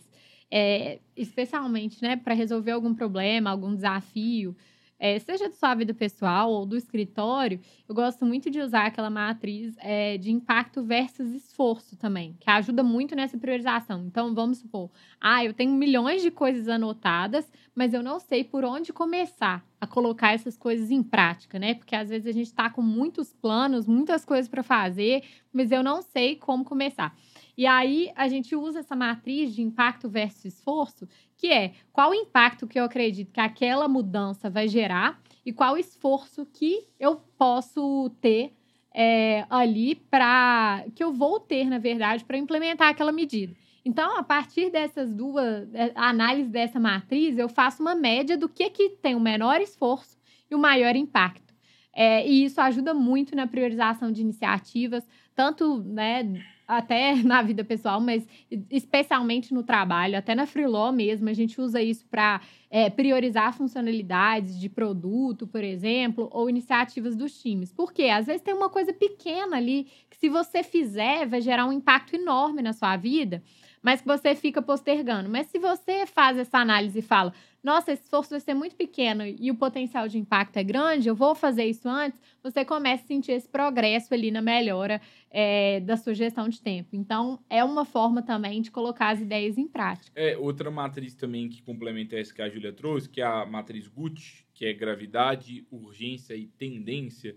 é, 0.51 0.99
especialmente 1.15 2.01
né, 2.01 2.15
para 2.15 2.33
resolver 2.33 2.71
algum 2.71 2.93
problema, 2.93 3.49
algum 3.49 3.73
desafio, 3.75 4.55
é, 4.97 5.19
seja 5.19 5.49
da 5.49 5.55
sua 5.55 5.75
vida 5.75 5.93
pessoal 5.93 6.51
ou 6.51 6.65
do 6.65 6.77
escritório, 6.77 7.59
eu 7.87 7.93
gosto 7.93 8.25
muito 8.25 8.49
de 8.49 8.61
usar 8.61 8.85
aquela 8.85 9.09
matriz 9.09 9.75
é, 9.79 10.17
de 10.17 10.31
impacto 10.31 10.83
versus 10.83 11.33
esforço 11.33 11.97
também, 11.97 12.35
que 12.39 12.49
ajuda 12.49 12.81
muito 12.81 13.15
nessa 13.15 13.37
priorização. 13.37 14.05
Então, 14.05 14.33
vamos 14.33 14.59
supor, 14.59 14.89
ah, 15.19 15.43
eu 15.43 15.53
tenho 15.53 15.73
milhões 15.73 16.21
de 16.21 16.31
coisas 16.31 16.69
anotadas, 16.69 17.49
mas 17.75 17.93
eu 17.93 18.01
não 18.01 18.19
sei 18.19 18.43
por 18.43 18.63
onde 18.63 18.93
começar 18.93 19.65
a 19.81 19.85
colocar 19.85 20.33
essas 20.33 20.57
coisas 20.57 20.89
em 20.89 21.03
prática, 21.03 21.59
né? 21.59 21.73
Porque 21.73 21.95
às 21.95 22.09
vezes 22.09 22.27
a 22.27 22.31
gente 22.31 22.47
está 22.47 22.69
com 22.69 22.81
muitos 22.81 23.33
planos, 23.33 23.85
muitas 23.85 24.23
coisas 24.23 24.47
para 24.47 24.63
fazer, 24.63 25.23
mas 25.51 25.71
eu 25.71 25.83
não 25.83 26.01
sei 26.01 26.37
como 26.37 26.63
começar. 26.63 27.13
E 27.57 27.65
aí 27.65 28.11
a 28.15 28.27
gente 28.27 28.55
usa 28.55 28.79
essa 28.79 28.95
matriz 28.95 29.55
de 29.55 29.61
impacto 29.61 30.09
versus 30.09 30.45
esforço, 30.45 31.07
que 31.37 31.47
é 31.47 31.73
qual 31.91 32.11
o 32.11 32.15
impacto 32.15 32.67
que 32.67 32.79
eu 32.79 32.83
acredito 32.83 33.31
que 33.31 33.39
aquela 33.39 33.87
mudança 33.87 34.49
vai 34.49 34.67
gerar 34.67 35.21
e 35.45 35.53
qual 35.53 35.75
o 35.75 35.77
esforço 35.77 36.45
que 36.45 36.85
eu 36.99 37.17
posso 37.37 38.09
ter 38.19 38.53
é, 38.93 39.45
ali 39.49 39.95
para 39.95 40.85
que 40.95 41.03
eu 41.03 41.13
vou 41.13 41.39
ter, 41.39 41.69
na 41.69 41.77
verdade, 41.77 42.23
para 42.23 42.37
implementar 42.37 42.89
aquela 42.89 43.11
medida. 43.11 43.55
Então, 43.83 44.17
a 44.17 44.23
partir 44.23 44.71
dessas 44.71 45.13
duas, 45.13 45.71
é, 45.73 45.91
a 45.93 46.09
análise 46.09 46.49
dessa 46.49 46.79
matriz, 46.79 47.37
eu 47.37 47.47
faço 47.47 47.83
uma 47.83 47.93
média 47.93 48.37
do 48.37 48.49
que, 48.49 48.69
que 48.69 48.89
tem 48.89 49.13
o 49.13 49.19
menor 49.19 49.61
esforço 49.61 50.17
e 50.49 50.55
o 50.55 50.59
maior 50.59 50.95
impacto. 50.95 51.53
É, 51.93 52.27
e 52.27 52.45
isso 52.45 52.59
ajuda 52.59 52.93
muito 52.93 53.35
na 53.35 53.45
priorização 53.45 54.11
de 54.11 54.21
iniciativas, 54.21 55.07
tanto 55.35 55.83
né, 55.83 56.23
até 56.67 57.15
na 57.23 57.41
vida 57.41 57.63
pessoal, 57.63 57.99
mas 58.01 58.27
especialmente 58.69 59.53
no 59.53 59.63
trabalho, 59.63 60.17
até 60.17 60.33
na 60.35 60.45
Freeló 60.45 60.91
mesmo, 60.91 61.29
a 61.29 61.33
gente 61.33 61.59
usa 61.59 61.81
isso 61.81 62.05
para 62.05 62.41
é, 62.69 62.89
priorizar 62.89 63.53
funcionalidades 63.53 64.59
de 64.59 64.69
produto, 64.69 65.47
por 65.47 65.63
exemplo, 65.63 66.27
ou 66.31 66.49
iniciativas 66.49 67.15
dos 67.15 67.41
times. 67.41 67.71
Porque 67.71 68.03
às 68.03 68.25
vezes 68.25 68.41
tem 68.41 68.53
uma 68.53 68.69
coisa 68.69 68.93
pequena 68.93 69.57
ali 69.57 69.87
que, 70.09 70.17
se 70.17 70.29
você 70.29 70.63
fizer, 70.63 71.25
vai 71.27 71.41
gerar 71.41 71.65
um 71.65 71.73
impacto 71.73 72.15
enorme 72.15 72.61
na 72.61 72.73
sua 72.73 72.97
vida, 72.97 73.41
mas 73.81 74.01
que 74.01 74.07
você 74.07 74.33
fica 74.33 74.61
postergando. 74.61 75.29
Mas 75.29 75.47
se 75.47 75.59
você 75.59 76.05
faz 76.05 76.37
essa 76.37 76.57
análise 76.57 76.99
e 76.99 77.03
fala, 77.03 77.33
nossa, 77.65 77.91
esse 77.91 78.03
esforço 78.03 78.29
vai 78.29 78.39
ser 78.39 78.53
muito 78.53 78.75
pequeno 78.75 79.23
e 79.25 79.49
o 79.49 79.55
potencial 79.55 80.07
de 80.07 80.19
impacto 80.19 80.55
é 80.57 80.63
grande, 80.63 81.09
eu 81.09 81.15
vou 81.15 81.33
fazer 81.33 81.65
isso 81.65 81.89
antes, 81.89 82.21
você 82.43 82.63
começa 82.63 83.03
a 83.03 83.07
sentir 83.07 83.31
esse 83.31 83.49
progresso 83.49 84.13
ali 84.13 84.29
na 84.29 84.39
melhora 84.39 85.01
é, 85.31 85.79
da 85.79 85.97
sua 85.97 86.13
gestão 86.13 86.47
de 86.47 86.61
tempo. 86.61 86.89
Então, 86.93 87.39
é 87.49 87.63
uma 87.63 87.83
forma 87.83 88.21
também 88.21 88.61
de 88.61 88.69
colocar 88.69 89.09
as 89.09 89.19
ideias 89.19 89.57
em 89.57 89.67
prática. 89.67 90.11
É, 90.15 90.37
outra 90.37 90.69
matriz 90.69 91.15
também 91.15 91.49
que 91.49 91.63
complementa 91.63 92.15
essa 92.15 92.31
que 92.31 92.41
a 92.43 92.47
Júlia 92.47 92.71
trouxe, 92.71 93.09
que 93.09 93.19
é 93.19 93.25
a 93.25 93.47
matriz 93.47 93.87
GUT, 93.87 94.45
que 94.53 94.63
é 94.67 94.71
gravidade, 94.71 95.65
urgência 95.71 96.35
e 96.35 96.45
tendência, 96.45 97.35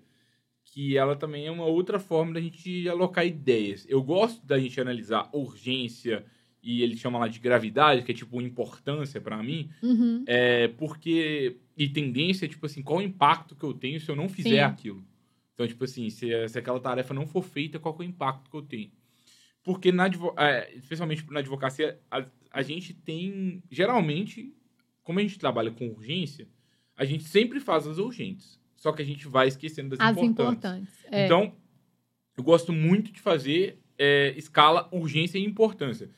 que 0.62 0.99
ela 0.99 1.17
também 1.17 1.47
é 1.47 1.51
uma 1.51 1.64
outra 1.64 1.99
forma 1.99 2.35
da 2.35 2.41
gente 2.41 2.87
alocar 2.87 3.27
ideias. 3.27 3.87
Eu 3.88 4.03
gosto 4.03 4.47
da 4.47 4.59
gente 4.59 4.79
analisar 4.79 5.31
urgência, 5.33 6.27
e 6.62 6.83
ele 6.83 6.97
chama 6.97 7.18
lá 7.18 7.29
de 7.29 7.38
gravidade, 7.38 8.03
que 8.03 8.12
é 8.12 8.14
tipo 8.14 8.40
importância 8.40 9.21
para 9.21 9.42
mim, 9.42 9.71
uhum. 9.83 10.25
é 10.27 10.68
porque 10.68 11.57
e 11.77 11.88
tendência, 11.88 12.49
tipo 12.49 12.66
assim, 12.66 12.83
qual 12.83 12.99
o 12.99 13.03
impacto 13.03 13.55
que 13.55 13.64
eu 13.64 13.73
tenho 13.73 14.01
se 14.01 14.11
eu 14.11 14.16
não 14.16 14.29
fizer 14.29 14.51
Sim. 14.51 14.61
aquilo. 14.61 15.05
Então, 15.55 15.66
tipo 15.66 15.85
assim, 15.85 16.11
se, 16.11 16.49
se 16.49 16.59
aquela 16.59 16.81
tarefa 16.81 17.14
não 17.14 17.27
for 17.27 17.42
feita, 17.42 17.79
qual 17.79 17.94
é 17.99 18.03
o 18.03 18.05
impacto 18.05 18.51
que 18.51 18.57
eu 18.57 18.62
tenho? 18.62 18.90
Porque, 19.62 19.92
na, 19.92 20.09
é, 20.37 20.75
especialmente 20.77 21.25
na 21.31 21.40
advocacia, 21.40 22.01
a, 22.11 22.25
a 22.51 22.62
gente 22.62 22.94
tem, 22.94 23.62
geralmente, 23.71 24.55
como 25.03 25.18
a 25.18 25.23
gente 25.23 25.38
trabalha 25.38 25.71
com 25.71 25.88
urgência, 25.88 26.49
a 26.97 27.05
gente 27.05 27.25
sempre 27.25 27.61
faz 27.61 27.87
as 27.87 27.99
urgentes. 27.99 28.59
Só 28.77 28.92
que 28.92 29.03
a 29.03 29.05
gente 29.05 29.27
vai 29.27 29.49
esquecendo 29.49 29.90
das 29.90 30.01
as 30.01 30.16
importantes. 30.16 30.55
importantes 30.55 30.94
é. 31.11 31.25
Então, 31.25 31.53
eu 32.37 32.44
gosto 32.44 32.73
muito 32.73 33.11
de 33.12 33.21
fazer 33.21 33.79
é, 33.99 34.33
escala 34.37 34.88
urgência 34.92 35.38
e 35.38 35.44
importância. 35.44 36.09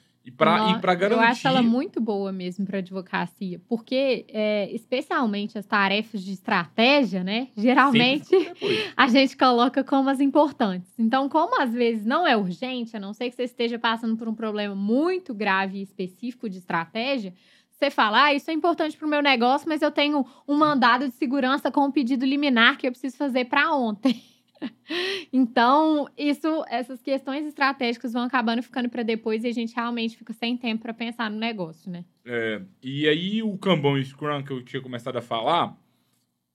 E 0.76 0.80
para 0.80 0.94
garantir. 0.94 1.22
Eu 1.22 1.28
acho 1.28 1.48
ela 1.48 1.62
muito 1.62 2.00
boa 2.00 2.30
mesmo 2.30 2.66
para 2.66 2.78
advocacia, 2.78 3.60
porque, 3.66 4.26
é, 4.28 4.70
especialmente 4.72 5.56
as 5.56 5.64
tarefas 5.64 6.22
de 6.22 6.32
estratégia, 6.32 7.24
né? 7.24 7.48
Geralmente 7.56 8.28
a 8.96 9.08
gente 9.08 9.36
coloca 9.36 9.82
como 9.82 10.10
as 10.10 10.20
importantes. 10.20 10.92
Então, 10.98 11.28
como 11.28 11.60
às 11.60 11.72
vezes 11.72 12.04
não 12.04 12.26
é 12.26 12.36
urgente, 12.36 12.96
a 12.96 13.00
não 13.00 13.14
ser 13.14 13.30
que 13.30 13.36
você 13.36 13.44
esteja 13.44 13.78
passando 13.78 14.16
por 14.16 14.28
um 14.28 14.34
problema 14.34 14.74
muito 14.74 15.32
grave 15.32 15.78
e 15.78 15.82
específico 15.82 16.50
de 16.50 16.58
estratégia, 16.58 17.32
você 17.70 17.90
fala, 17.90 18.24
ah, 18.24 18.34
isso 18.34 18.50
é 18.50 18.54
importante 18.54 18.96
para 18.98 19.06
o 19.06 19.10
meu 19.10 19.22
negócio, 19.22 19.66
mas 19.66 19.80
eu 19.80 19.90
tenho 19.90 20.26
um 20.46 20.54
mandado 20.54 21.08
de 21.08 21.14
segurança 21.14 21.70
com 21.70 21.86
um 21.86 21.90
pedido 21.90 22.26
liminar 22.26 22.76
que 22.76 22.86
eu 22.86 22.92
preciso 22.92 23.16
fazer 23.16 23.46
para 23.46 23.74
ontem. 23.74 24.22
então, 25.32 26.06
isso, 26.16 26.64
essas 26.68 27.02
questões 27.02 27.46
estratégicas 27.46 28.12
vão 28.12 28.22
acabando 28.22 28.62
ficando 28.62 28.88
para 28.88 29.02
depois 29.02 29.44
e 29.44 29.48
a 29.48 29.52
gente 29.52 29.74
realmente 29.74 30.16
fica 30.16 30.32
sem 30.32 30.56
tempo 30.56 30.82
para 30.82 30.94
pensar 30.94 31.30
no 31.30 31.38
negócio, 31.38 31.90
né? 31.90 32.04
É, 32.24 32.60
e 32.82 33.08
aí 33.08 33.42
o 33.42 33.56
Kanban 33.58 33.98
e 33.98 34.00
o 34.00 34.04
Scrum 34.04 34.42
que 34.42 34.52
eu 34.52 34.64
tinha 34.64 34.82
começado 34.82 35.16
a 35.16 35.22
falar, 35.22 35.76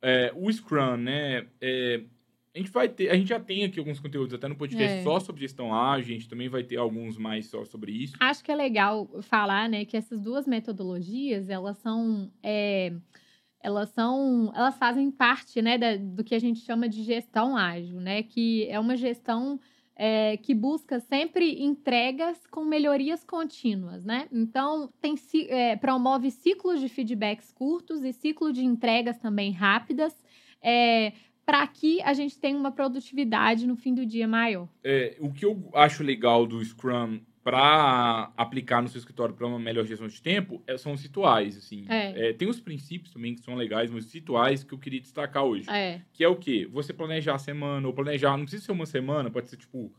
é, 0.02 0.32
o 0.36 0.52
Scrum, 0.52 0.98
né? 0.98 1.48
É, 1.60 2.02
a 2.54 2.58
gente 2.58 2.72
vai 2.72 2.88
ter, 2.88 3.10
a 3.10 3.16
gente 3.16 3.28
já 3.28 3.40
tem 3.40 3.66
aqui 3.66 3.80
alguns 3.80 4.00
conteúdos 4.00 4.34
até 4.34 4.48
no 4.48 4.56
podcast 4.56 5.00
é. 5.00 5.04
só 5.04 5.20
sobre 5.20 5.42
gestão 5.42 5.76
ágil, 5.76 6.16
a 6.16 6.18
gente 6.18 6.30
também 6.30 6.48
vai 6.48 6.64
ter 6.64 6.78
alguns 6.78 7.18
mais 7.18 7.48
só 7.48 7.66
sobre 7.66 7.92
isso. 7.92 8.16
Acho 8.18 8.42
que 8.42 8.50
é 8.50 8.56
legal 8.56 9.10
falar, 9.24 9.68
né, 9.68 9.84
que 9.84 9.98
essas 9.98 10.22
duas 10.22 10.48
metodologias, 10.48 11.50
elas 11.50 11.78
são 11.80 12.32
é, 12.42 12.94
elas 13.66 13.90
são, 13.90 14.52
elas 14.56 14.78
fazem 14.78 15.10
parte, 15.10 15.60
né, 15.60 15.76
da, 15.78 15.98
do 15.98 16.24
que 16.24 16.36
a 16.36 16.40
gente 16.40 16.60
chama 16.60 16.88
de 16.88 17.02
gestão 17.02 17.58
ágil, 17.58 18.00
né, 18.00 18.22
que 18.22 18.68
é 18.70 18.80
uma 18.80 18.96
gestão 18.96 19.60
é, 19.96 20.38
que 20.38 20.54
busca 20.54 21.00
sempre 21.00 21.64
entregas 21.64 22.46
com 22.48 22.64
melhorias 22.64 23.24
contínuas, 23.24 24.04
né? 24.04 24.28
Então 24.30 24.90
tem 25.00 25.16
é, 25.48 25.78
promove 25.78 26.30
ciclos 26.32 26.82
de 26.82 26.90
feedbacks 26.90 27.52
curtos 27.54 28.04
e 28.04 28.12
ciclo 28.12 28.52
de 28.52 28.64
entregas 28.64 29.18
também 29.18 29.52
rápidas. 29.54 30.14
É, 30.62 31.14
para 31.46 31.66
que 31.68 32.02
a 32.02 32.12
gente 32.14 32.40
tenha 32.40 32.58
uma 32.58 32.72
produtividade 32.72 33.68
no 33.68 33.76
fim 33.76 33.94
do 33.94 34.06
dia 34.06 34.28
maior. 34.28 34.68
É, 34.84 35.16
o 35.20 35.32
que 35.32 35.46
eu 35.46 35.70
acho 35.76 36.04
legal 36.04 36.46
do 36.48 36.60
Scrum 36.66 37.22
para 37.46 38.32
aplicar 38.36 38.82
no 38.82 38.88
seu 38.88 38.98
escritório 38.98 39.36
para 39.36 39.46
uma 39.46 39.60
melhor 39.60 39.86
gestão 39.86 40.08
de 40.08 40.20
tempo 40.20 40.64
é, 40.66 40.80
são 40.80 40.94
os 40.94 41.04
rituais, 41.04 41.56
assim. 41.56 41.86
É. 41.88 42.30
É, 42.30 42.34
tem 42.34 42.50
os 42.50 42.60
princípios 42.60 43.14
também 43.14 43.36
que 43.36 43.42
são 43.42 43.54
legais, 43.54 43.92
mas 43.92 44.08
os 44.08 44.12
rituais 44.12 44.64
que 44.64 44.74
eu 44.74 44.80
queria 44.80 45.00
destacar 45.00 45.44
hoje. 45.44 45.70
É. 45.70 46.02
Que 46.12 46.24
é 46.24 46.28
o 46.28 46.36
quê? 46.36 46.68
Você 46.72 46.92
planejar 46.92 47.36
a 47.36 47.38
semana, 47.38 47.86
ou 47.86 47.94
planejar, 47.94 48.36
não 48.36 48.46
precisa 48.46 48.66
ser 48.66 48.72
uma 48.72 48.88
semana, 48.88 49.30
pode 49.30 49.48
ser 49.48 49.58
tipo 49.58 49.94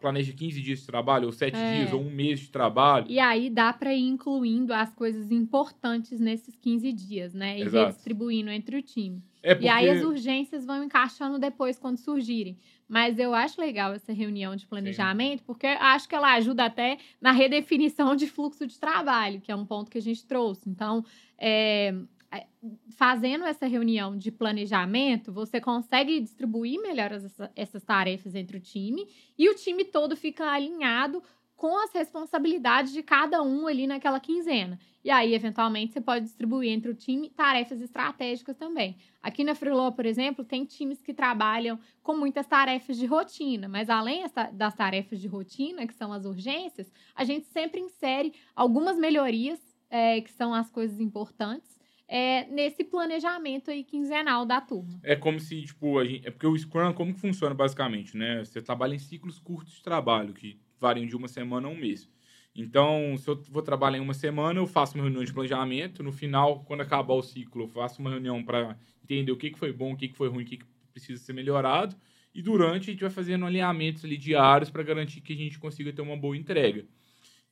planeja 0.00 0.32
15 0.32 0.62
dias 0.62 0.78
de 0.80 0.86
trabalho, 0.86 1.26
ou 1.26 1.32
7 1.32 1.54
é. 1.54 1.76
dias, 1.76 1.92
ou 1.92 2.00
um 2.00 2.10
mês 2.10 2.40
de 2.40 2.48
trabalho. 2.48 3.06
E 3.08 3.18
aí 3.18 3.50
dá 3.50 3.70
para 3.72 3.92
ir 3.92 4.06
incluindo 4.06 4.72
as 4.72 4.94
coisas 4.94 5.30
importantes 5.30 6.20
nesses 6.20 6.56
15 6.56 6.90
dias, 6.92 7.34
né? 7.34 7.58
E 7.58 7.62
Exato. 7.62 7.86
redistribuindo 7.86 8.50
entre 8.50 8.78
o 8.78 8.82
time. 8.82 9.22
É 9.42 9.54
porque... 9.54 9.66
E 9.66 9.68
aí 9.68 9.90
as 9.90 10.02
urgências 10.02 10.64
vão 10.64 10.84
encaixando 10.84 11.38
depois 11.38 11.78
quando 11.78 11.98
surgirem. 11.98 12.56
Mas 12.92 13.18
eu 13.18 13.34
acho 13.34 13.58
legal 13.58 13.94
essa 13.94 14.12
reunião 14.12 14.54
de 14.54 14.66
planejamento, 14.66 15.38
Sim. 15.38 15.44
porque 15.46 15.66
acho 15.66 16.06
que 16.06 16.14
ela 16.14 16.34
ajuda 16.34 16.66
até 16.66 16.98
na 17.22 17.32
redefinição 17.32 18.14
de 18.14 18.26
fluxo 18.26 18.66
de 18.66 18.78
trabalho, 18.78 19.40
que 19.40 19.50
é 19.50 19.56
um 19.56 19.64
ponto 19.64 19.90
que 19.90 19.96
a 19.96 20.02
gente 20.02 20.26
trouxe. 20.26 20.68
Então, 20.68 21.02
é, 21.38 21.94
é 22.30 22.44
fazendo 22.90 23.46
essa 23.46 23.66
reunião 23.66 24.14
de 24.14 24.30
planejamento, 24.30 25.32
você 25.32 25.58
consegue 25.58 26.20
distribuir 26.20 26.82
melhor 26.82 27.12
essa, 27.12 27.50
essas 27.56 27.82
tarefas 27.82 28.34
entre 28.34 28.58
o 28.58 28.60
time 28.60 29.08
e 29.38 29.48
o 29.48 29.54
time 29.54 29.86
todo 29.86 30.14
fica 30.14 30.52
alinhado 30.52 31.22
com 31.62 31.78
as 31.78 31.92
responsabilidades 31.92 32.92
de 32.92 33.04
cada 33.04 33.40
um 33.40 33.68
ali 33.68 33.86
naquela 33.86 34.18
quinzena. 34.18 34.80
E 35.04 35.12
aí, 35.12 35.32
eventualmente, 35.32 35.92
você 35.92 36.00
pode 36.00 36.24
distribuir 36.24 36.72
entre 36.72 36.90
o 36.90 36.94
time 36.94 37.30
tarefas 37.30 37.80
estratégicas 37.80 38.56
também. 38.56 38.96
Aqui 39.22 39.44
na 39.44 39.54
Freeló, 39.54 39.92
por 39.92 40.04
exemplo, 40.04 40.44
tem 40.44 40.64
times 40.64 41.00
que 41.00 41.14
trabalham 41.14 41.78
com 42.02 42.16
muitas 42.16 42.48
tarefas 42.48 42.96
de 42.96 43.06
rotina, 43.06 43.68
mas 43.68 43.88
além 43.88 44.24
das 44.54 44.74
tarefas 44.74 45.20
de 45.20 45.28
rotina, 45.28 45.86
que 45.86 45.94
são 45.94 46.12
as 46.12 46.24
urgências, 46.24 46.92
a 47.14 47.22
gente 47.22 47.46
sempre 47.46 47.80
insere 47.80 48.34
algumas 48.56 48.98
melhorias, 48.98 49.60
é, 49.88 50.20
que 50.20 50.32
são 50.32 50.52
as 50.52 50.68
coisas 50.68 50.98
importantes, 50.98 51.78
é, 52.08 52.44
nesse 52.46 52.82
planejamento 52.82 53.70
aí 53.70 53.84
quinzenal 53.84 54.44
da 54.44 54.60
turma. 54.60 54.98
É 55.04 55.14
como 55.14 55.38
se, 55.38 55.62
tipo, 55.62 55.96
a 56.00 56.04
gente, 56.04 56.26
é 56.26 56.30
porque 56.32 56.46
o 56.48 56.58
Scrum, 56.58 56.92
como 56.92 57.14
que 57.14 57.20
funciona 57.20 57.54
basicamente, 57.54 58.16
né? 58.16 58.44
Você 58.44 58.60
trabalha 58.60 58.96
em 58.96 58.98
ciclos 58.98 59.38
curtos 59.38 59.74
de 59.74 59.82
trabalho, 59.84 60.34
que 60.34 60.58
variam 60.82 61.06
de 61.06 61.16
uma 61.16 61.28
semana 61.28 61.68
a 61.68 61.70
um 61.70 61.76
mês. 61.76 62.10
Então, 62.54 63.16
se 63.16 63.26
eu 63.30 63.40
vou 63.48 63.62
trabalhar 63.62 63.96
em 63.96 64.00
uma 64.00 64.12
semana, 64.12 64.60
eu 64.60 64.66
faço 64.66 64.94
uma 64.94 65.04
reunião 65.04 65.24
de 65.24 65.32
planejamento. 65.32 66.02
No 66.02 66.12
final, 66.12 66.62
quando 66.64 66.82
acabar 66.82 67.14
o 67.14 67.22
ciclo, 67.22 67.62
eu 67.62 67.68
faço 67.68 68.00
uma 68.02 68.10
reunião 68.10 68.42
para 68.44 68.76
entender 69.02 69.32
o 69.32 69.36
que, 69.36 69.50
que 69.50 69.58
foi 69.58 69.72
bom, 69.72 69.92
o 69.92 69.96
que, 69.96 70.08
que 70.08 70.16
foi 70.16 70.28
ruim, 70.28 70.42
o 70.42 70.46
que, 70.46 70.58
que 70.58 70.66
precisa 70.92 71.22
ser 71.22 71.32
melhorado. 71.32 71.96
E 72.34 72.42
durante, 72.42 72.90
a 72.90 72.92
gente 72.92 73.00
vai 73.00 73.10
fazendo 73.10 73.46
alinhamentos 73.46 74.04
ali 74.04 74.18
diários 74.18 74.68
para 74.68 74.82
garantir 74.82 75.20
que 75.22 75.32
a 75.32 75.36
gente 75.36 75.58
consiga 75.58 75.92
ter 75.92 76.02
uma 76.02 76.16
boa 76.16 76.36
entrega. 76.36 76.84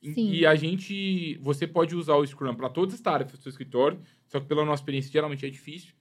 Sim. 0.03 0.31
E 0.33 0.45
a 0.45 0.55
gente, 0.55 1.37
você 1.41 1.65
pode 1.65 1.95
usar 1.95 2.15
o 2.15 2.25
Scrum 2.25 2.53
para 2.55 2.69
todas 2.69 2.93
as 2.95 3.01
tarefas 3.01 3.39
do 3.39 3.43
seu 3.43 3.49
escritório, 3.49 3.99
só 4.27 4.39
que 4.39 4.45
pela 4.47 4.65
nossa 4.65 4.81
experiência 4.81 5.11
geralmente 5.11 5.45
é 5.45 5.49
difícil 5.49 5.93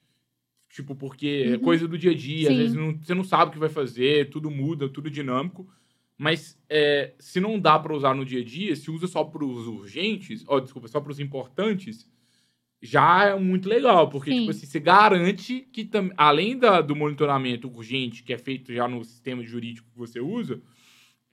Tipo, 0.72 0.94
porque 0.94 1.46
é 1.46 1.52
Uhum. 1.54 1.58
coisa 1.58 1.88
do 1.88 1.98
dia 1.98 2.12
a 2.12 2.14
dia, 2.14 2.48
às 2.48 2.54
Sim. 2.54 2.60
vezes 2.62 2.76
não- 2.76 2.96
você 2.96 3.12
não 3.12 3.24
sabe 3.24 3.50
o 3.50 3.52
que 3.54 3.58
vai 3.58 3.68
fazer, 3.68 4.30
tudo 4.30 4.48
muda, 4.52 4.88
tudo 4.88 5.10
dinâmico. 5.10 5.68
Mas 6.22 6.58
é, 6.68 7.14
se 7.18 7.40
não 7.40 7.58
dá 7.58 7.78
pra 7.78 7.94
usar 7.96 8.14
no 8.14 8.26
dia 8.26 8.42
a 8.42 8.44
dia, 8.44 8.76
se 8.76 8.90
usa 8.90 9.06
só 9.06 9.24
pros 9.24 9.66
urgentes, 9.66 10.44
ó, 10.46 10.60
desculpa, 10.60 10.86
só 10.86 11.00
pros 11.00 11.18
importantes, 11.18 12.06
já 12.82 13.24
é 13.30 13.38
muito 13.38 13.66
legal, 13.66 14.06
porque, 14.10 14.30
Sim. 14.30 14.40
tipo 14.40 14.50
assim, 14.50 14.66
você 14.66 14.78
garante 14.78 15.66
que, 15.72 15.82
tam- 15.82 16.10
além 16.18 16.58
da, 16.58 16.82
do 16.82 16.94
monitoramento 16.94 17.68
urgente, 17.68 18.22
que 18.22 18.34
é 18.34 18.38
feito 18.38 18.70
já 18.70 18.86
no 18.86 19.02
sistema 19.02 19.42
jurídico 19.42 19.88
que 19.90 19.96
você 19.96 20.20
usa, 20.20 20.60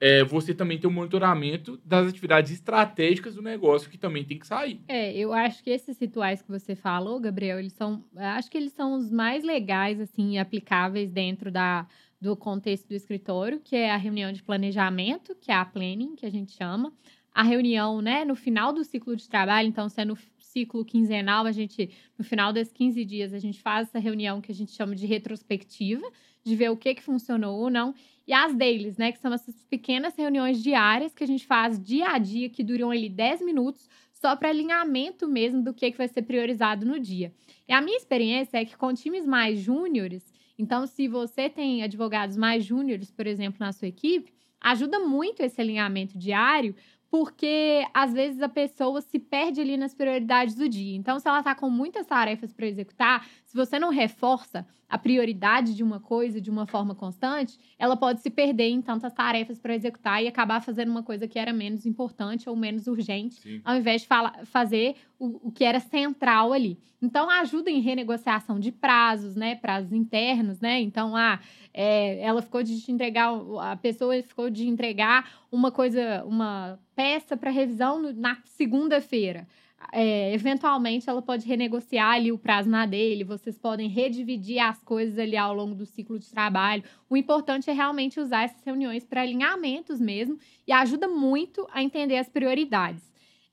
é, 0.00 0.24
você 0.24 0.54
também 0.54 0.78
tem 0.78 0.88
o 0.88 0.92
monitoramento 0.92 1.78
das 1.84 2.08
atividades 2.08 2.50
estratégicas 2.50 3.34
do 3.34 3.42
negócio, 3.42 3.90
que 3.90 3.98
também 3.98 4.24
tem 4.24 4.38
que 4.38 4.46
sair. 4.46 4.80
É, 4.88 5.14
eu 5.14 5.34
acho 5.34 5.62
que 5.62 5.68
esses 5.68 5.98
rituais 5.98 6.40
que 6.40 6.48
você 6.48 6.74
falou, 6.74 7.20
Gabriel, 7.20 7.58
eles 7.58 7.74
são. 7.74 8.02
Acho 8.16 8.50
que 8.50 8.56
eles 8.56 8.72
são 8.72 8.94
os 8.94 9.10
mais 9.10 9.44
legais, 9.44 10.00
assim, 10.00 10.36
e 10.36 10.38
aplicáveis 10.38 11.10
dentro 11.10 11.50
da, 11.50 11.86
do 12.20 12.36
contexto 12.36 12.88
do 12.88 12.94
escritório, 12.94 13.60
que 13.60 13.76
é 13.76 13.90
a 13.90 13.96
reunião 13.96 14.32
de 14.32 14.42
planejamento, 14.42 15.36
que 15.40 15.50
é 15.50 15.54
a 15.54 15.64
planning, 15.64 16.16
que 16.16 16.26
a 16.26 16.30
gente 16.30 16.52
chama. 16.52 16.92
A 17.32 17.42
reunião, 17.42 18.00
né, 18.00 18.24
no 18.24 18.34
final 18.34 18.72
do 18.72 18.82
ciclo 18.82 19.14
de 19.14 19.28
trabalho, 19.28 19.68
então, 19.68 19.88
se 19.88 20.00
é 20.00 20.04
no 20.04 20.18
ciclo 20.38 20.84
quinzenal, 20.84 21.46
a 21.46 21.52
gente, 21.52 21.90
no 22.18 22.24
final 22.24 22.52
desses 22.52 22.72
15 22.72 23.04
dias, 23.04 23.32
a 23.32 23.38
gente 23.38 23.60
faz 23.60 23.88
essa 23.88 23.98
reunião 23.98 24.40
que 24.40 24.50
a 24.50 24.54
gente 24.54 24.72
chama 24.72 24.94
de 24.96 25.06
retrospectiva, 25.06 26.10
de 26.42 26.56
ver 26.56 26.70
o 26.70 26.76
que, 26.76 26.94
que 26.94 27.02
funcionou 27.02 27.60
ou 27.60 27.70
não. 27.70 27.94
E 28.26 28.32
as 28.32 28.54
dailies, 28.54 28.96
né, 28.96 29.12
que 29.12 29.18
são 29.18 29.32
essas 29.32 29.54
pequenas 29.64 30.16
reuniões 30.16 30.62
diárias 30.62 31.14
que 31.14 31.22
a 31.22 31.26
gente 31.26 31.46
faz 31.46 31.80
dia 31.80 32.08
a 32.08 32.18
dia, 32.18 32.48
que 32.48 32.64
duram 32.64 32.90
ali 32.90 33.08
10 33.08 33.42
minutos, 33.42 33.88
só 34.12 34.34
para 34.34 34.48
alinhamento 34.48 35.28
mesmo 35.28 35.62
do 35.62 35.72
que, 35.72 35.92
que 35.92 35.98
vai 35.98 36.08
ser 36.08 36.22
priorizado 36.22 36.84
no 36.84 36.98
dia. 36.98 37.32
E 37.68 37.72
a 37.72 37.80
minha 37.80 37.96
experiência 37.96 38.58
é 38.58 38.64
que 38.64 38.76
com 38.76 38.92
times 38.92 39.24
mais 39.24 39.60
júniores, 39.60 40.32
então 40.58 40.86
se 40.86 41.08
você 41.08 41.48
tem 41.48 41.82
advogados 41.82 42.36
mais 42.36 42.64
júniores, 42.64 43.10
por 43.10 43.26
exemplo, 43.26 43.58
na 43.60 43.72
sua 43.72 43.88
equipe, 43.88 44.32
ajuda 44.60 44.98
muito 45.00 45.40
esse 45.40 45.60
alinhamento 45.60 46.18
diário, 46.18 46.74
porque 47.10 47.86
às 47.94 48.12
vezes 48.12 48.40
a 48.42 48.48
pessoa 48.48 49.00
se 49.00 49.18
perde 49.18 49.60
ali 49.60 49.76
nas 49.76 49.94
prioridades 49.94 50.54
do 50.54 50.68
dia. 50.68 50.94
Então, 50.96 51.18
se 51.18 51.26
ela 51.26 51.38
está 51.38 51.54
com 51.54 51.70
muitas 51.70 52.06
tarefas 52.06 52.52
para 52.52 52.66
executar, 52.66 53.26
se 53.44 53.56
você 53.56 53.78
não 53.78 53.90
reforça 53.90 54.66
a 54.88 54.98
prioridade 54.98 55.74
de 55.74 55.82
uma 55.82 56.00
coisa 56.00 56.40
de 56.40 56.50
uma 56.50 56.66
forma 56.66 56.94
constante, 56.94 57.58
ela 57.78 57.96
pode 57.96 58.20
se 58.22 58.30
perder 58.30 58.68
em 58.68 58.80
tantas 58.80 59.12
tarefas 59.12 59.58
para 59.58 59.74
executar 59.74 60.22
e 60.22 60.28
acabar 60.28 60.60
fazendo 60.60 60.90
uma 60.90 61.02
coisa 61.02 61.28
que 61.28 61.38
era 61.38 61.52
menos 61.52 61.84
importante 61.84 62.48
ou 62.48 62.56
menos 62.56 62.86
urgente 62.86 63.40
Sim. 63.40 63.60
ao 63.64 63.76
invés 63.76 64.02
de 64.02 64.06
fala- 64.06 64.44
fazer 64.44 64.96
o, 65.18 65.48
o 65.48 65.52
que 65.52 65.64
era 65.64 65.80
central 65.80 66.52
ali. 66.52 66.78
Então, 67.00 67.30
ajuda 67.30 67.70
em 67.70 67.80
renegociação 67.80 68.58
de 68.58 68.72
prazos, 68.72 69.36
né? 69.36 69.54
Prazos 69.54 69.92
internos, 69.92 70.58
né? 70.58 70.80
Então, 70.80 71.14
ah, 71.14 71.38
é, 71.72 72.20
ela 72.20 72.42
ficou 72.42 72.62
de 72.62 72.80
te 72.80 72.90
entregar, 72.90 73.30
a 73.60 73.76
pessoa 73.76 74.20
ficou 74.22 74.50
de 74.50 74.66
entregar 74.66 75.30
uma 75.52 75.70
coisa, 75.70 76.24
uma 76.24 76.78
peça 76.98 77.36
para 77.36 77.52
revisão 77.52 78.12
na 78.12 78.38
segunda-feira. 78.44 79.46
É, 79.92 80.34
eventualmente, 80.34 81.08
ela 81.08 81.22
pode 81.22 81.46
renegociar 81.46 82.14
ali 82.14 82.32
o 82.32 82.36
prazo 82.36 82.68
na 82.68 82.84
dele, 82.86 83.22
vocês 83.22 83.56
podem 83.56 83.88
redividir 83.88 84.58
as 84.58 84.82
coisas 84.82 85.16
ali 85.16 85.36
ao 85.36 85.54
longo 85.54 85.76
do 85.76 85.86
ciclo 85.86 86.18
de 86.18 86.28
trabalho. 86.28 86.82
O 87.08 87.16
importante 87.16 87.70
é 87.70 87.72
realmente 87.72 88.18
usar 88.18 88.42
essas 88.42 88.64
reuniões 88.64 89.04
para 89.04 89.22
alinhamentos 89.22 90.00
mesmo 90.00 90.40
e 90.66 90.72
ajuda 90.72 91.06
muito 91.06 91.68
a 91.70 91.80
entender 91.84 92.16
as 92.16 92.28
prioridades 92.28 93.08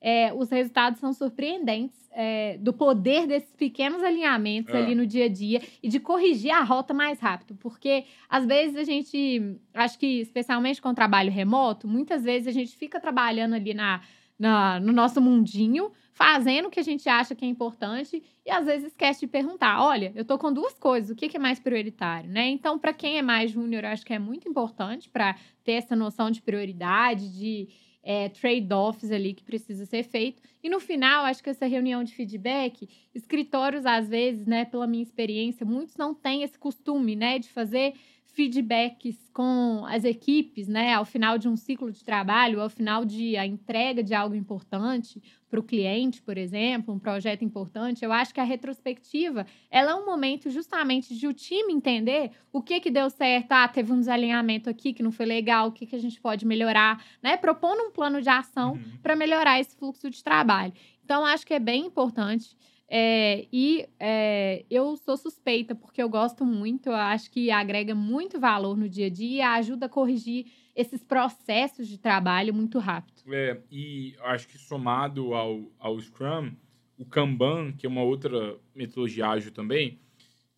é, 0.07 0.31
os 0.31 0.51
resultados 0.51 0.99
são 0.99 1.11
surpreendentes 1.11 1.97
é, 2.11 2.57
do 2.59 2.71
poder 2.71 3.25
desses 3.25 3.51
pequenos 3.55 4.03
alinhamentos 4.03 4.71
É. 4.73 4.77
ali 4.77 4.93
no 4.93 5.05
dia 5.05 5.25
a 5.25 5.27
dia 5.29 5.59
e 5.81 5.89
de 5.89 5.99
corrigir 5.99 6.51
a 6.51 6.61
rota 6.63 6.93
mais 6.93 7.19
rápido. 7.19 7.55
Porque, 7.55 8.05
às 8.29 8.45
vezes, 8.45 8.75
a 8.77 8.83
gente, 8.83 9.57
acho 9.73 9.97
que 9.97 10.21
especialmente 10.21 10.79
com 10.81 10.89
o 10.89 10.93
trabalho 10.93 11.31
remoto, 11.31 11.87
muitas 11.87 12.23
vezes 12.23 12.47
a 12.47 12.51
gente 12.51 12.77
fica 12.77 12.99
trabalhando 12.99 13.55
ali 13.55 13.73
na, 13.73 13.99
na- 14.37 14.79
no 14.79 14.93
nosso 14.93 15.19
mundinho, 15.19 15.91
fazendo 16.13 16.67
o 16.67 16.69
que 16.69 16.79
a 16.79 16.83
gente 16.83 17.09
acha 17.09 17.33
que 17.35 17.43
é 17.43 17.47
importante 17.47 18.21
e 18.45 18.49
às 18.51 18.65
vezes 18.65 18.87
esquece 18.91 19.21
de 19.21 19.27
perguntar: 19.27 19.83
olha, 19.83 20.11
eu 20.15 20.23
tô 20.23 20.37
com 20.37 20.53
duas 20.53 20.75
coisas, 20.77 21.09
o 21.09 21.15
que, 21.15 21.27
que 21.27 21.37
é 21.37 21.39
mais 21.39 21.59
prioritário, 21.59 22.29
né? 22.29 22.47
Então, 22.47 22.77
para 22.77 22.93
quem 22.93 23.17
é 23.17 23.21
mais 23.21 23.49
júnior, 23.51 23.83
acho 23.85 24.05
que 24.05 24.13
é 24.13 24.19
muito 24.19 24.47
importante 24.47 25.09
para 25.09 25.35
ter 25.63 25.73
essa 25.73 25.95
noção 25.95 26.29
de 26.31 26.41
prioridade, 26.41 27.27
de 27.37 27.67
é, 28.05 28.29
trade-offs 28.29 29.11
ali 29.11 29.33
que 29.33 29.43
precisa 29.43 29.83
ser 29.85 30.03
feito. 30.03 30.41
E 30.63 30.69
no 30.69 30.79
final, 30.79 31.25
acho 31.25 31.43
que 31.43 31.49
essa 31.49 31.65
reunião 31.65 32.03
de 32.03 32.13
feedback, 32.13 32.87
escritórios, 33.15 33.83
às 33.83 34.07
vezes, 34.07 34.45
né, 34.45 34.63
pela 34.63 34.85
minha 34.85 35.01
experiência, 35.01 35.65
muitos 35.65 35.97
não 35.97 36.13
têm 36.13 36.43
esse 36.43 36.57
costume, 36.57 37.15
né, 37.15 37.39
de 37.39 37.49
fazer 37.49 37.95
feedbacks 38.35 39.29
com 39.33 39.85
as 39.87 40.03
equipes, 40.03 40.67
né, 40.67 40.93
ao 40.93 41.05
final 41.05 41.37
de 41.37 41.47
um 41.47 41.55
ciclo 41.55 41.91
de 41.91 42.03
trabalho, 42.03 42.61
ao 42.61 42.69
final 42.69 43.05
de 43.05 43.35
a 43.37 43.45
entrega 43.45 44.03
de 44.03 44.13
algo 44.13 44.35
importante 44.35 45.21
para 45.49 45.59
o 45.59 45.63
cliente, 45.63 46.21
por 46.21 46.37
exemplo, 46.37 46.93
um 46.93 46.99
projeto 46.99 47.43
importante. 47.45 48.03
Eu 48.03 48.11
acho 48.11 48.33
que 48.33 48.39
a 48.41 48.43
retrospectiva, 48.43 49.45
ela 49.71 49.91
é 49.91 49.95
um 49.95 50.05
momento 50.05 50.49
justamente 50.49 51.15
de 51.17 51.27
o 51.27 51.33
time 51.33 51.71
entender 51.73 52.31
o 52.51 52.61
que 52.61 52.79
que 52.81 52.91
deu 52.91 53.09
certo, 53.09 53.51
ah, 53.53 53.67
teve 53.67 53.91
um 53.93 53.99
desalinhamento 53.99 54.69
aqui 54.69 54.93
que 54.93 55.01
não 55.03 55.11
foi 55.11 55.25
legal, 55.25 55.69
o 55.69 55.71
que 55.71 55.85
que 55.85 55.95
a 55.95 55.99
gente 55.99 56.19
pode 56.19 56.45
melhorar, 56.45 57.03
né, 57.23 57.37
propondo 57.37 57.81
um 57.83 57.91
plano 57.91 58.21
de 58.21 58.29
ação 58.29 58.73
Uhum. 58.73 58.97
para 59.01 59.15
melhorar 59.15 59.59
esse 59.59 59.75
fluxo 59.77 60.09
de 60.09 60.21
trabalho. 60.23 60.73
Então, 61.03 61.25
acho 61.25 61.45
que 61.47 61.53
é 61.53 61.59
bem 61.59 61.85
importante. 61.85 62.57
É, 62.87 63.47
e 63.51 63.87
é, 63.99 64.63
eu 64.69 64.95
sou 64.97 65.17
suspeita, 65.17 65.73
porque 65.73 66.01
eu 66.01 66.07
gosto 66.07 66.45
muito, 66.45 66.89
eu 66.89 66.95
acho 66.95 67.31
que 67.31 67.49
agrega 67.49 67.95
muito 67.95 68.39
valor 68.39 68.77
no 68.77 68.87
dia 68.87 69.07
a 69.07 69.09
dia 69.09 69.37
e 69.37 69.41
ajuda 69.41 69.87
a 69.87 69.89
corrigir 69.89 70.45
esses 70.75 71.03
processos 71.03 71.87
de 71.87 71.97
trabalho 71.97 72.53
muito 72.53 72.77
rápido. 72.77 73.23
É, 73.33 73.59
e 73.71 74.15
acho 74.21 74.47
que 74.47 74.57
somado 74.57 75.33
ao, 75.33 75.63
ao 75.79 75.99
Scrum, 75.99 76.51
o 76.97 77.05
Kanban, 77.05 77.71
que 77.71 77.85
é 77.85 77.89
uma 77.89 78.03
outra 78.03 78.57
metodologia 78.73 79.27
ágil 79.29 79.51
também, 79.51 79.99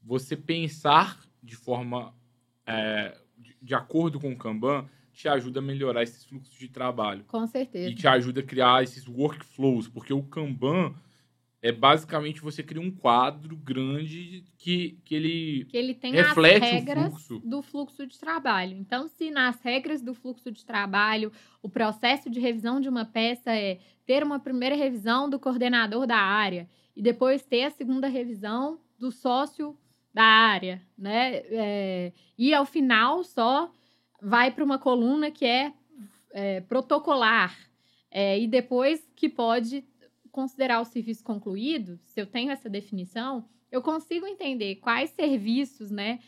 você 0.04 0.36
pensar 0.36 1.20
de 1.42 1.56
forma 1.56 2.14
é, 2.66 3.18
de, 3.38 3.56
de 3.62 3.76
acordo 3.76 4.20
com 4.20 4.32
o 4.32 4.38
Kanban 4.38 4.88
te 5.14 5.28
ajuda 5.28 5.60
a 5.60 5.64
melhorar 5.64 6.04
esses 6.04 6.24
fluxos 6.26 6.54
de 6.60 6.68
trabalho. 6.68 7.24
Com 7.28 7.48
certeza. 7.48 7.90
E 7.90 7.96
te 7.96 8.08
ajuda 8.08 8.42
a 8.42 8.44
criar 8.44 8.84
esses 8.84 9.08
workflows, 9.08 9.88
porque 9.88 10.14
o 10.14 10.22
Kanban 10.22 10.94
é 11.62 11.72
basicamente 11.72 12.42
você 12.42 12.62
cria 12.62 12.82
um 12.82 12.92
quadro 12.92 13.56
grande 13.56 14.46
que, 14.58 15.00
que 15.04 15.16
ele 15.16 15.66
que 15.66 15.78
ele 15.78 15.94
tem 15.94 16.14
reflete 16.14 16.64
as 16.64 16.72
o 16.72 16.74
regras 16.76 17.08
fluxo. 17.10 17.40
do 17.44 17.62
fluxo 17.62 18.06
de 18.06 18.20
trabalho. 18.20 18.78
Então, 18.78 19.08
se 19.08 19.32
nas 19.32 19.60
regras 19.62 20.02
do 20.02 20.14
fluxo 20.14 20.52
de 20.52 20.64
trabalho, 20.64 21.32
o 21.62 21.70
processo 21.70 22.30
de 22.30 22.40
revisão 22.40 22.80
de 22.80 22.88
uma 22.88 23.06
peça 23.06 23.52
é 23.52 23.80
ter 24.06 24.24
uma 24.24 24.40
primeira 24.40 24.76
revisão 24.76 25.30
do 25.30 25.40
coordenador 25.40 26.06
da 26.06 26.18
área 26.18 26.70
e 26.96 27.02
depois 27.02 27.44
ter 27.44 27.64
a 27.64 27.72
segunda 27.72 28.08
revisão 28.08 28.80
do 29.00 29.12
sócio 29.12 29.78
da 30.14 30.24
área, 30.24 30.82
né? 30.98 31.44
É, 31.50 32.14
e 32.38 32.54
ao 32.54 32.66
final 32.66 33.24
só 33.24 33.72
vai 34.22 34.52
para 34.52 34.64
uma 34.64 34.80
coluna 34.80 35.30
que 35.30 35.46
é, 35.46 35.74
é, 36.32 36.62
protocolar 36.62 37.56
é, 38.10 38.40
e 38.40 38.48
depois 38.48 39.08
que 39.16 39.28
pode 39.30 39.84
considerar 40.38 40.80
o 40.80 40.86
serviço 40.86 41.24
concluído, 41.24 42.00
se 42.04 42.22
eu 42.22 42.28
tenho 42.28 42.52
essa 42.52 42.70
definição, 42.70 43.44
eu 43.72 43.82
consigo 43.82 44.28
entender 44.28 44.76
quais 44.76 45.10
serviços 45.10 45.90
né, 45.90 46.20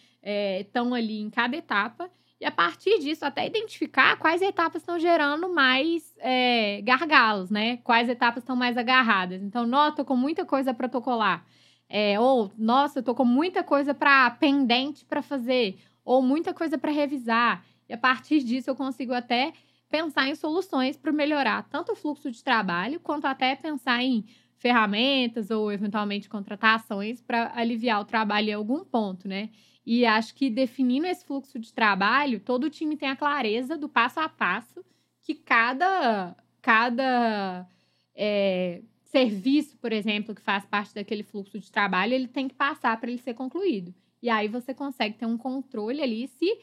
estão 0.60 0.95
ali 0.95 1.20
em 1.20 1.30
cada 1.30 1.55
etapa 1.55 2.10
e, 2.41 2.45
a 2.45 2.49
partir 2.49 2.97
disso, 2.97 3.24
até 3.24 3.45
identificar 3.45 4.18
quais 4.18 4.41
etapas 4.41 4.82
estão 4.82 4.97
gerando 4.97 5.47
mais 5.53 6.16
é, 6.18 6.82
gargalos, 6.82 7.51
né? 7.51 7.78
Quais 7.78 8.10
etapas 8.10 8.41
estão 8.41 8.55
mais 8.55 8.78
agarradas. 8.78 9.43
Então, 9.43 9.68
nossa, 9.68 9.97
tô 9.97 10.05
com 10.05 10.16
muita 10.16 10.43
coisa 10.43 10.72
a 10.72 10.74
protocolar. 10.74 11.45
É, 11.88 12.20
ou, 12.20 12.51
nossa, 12.57 13.03
tô 13.03 13.14
com 13.14 13.26
muita 13.26 13.62
coisa 13.64 13.93
para 13.93 14.32
pendente 14.32 15.05
para 15.05 15.22
fazer. 15.22 15.80
Ou 16.03 16.22
muita 16.22 16.51
coisa 16.51 16.78
para 16.78 16.91
revisar. 16.91 17.64
E, 17.88 17.93
a 17.93 17.97
partir 17.97 18.41
disso, 18.41 18.70
eu 18.70 18.76
consigo 18.76 19.14
até 19.14 19.53
pensar 19.89 20.29
em 20.29 20.35
soluções 20.35 20.95
para 20.95 21.11
melhorar 21.11 21.63
tanto 21.69 21.93
o 21.93 21.95
fluxo 21.95 22.31
de 22.31 22.43
trabalho, 22.43 22.99
quanto 22.99 23.25
até 23.25 23.55
pensar 23.55 24.03
em 24.03 24.25
ferramentas 24.57 25.49
ou 25.49 25.71
eventualmente 25.71 26.29
contratações 26.29 27.21
para 27.21 27.51
aliviar 27.55 28.01
o 28.01 28.05
trabalho 28.05 28.49
em 28.49 28.53
algum 28.53 28.83
ponto, 28.83 29.27
né? 29.27 29.49
E 29.85 30.05
acho 30.05 30.35
que 30.35 30.49
definindo 30.49 31.07
esse 31.07 31.25
fluxo 31.25 31.57
de 31.57 31.73
trabalho, 31.73 32.39
todo 32.39 32.69
time 32.69 32.95
tem 32.95 33.09
a 33.09 33.15
clareza 33.15 33.77
do 33.77 33.89
passo 33.89 34.19
a 34.19 34.29
passo 34.29 34.85
que 35.23 35.33
cada, 35.33 36.35
cada 36.61 37.67
é, 38.15 38.81
serviço, 39.05 39.77
por 39.77 39.91
exemplo, 39.91 40.35
que 40.35 40.41
faz 40.41 40.65
parte 40.65 40.93
daquele 40.93 41.23
fluxo 41.23 41.59
de 41.59 41.71
trabalho, 41.71 42.13
ele 42.13 42.27
tem 42.27 42.47
que 42.47 42.53
passar 42.53 42.99
para 42.99 43.09
ele 43.09 43.19
ser 43.19 43.33
concluído. 43.33 43.93
E 44.21 44.29
aí 44.29 44.47
você 44.47 44.73
consegue 44.73 45.17
ter 45.17 45.25
um 45.25 45.37
controle 45.37 46.01
ali 46.01 46.27
se 46.27 46.59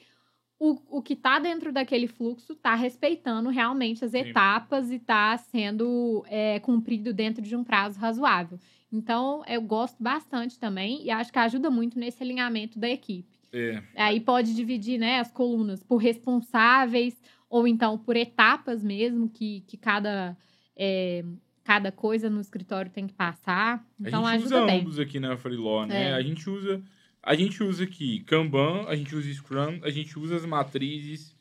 o, 0.59 0.99
o 0.99 1.03
que 1.03 1.13
está 1.13 1.39
dentro 1.39 1.73
daquele 1.73 2.07
fluxo 2.07 2.55
está 2.55 2.75
respeitando 2.75 3.51
realmente 3.51 4.05
as 4.05 4.13
Sim. 4.13 4.19
etapas 4.19 4.91
e 4.91 4.97
está 4.97 5.37
sendo 5.37 6.25
é, 6.29 6.59
cumprido 6.61 7.13
dentro 7.13 7.43
de 7.43 7.55
um 7.55 7.63
prazo 7.63 7.99
razoável. 7.99 8.59
Então, 8.91 9.43
eu 9.47 9.61
gosto 9.61 10.03
bastante 10.03 10.59
também 10.59 11.05
e 11.05 11.11
acho 11.11 11.33
que 11.33 11.39
ajuda 11.39 11.71
muito 11.71 11.99
nesse 11.99 12.23
alinhamento 12.23 12.79
da 12.79 12.89
equipe. 12.89 13.37
É, 13.53 13.83
Aí 13.95 14.21
pode 14.21 14.55
dividir 14.55 14.99
né, 14.99 15.21
as 15.21 15.31
colunas 15.31 15.83
por 15.83 15.99
responsáveis 15.99 17.21
ou 17.49 17.67
então 17.67 17.99
por 17.99 18.17
etapas 18.17 18.83
mesmo 18.83 19.29
que, 19.29 19.63
que 19.67 19.77
cada, 19.77 20.37
é, 20.77 21.25
cada 21.65 21.93
coisa 21.93 22.31
no 22.31 22.41
escritório 22.41 22.91
tem 22.91 23.07
que 23.07 23.15
passar. 23.15 23.85
Então 24.01 24.27
a 24.27 24.33
gente 24.33 24.47
usa 24.47 24.65
bem. 24.65 24.81
ambos 24.81 24.99
aqui 24.99 25.21
na 25.21 25.37
Freeló, 25.37 25.85
né? 25.85 26.11
É. 26.11 26.15
A 26.15 26.23
gente 26.23 26.49
usa 26.49 26.83
a 27.27 27.35
gente 27.35 27.63
usa 27.63 27.85
aqui 27.85 28.21
Kanban, 28.21 28.85
a 28.89 28.95
gente 28.97 29.15
usa 29.15 29.29
Scrum, 29.35 29.81
a 29.83 29.91
gente 29.91 30.19
usa 30.19 30.37
as 30.37 30.47
matrizes. 30.47 31.35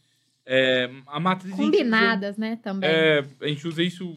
é, 0.48 0.90
a 1.08 1.20
matriz 1.20 1.54
a 1.54 1.56
gente 1.56 1.64
usa- 1.66 1.72
Combinadas, 1.72 2.38
né, 2.38 2.56
também. 2.62 2.88
é, 2.88 3.26
a 3.42 3.48
gente 3.48 3.68
usa 3.68 3.82
isso 3.82 4.16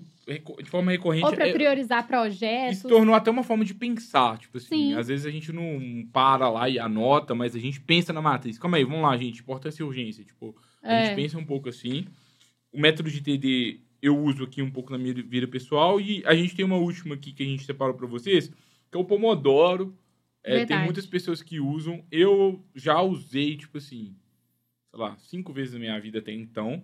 de 0.63 0.69
forma 0.69 0.91
recorrente. 0.93 1.25
ou 1.25 1.33
para 1.33 1.49
É, 1.49 1.53
priorizar 1.55 2.07
projetos. 2.07 2.79
isso 2.81 2.89
tornou 2.89 3.15
até 3.15 3.31
uma 3.31 3.43
forma 3.43 3.65
de 3.65 3.73
pensar, 3.73 4.37
tipo 4.37 4.59
assim, 4.59 4.91
Sim. 4.91 4.95
às 4.95 5.09
vezes 5.09 5.25
a 5.25 5.31
gente 5.31 5.51
não 5.53 6.07
para 6.13 6.51
lá 6.51 6.69
e 6.69 6.79
anota, 6.79 7.35
mas 7.35 7.57
a 7.57 7.59
gente 7.59 7.81
pensa 7.81 8.13
na 8.13 8.21
matriz. 8.21 8.59
Calma 8.59 8.77
aí, 8.77 8.85
vamos 8.85 9.01
lá, 9.01 9.17
gente, 9.17 9.41
importância 9.41 9.83
e 9.83 9.87
urgência, 9.87 10.23
tipo, 10.23 10.55
a 10.83 10.93
É. 10.93 11.07
gente 11.07 11.15
pensa 11.17 11.39
um 11.39 11.45
pouco 11.47 11.71
assim. 11.71 12.05
O 12.71 12.79
método 12.79 13.11
de 13.11 13.23
TD 13.23 13.81
eu 14.03 14.17
uso 14.19 14.45
aqui 14.45 14.61
um 14.61 14.71
pouco 14.71 14.93
na 14.93 14.99
minha 14.99 15.15
vida 15.15 15.49
pessoal 15.49 15.99
e 15.99 16.23
a 16.27 16.35
gente 16.35 16.55
tem 16.55 16.65
uma 16.65 16.77
última 16.77 17.15
aqui 17.15 17.33
que 17.33 17.43
a 17.43 17.47
gente 17.47 17.65
separou 17.65 17.95
para 17.95 18.07
vocês, 18.07 18.49
que 18.91 18.97
é 18.97 19.01
o 19.01 19.05
Pomodoro. 19.05 19.97
É, 20.43 20.65
tem 20.65 20.79
muitas 20.85 21.07
pessoas 21.07 21.43
que 21.43 21.61
usam. 21.61 22.05
Eu 22.11 22.65
já 22.75 23.01
usei, 23.01 23.57
tipo 23.57 23.79
assim, 23.79 24.17
sei 24.91 25.01
lá, 25.01 25.17
cinco 25.19 25.53
vezes 25.53 25.75
na 25.75 25.81
minha 25.81 26.01
vida 26.01 26.19
até 26.19 26.33
então. 26.33 26.83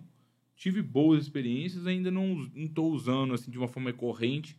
Tive 0.55 0.81
boas 0.81 1.23
experiências, 1.23 1.85
ainda 1.85 2.09
não 2.09 2.49
estou 2.55 2.91
usando 2.91 3.33
assim 3.33 3.51
de 3.51 3.57
uma 3.57 3.67
forma 3.67 3.89
recorrente. 3.89 4.57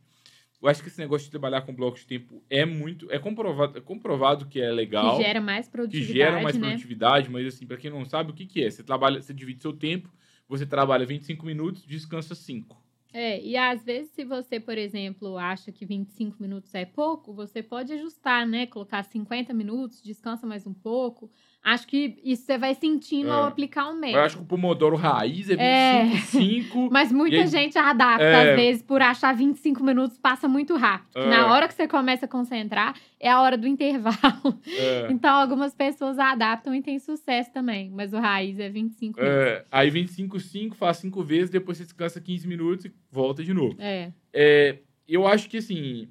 Eu 0.61 0.68
acho 0.68 0.82
que 0.82 0.88
esse 0.88 0.99
negócio 0.99 1.26
de 1.26 1.30
trabalhar 1.30 1.62
com 1.62 1.74
blocos 1.74 2.01
de 2.01 2.07
tempo 2.07 2.42
é 2.49 2.64
muito. 2.64 3.11
É 3.11 3.18
comprovado, 3.18 3.78
é 3.78 3.80
comprovado 3.80 4.47
que 4.47 4.61
é 4.61 4.70
legal 4.72 5.16
Que 5.16 5.22
gera 5.22 5.40
mais 5.40 5.66
que 5.66 5.72
produtividade, 5.72 6.18
geram 6.18 6.42
mais 6.42 6.57
né? 6.57 6.68
produtividade, 6.68 7.30
mas 7.30 7.47
assim, 7.47 7.66
para 7.66 7.76
quem 7.76 7.90
não 7.90 8.05
sabe, 8.05 8.30
o 8.30 8.34
que, 8.34 8.47
que 8.47 8.64
é? 8.64 8.70
Você 8.70 8.82
trabalha, 8.82 9.20
você 9.20 9.32
divide 9.34 9.62
seu 9.62 9.72
tempo, 9.72 10.12
você 10.49 10.66
trabalha 10.66 11.05
25 11.07 11.44
minutos, 11.44 11.84
descansa 11.84 12.34
5. 12.34 12.82
É, 13.18 13.40
e 13.42 13.56
às 13.56 13.82
vezes, 13.82 14.12
se 14.12 14.24
você, 14.26 14.60
por 14.60 14.76
exemplo, 14.76 15.38
acha 15.38 15.72
que 15.72 15.86
25 15.86 16.36
minutos 16.42 16.74
é 16.74 16.84
pouco, 16.84 17.32
você 17.32 17.62
pode 17.62 17.90
ajustar, 17.94 18.46
né? 18.46 18.66
Colocar 18.66 19.02
50 19.04 19.54
minutos, 19.54 20.02
descansa 20.02 20.46
mais 20.46 20.66
um 20.66 20.74
pouco. 20.74 21.30
Acho 21.68 21.84
que 21.88 22.16
isso 22.22 22.44
você 22.44 22.56
vai 22.56 22.76
sentindo 22.76 23.28
É. 23.28 23.32
ao 23.32 23.44
aplicar 23.46 23.86
o 23.88 23.90
Eu 23.90 23.96
método. 23.96 24.20
acho 24.22 24.36
que 24.36 24.42
o 24.44 24.46
Pomodoro 24.46 24.94
raiz 24.94 25.50
é 25.50 25.54
É. 25.58 26.04
25, 26.04 26.26
5. 26.28 26.88
Mas 26.92 27.10
muita 27.10 27.38
aí- 27.38 27.46
gente 27.48 27.76
adapta, 27.76 28.22
É. 28.22 28.50
às 28.52 28.56
vezes, 28.56 28.82
por 28.82 29.02
achar 29.02 29.34
25 29.34 29.82
minutos 29.82 30.16
passa 30.16 30.46
muito 30.46 30.76
rápido. 30.76 31.16
É. 31.16 31.28
Na 31.28 31.52
hora 31.52 31.66
que 31.66 31.74
você 31.74 31.88
começa 31.88 32.26
a 32.26 32.28
concentrar, 32.28 32.94
é 33.18 33.28
a 33.28 33.40
hora 33.40 33.58
do 33.58 33.66
intervalo. 33.66 34.60
é, 34.64 35.08
Então, 35.10 35.34
algumas 35.34 35.74
pessoas 35.74 36.20
adaptam 36.20 36.72
e 36.72 36.80
têm 36.80 37.00
sucesso 37.00 37.52
também. 37.52 37.90
Mas 37.90 38.12
o 38.12 38.18
raiz 38.20 38.60
é 38.60 38.68
25 38.68 39.20
minutos. 39.20 39.42
é, 39.42 39.64
aí 39.72 39.90
25, 39.90 40.38
5, 40.38 40.76
faz 40.76 40.98
5 40.98 41.20
vezes, 41.24 41.50
depois 41.50 41.78
você 41.78 41.82
descansa 41.84 42.20
15 42.20 42.46
minutos 42.46 42.84
e 42.84 42.92
volta 43.10 43.42
de 43.42 43.52
novo. 43.52 43.74
É. 43.80 44.12
É, 44.32 44.78
eu 45.08 45.26
acho 45.26 45.48
que 45.50 45.56
assim, 45.56 46.08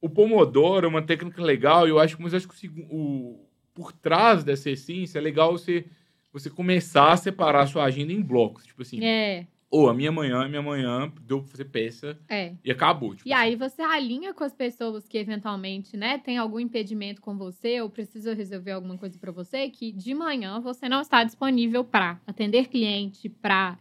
o 0.00 0.08
Pomodoro 0.10 0.84
é 0.84 0.88
uma 0.88 1.02
técnica 1.02 1.40
legal, 1.42 1.86
eu 1.86 2.00
acho, 2.00 2.20
mas 2.20 2.32
eu 2.32 2.38
acho 2.38 2.48
que 2.48 2.68
o- 2.90 3.46
por 3.76 3.92
trás 3.92 4.42
dessa 4.42 4.70
essência 4.70 5.18
é 5.18 5.20
legal 5.20 5.52
você, 5.52 5.84
você 6.32 6.48
começar 6.48 7.12
a 7.12 7.16
separar 7.16 7.60
a 7.60 7.66
sua 7.66 7.84
agenda 7.84 8.12
em 8.12 8.22
blocos. 8.22 8.64
Tipo 8.64 8.80
assim, 8.80 9.04
É, 9.04 9.46
ou 9.70 9.90
a 9.90 9.94
minha 9.94 10.10
manhã, 10.10 10.44
a 10.44 10.48
minha 10.48 10.62
manhã, 10.62 11.12
deu 11.22 11.40
pra 11.40 11.48
fazer 11.48 11.66
peça 11.66 12.18
é. 12.28 12.54
e 12.64 12.70
acabou. 12.70 13.14
Tipo 13.14 13.28
E 13.28 13.32
aí 13.32 13.54
você 13.54 13.82
alinha 13.82 14.32
com 14.32 14.42
as 14.44 14.54
pessoas 14.54 15.06
que 15.06 15.18
eventualmente, 15.18 15.96
né, 15.96 16.16
tem 16.18 16.38
algum 16.38 16.58
impedimento 16.58 17.20
com 17.20 17.36
você 17.36 17.82
ou 17.82 17.90
precisa 17.90 18.32
resolver 18.32 18.70
alguma 18.70 18.96
coisa 18.96 19.18
para 19.18 19.30
você 19.30 19.68
que 19.68 19.92
de 19.92 20.14
manhã 20.14 20.60
você 20.60 20.88
não 20.88 21.02
está 21.02 21.22
disponível 21.22 21.84
para 21.84 22.18
atender 22.26 22.68
cliente, 22.68 23.28
para 23.28 23.78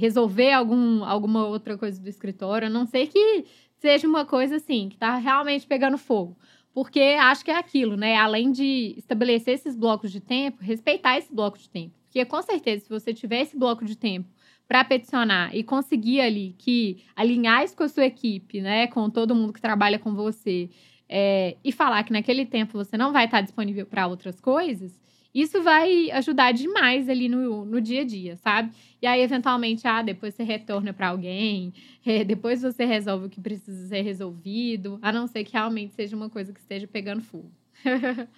resolver 0.00 0.50
algum, 0.50 1.04
alguma 1.04 1.46
outra 1.46 1.78
coisa 1.78 2.02
do 2.02 2.08
escritório, 2.08 2.66
a 2.66 2.70
não 2.70 2.84
ser 2.84 3.06
que 3.06 3.44
seja 3.76 4.08
uma 4.08 4.24
coisa 4.24 4.56
assim, 4.56 4.88
que 4.88 4.96
tá 4.96 5.16
realmente 5.16 5.64
pegando 5.64 5.96
fogo. 5.96 6.36
Porque 6.76 7.00
acho 7.00 7.42
que 7.42 7.50
é 7.50 7.56
aquilo, 7.56 7.96
né? 7.96 8.16
Além 8.16 8.52
de 8.52 8.92
estabelecer 8.98 9.54
esses 9.54 9.74
blocos 9.74 10.12
de 10.12 10.20
tempo, 10.20 10.62
respeitar 10.62 11.16
esse 11.16 11.34
bloco 11.34 11.56
de 11.56 11.70
tempo. 11.70 11.94
Porque 12.04 12.22
com 12.26 12.42
certeza, 12.42 12.84
se 12.84 12.90
você 12.90 13.14
tiver 13.14 13.40
esse 13.40 13.56
bloco 13.56 13.82
de 13.82 13.96
tempo 13.96 14.28
para 14.68 14.84
peticionar 14.84 15.56
e 15.56 15.64
conseguir 15.64 16.20
ali 16.20 16.54
que 16.58 17.02
alinhar 17.16 17.64
isso 17.64 17.74
com 17.74 17.84
a 17.84 17.88
sua 17.88 18.04
equipe, 18.04 18.60
né, 18.60 18.88
com 18.88 19.08
todo 19.08 19.34
mundo 19.34 19.54
que 19.54 19.60
trabalha 19.60 19.98
com 19.98 20.14
você, 20.14 20.68
é, 21.08 21.56
e 21.64 21.72
falar 21.72 22.04
que 22.04 22.12
naquele 22.12 22.44
tempo 22.44 22.74
você 22.74 22.98
não 22.98 23.10
vai 23.10 23.24
estar 23.24 23.40
disponível 23.40 23.86
para 23.86 24.06
outras 24.06 24.38
coisas, 24.38 25.00
isso 25.40 25.62
vai 25.62 26.10
ajudar 26.12 26.52
demais 26.52 27.08
ali 27.10 27.28
no, 27.28 27.66
no 27.66 27.78
dia 27.78 28.00
a 28.00 28.04
dia, 28.04 28.36
sabe? 28.36 28.72
E 29.02 29.06
aí, 29.06 29.20
eventualmente, 29.20 29.86
ah, 29.86 30.00
depois 30.00 30.34
você 30.34 30.42
retorna 30.42 30.94
para 30.94 31.08
alguém, 31.08 31.74
é, 32.04 32.22
depois 32.24 32.62
você 32.62 32.86
resolve 32.86 33.26
o 33.26 33.28
que 33.28 33.40
precisa 33.40 33.86
ser 33.86 34.00
resolvido, 34.00 34.98
a 35.02 35.12
não 35.12 35.26
ser 35.26 35.44
que 35.44 35.52
realmente 35.52 35.92
seja 35.92 36.16
uma 36.16 36.30
coisa 36.30 36.54
que 36.54 36.60
esteja 36.60 36.86
pegando 36.86 37.22
fogo. 37.22 37.52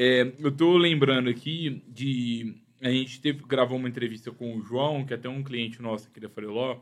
É, 0.00 0.32
eu 0.38 0.56
tô 0.56 0.76
lembrando 0.76 1.28
aqui 1.28 1.82
de. 1.88 2.54
A 2.80 2.88
gente 2.88 3.20
teve, 3.20 3.42
gravou 3.42 3.76
uma 3.76 3.88
entrevista 3.88 4.30
com 4.30 4.56
o 4.56 4.62
João, 4.62 5.04
que 5.04 5.12
é 5.12 5.16
até 5.16 5.28
um 5.28 5.42
cliente 5.42 5.82
nosso 5.82 6.06
aqui 6.06 6.20
da 6.20 6.28
Fareló, 6.28 6.78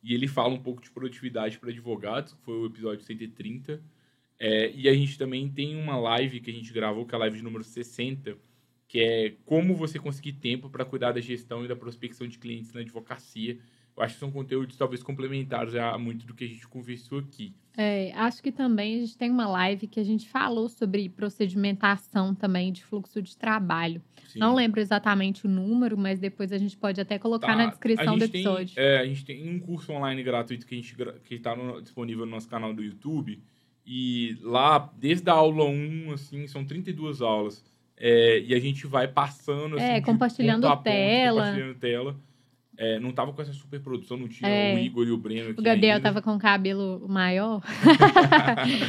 e 0.00 0.14
ele 0.14 0.28
fala 0.28 0.54
um 0.54 0.62
pouco 0.62 0.80
de 0.80 0.88
produtividade 0.88 1.58
para 1.58 1.70
advogados, 1.70 2.32
que 2.32 2.44
foi 2.44 2.54
o 2.54 2.66
episódio 2.66 3.04
130. 3.04 3.82
É, 4.38 4.70
e 4.70 4.88
a 4.88 4.94
gente 4.94 5.18
também 5.18 5.48
tem 5.48 5.74
uma 5.74 5.98
live 5.98 6.38
que 6.38 6.48
a 6.48 6.54
gente 6.54 6.72
gravou, 6.72 7.04
que 7.04 7.12
é 7.12 7.16
a 7.16 7.18
live 7.18 7.42
número 7.42 7.64
60, 7.64 8.38
que 8.90 8.98
é 8.98 9.34
como 9.46 9.72
você 9.76 10.00
conseguir 10.00 10.32
tempo 10.32 10.68
para 10.68 10.84
cuidar 10.84 11.12
da 11.12 11.20
gestão 11.20 11.64
e 11.64 11.68
da 11.68 11.76
prospecção 11.76 12.26
de 12.26 12.40
clientes 12.40 12.72
na 12.72 12.80
advocacia. 12.80 13.56
Eu 13.96 14.02
acho 14.02 14.14
que 14.14 14.20
são 14.20 14.32
conteúdos 14.32 14.76
talvez 14.76 15.00
complementares 15.00 15.76
a 15.76 15.96
muito 15.96 16.26
do 16.26 16.34
que 16.34 16.42
a 16.42 16.48
gente 16.48 16.66
conversou 16.66 17.20
aqui. 17.20 17.54
É, 17.76 18.10
acho 18.14 18.42
que 18.42 18.50
também 18.50 18.96
a 18.96 18.98
gente 19.00 19.16
tem 19.16 19.30
uma 19.30 19.46
live 19.46 19.86
que 19.86 20.00
a 20.00 20.02
gente 20.04 20.28
falou 20.28 20.68
sobre 20.68 21.08
procedimentação 21.08 22.34
também 22.34 22.72
de 22.72 22.82
fluxo 22.84 23.22
de 23.22 23.36
trabalho. 23.36 24.02
Sim. 24.26 24.40
Não 24.40 24.56
lembro 24.56 24.80
exatamente 24.80 25.46
o 25.46 25.48
número, 25.48 25.96
mas 25.96 26.18
depois 26.18 26.50
a 26.52 26.58
gente 26.58 26.76
pode 26.76 27.00
até 27.00 27.16
colocar 27.16 27.46
Tá, 27.48 27.56
na 27.56 27.66
descrição 27.66 28.16
do 28.16 28.20
gente 28.24 28.32
tem- 28.32 28.40
episódio. 28.42 28.74
é, 28.76 28.98
a 28.98 29.04
gente 29.06 29.24
tem 29.24 29.48
um 29.48 29.60
curso 29.60 29.92
online 29.92 30.20
gratuito 30.24 30.66
que 30.66 30.74
a 30.74 30.78
gente 30.78 30.96
que 31.24 31.34
está 31.36 31.54
disponível 31.80 32.24
no 32.26 32.32
nosso 32.32 32.48
canal 32.48 32.74
do 32.74 32.82
YouTube. 32.82 33.40
E 33.86 34.36
lá, 34.42 34.92
desde 34.98 35.28
a 35.30 35.34
aula 35.34 35.64
1, 35.64 36.12
assim, 36.12 36.46
são 36.48 36.64
32 36.64 37.20
aulas. 37.22 37.64
É, 38.02 38.40
e 38.40 38.54
a 38.54 38.58
gente 38.58 38.86
vai 38.86 39.06
passando, 39.06 39.76
assim, 39.76 39.84
É, 39.84 40.00
compartilhando 40.00 40.66
ponto 40.66 40.82
tela. 40.82 41.40
compartilhando 41.42 41.74
tela. 41.78 42.16
É, 42.82 42.98
não 42.98 43.12
tava 43.12 43.30
com 43.34 43.42
essa 43.42 43.52
super 43.52 43.78
produção, 43.78 44.16
não 44.16 44.26
tinha 44.26 44.48
É. 44.48 44.74
o 44.74 44.78
Igor 44.78 45.06
e 45.06 45.10
o 45.10 45.18
Breno 45.18 45.50
aqui 45.50 45.60
O 45.60 45.62
Gabriel 45.62 45.96
ainda. 45.96 46.08
tava 46.08 46.22
com 46.22 46.34
o 46.34 46.38
cabelo 46.38 47.06
maior. 47.06 47.60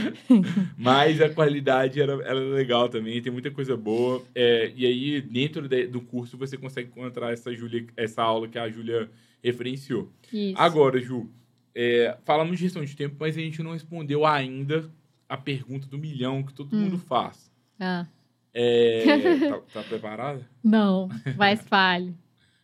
Mas 0.77 1.21
a 1.21 1.29
qualidade 1.29 2.01
era, 2.01 2.13
era 2.23 2.39
legal 2.39 2.89
também, 2.89 3.21
tem 3.21 3.31
muita 3.31 3.51
coisa 3.51 3.75
boa. 3.75 4.23
É, 4.33 4.71
e 4.75 4.85
aí, 4.85 5.21
dentro 5.21 5.67
de- 5.67 5.87
do 5.87 6.01
curso, 6.01 6.37
você 6.37 6.57
consegue 6.57 6.89
encontrar 6.89 7.31
essa, 7.33 7.53
Júlia, 7.53 7.85
essa 7.97 8.23
aula 8.23 8.47
que 8.47 8.57
a 8.57 8.69
Júlia 8.69 9.09
referenciou. 9.43 10.09
Isso. 10.31 10.55
Agora, 10.57 10.99
Ju, 11.01 11.29
é, 11.75 12.17
falamos 12.23 12.57
de 12.57 12.63
gestão 12.63 12.83
de 12.83 12.95
tempo, 12.95 13.15
mas 13.19 13.37
a 13.37 13.41
gente 13.41 13.61
não 13.61 13.73
respondeu 13.73 14.25
ainda 14.25 14.89
a 15.27 15.37
pergunta 15.37 15.87
do 15.87 15.97
milhão 15.97 16.43
que 16.43 16.53
todo 16.53 16.75
Hum. 16.75 16.81
mundo 16.81 16.97
faz. 16.97 17.51
Ah, 17.79 18.05
É, 18.53 19.03
tá, 19.47 19.59
tá 19.73 19.83
preparada? 19.83 20.47
não, 20.63 21.09
mas 21.37 21.61
fale. 21.67 22.15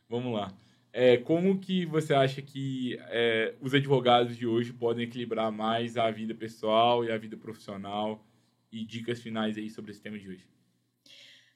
Vamos 0.10 0.34
lá. 0.34 0.54
É, 0.92 1.18
como 1.18 1.60
que 1.60 1.86
você 1.86 2.14
acha 2.14 2.42
que 2.42 2.98
é, 3.10 3.54
os 3.62 3.74
advogados 3.74 4.36
de 4.36 4.48
hoje 4.48 4.74
podem 4.74 5.06
equilibrar 5.06 5.52
mais 5.52 5.96
a 5.98 6.10
vida 6.10 6.34
pessoal 6.34 7.06
e 7.06 7.12
a 7.12 7.18
vida 7.18 7.38
profissional? 7.38 8.26
E 8.72 8.84
dicas 8.84 9.22
finais 9.22 9.58
aí 9.58 9.70
sobre 9.70 9.92
esse 9.92 10.02
tema 10.02 10.18
de 10.18 10.28
hoje. 10.28 10.46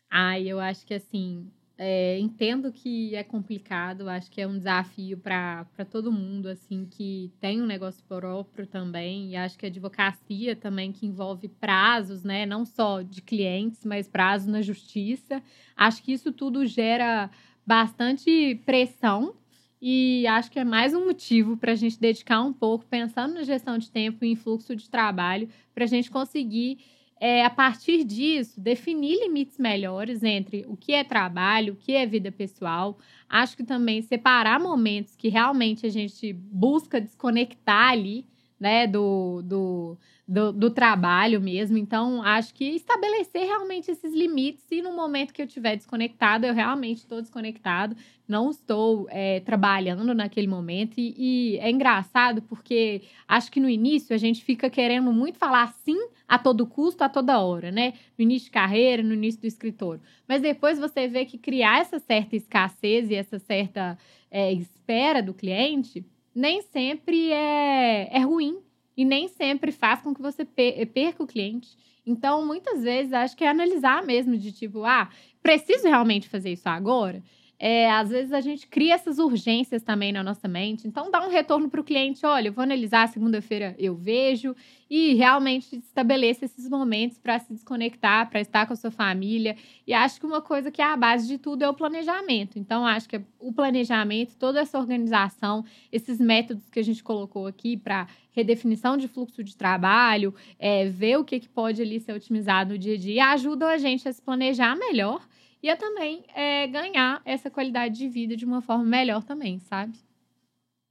Ai, 0.09 0.47
eu 0.47 0.59
acho 0.59 0.85
que 0.85 0.93
assim, 0.93 1.51
é, 1.77 2.19
entendo 2.19 2.71
que 2.71 3.15
é 3.15 3.23
complicado, 3.23 4.07
acho 4.07 4.29
que 4.29 4.39
é 4.39 4.47
um 4.47 4.57
desafio 4.57 5.17
para 5.17 5.65
todo 5.89 6.11
mundo, 6.11 6.47
assim, 6.47 6.85
que 6.85 7.31
tem 7.39 7.61
um 7.61 7.65
negócio 7.65 8.03
próprio 8.07 8.67
também, 8.67 9.31
e 9.31 9.35
acho 9.35 9.57
que 9.57 9.65
a 9.65 9.69
advocacia 9.69 10.55
também, 10.55 10.91
que 10.91 11.07
envolve 11.07 11.47
prazos, 11.47 12.23
né, 12.23 12.45
não 12.45 12.65
só 12.65 13.01
de 13.01 13.21
clientes, 13.21 13.83
mas 13.83 14.07
prazos 14.07 14.47
na 14.47 14.61
justiça, 14.61 15.41
acho 15.75 16.03
que 16.03 16.13
isso 16.13 16.31
tudo 16.31 16.65
gera 16.65 17.31
bastante 17.65 18.61
pressão, 18.65 19.35
e 19.81 20.27
acho 20.27 20.51
que 20.51 20.59
é 20.59 20.63
mais 20.63 20.93
um 20.93 21.05
motivo 21.05 21.57
para 21.57 21.71
a 21.71 21.75
gente 21.75 21.99
dedicar 21.99 22.41
um 22.43 22.53
pouco, 22.53 22.85
pensando 22.85 23.33
na 23.33 23.43
gestão 23.43 23.79
de 23.79 23.89
tempo 23.89 24.23
e 24.23 24.27
em 24.27 24.35
fluxo 24.35 24.75
de 24.75 24.87
trabalho, 24.87 25.49
para 25.73 25.85
a 25.85 25.87
gente 25.87 26.11
conseguir 26.11 26.77
é, 27.23 27.45
a 27.45 27.51
partir 27.51 28.03
disso, 28.03 28.59
definir 28.59 29.15
limites 29.19 29.59
melhores 29.59 30.23
entre 30.23 30.65
o 30.67 30.75
que 30.75 30.91
é 30.91 31.03
trabalho, 31.03 31.73
o 31.73 31.75
que 31.75 31.93
é 31.93 32.03
vida 32.03 32.31
pessoal. 32.31 32.97
Acho 33.29 33.55
que 33.55 33.63
também 33.63 34.01
separar 34.01 34.59
momentos 34.59 35.15
que 35.15 35.29
realmente 35.29 35.85
a 35.85 35.89
gente 35.89 36.33
busca 36.33 36.99
desconectar 36.99 37.91
ali, 37.91 38.25
né, 38.61 38.85
do, 38.85 39.41
do, 39.41 39.97
do, 40.27 40.53
do, 40.53 40.69
trabalho 40.69 41.41
mesmo. 41.41 41.79
Então, 41.79 42.21
acho 42.21 42.53
que 42.53 42.63
estabelecer 42.75 43.41
realmente 43.41 43.89
esses 43.89 44.13
limites 44.13 44.63
e 44.69 44.83
no 44.83 44.93
momento 44.95 45.33
que 45.33 45.41
eu 45.41 45.47
estiver 45.47 45.75
desconectado, 45.75 46.45
eu 46.45 46.53
realmente 46.53 46.99
estou 46.99 47.19
desconectado, 47.19 47.97
não 48.27 48.51
estou 48.51 49.07
é, 49.09 49.39
trabalhando 49.39 50.13
naquele 50.13 50.45
momento. 50.45 50.99
E, 50.99 51.15
e, 51.17 51.57
é 51.57 51.71
engraçado 51.71 52.43
porque 52.43 53.01
acho 53.27 53.51
que 53.51 53.59
no 53.59 53.67
início 53.67 54.13
a 54.15 54.19
gente 54.19 54.43
fica 54.43 54.69
querendo 54.69 55.11
muito 55.11 55.39
falar 55.39 55.73
sim 55.83 55.97
a 56.27 56.37
todo 56.37 56.67
custo, 56.67 57.03
a 57.03 57.09
toda 57.09 57.39
hora, 57.39 57.71
né? 57.71 57.93
No 58.15 58.21
início 58.21 58.45
de 58.45 58.51
carreira, 58.51 59.01
no 59.01 59.15
início 59.15 59.41
do 59.41 59.47
escritório. 59.47 60.03
Mas 60.27 60.39
depois 60.39 60.77
você 60.77 61.07
vê 61.07 61.25
que 61.25 61.39
criar 61.39 61.81
essa 61.81 61.97
certa 61.97 62.35
escassez 62.35 63.09
e 63.09 63.15
essa 63.15 63.39
certa 63.39 63.97
é, 64.29 64.53
espera 64.53 65.23
do 65.23 65.33
cliente 65.33 66.05
nem 66.33 66.61
sempre 66.61 67.31
é, 67.31 68.09
é 68.11 68.19
ruim 68.19 68.59
e 68.95 69.05
nem 69.05 69.27
sempre 69.27 69.71
faz 69.71 70.01
com 70.01 70.13
que 70.13 70.21
você 70.21 70.45
perca 70.45 71.23
o 71.23 71.27
cliente. 71.27 71.77
Então, 72.05 72.45
muitas 72.45 72.81
vezes, 72.83 73.13
acho 73.13 73.35
que 73.35 73.43
é 73.43 73.47
analisar 73.47 74.03
mesmo 74.03 74.37
de 74.37 74.51
tipo, 74.51 74.83
ah, 74.83 75.09
preciso 75.41 75.87
realmente 75.87 76.27
fazer 76.27 76.51
isso 76.51 76.67
agora? 76.67 77.21
É, 77.63 77.91
às 77.91 78.09
vezes 78.09 78.33
a 78.33 78.41
gente 78.41 78.65
cria 78.65 78.95
essas 78.95 79.19
urgências 79.19 79.83
também 79.83 80.11
na 80.11 80.23
nossa 80.23 80.47
mente. 80.47 80.87
Então, 80.87 81.11
dá 81.11 81.23
um 81.23 81.29
retorno 81.29 81.69
para 81.69 81.79
o 81.79 81.83
cliente: 81.83 82.25
olha, 82.25 82.47
eu 82.47 82.53
vou 82.53 82.63
analisar, 82.63 83.07
segunda-feira 83.07 83.75
eu 83.77 83.93
vejo, 83.93 84.55
e 84.89 85.13
realmente 85.13 85.75
estabeleça 85.75 86.43
esses 86.43 86.67
momentos 86.67 87.19
para 87.19 87.37
se 87.37 87.53
desconectar, 87.53 88.27
para 88.31 88.41
estar 88.41 88.65
com 88.65 88.73
a 88.73 88.75
sua 88.75 88.89
família. 88.89 89.55
E 89.85 89.93
acho 89.93 90.19
que 90.19 90.25
uma 90.25 90.41
coisa 90.41 90.71
que 90.71 90.81
é 90.81 90.85
a 90.85 90.97
base 90.97 91.27
de 91.27 91.37
tudo 91.37 91.61
é 91.61 91.69
o 91.69 91.73
planejamento. 91.75 92.57
Então, 92.57 92.83
acho 92.83 93.07
que 93.07 93.21
o 93.39 93.53
planejamento, 93.53 94.35
toda 94.37 94.59
essa 94.59 94.79
organização, 94.79 95.63
esses 95.91 96.19
métodos 96.19 96.67
que 96.67 96.79
a 96.79 96.83
gente 96.83 97.03
colocou 97.03 97.45
aqui 97.45 97.77
para 97.77 98.07
redefinição 98.31 98.97
de 98.97 99.07
fluxo 99.07 99.43
de 99.43 99.55
trabalho, 99.55 100.33
é, 100.57 100.89
ver 100.89 101.19
o 101.19 101.23
que, 101.23 101.39
que 101.39 101.49
pode 101.49 101.79
ali 101.79 101.99
ser 101.99 102.13
otimizado 102.13 102.73
no 102.73 102.79
dia 102.79 102.95
a 102.95 102.97
dia, 102.97 103.25
ajudam 103.27 103.69
a 103.69 103.77
gente 103.77 104.09
a 104.09 104.11
se 104.11 104.21
planejar 104.21 104.75
melhor 104.75 105.21
e 105.61 105.69
a 105.69 105.77
também 105.77 106.23
é, 106.35 106.67
ganhar 106.67 107.21
essa 107.25 107.49
qualidade 107.49 107.97
de 107.97 108.07
vida 108.07 108.35
de 108.35 108.45
uma 108.45 108.61
forma 108.61 108.83
melhor 108.83 109.23
também, 109.23 109.59
sabe? 109.59 109.97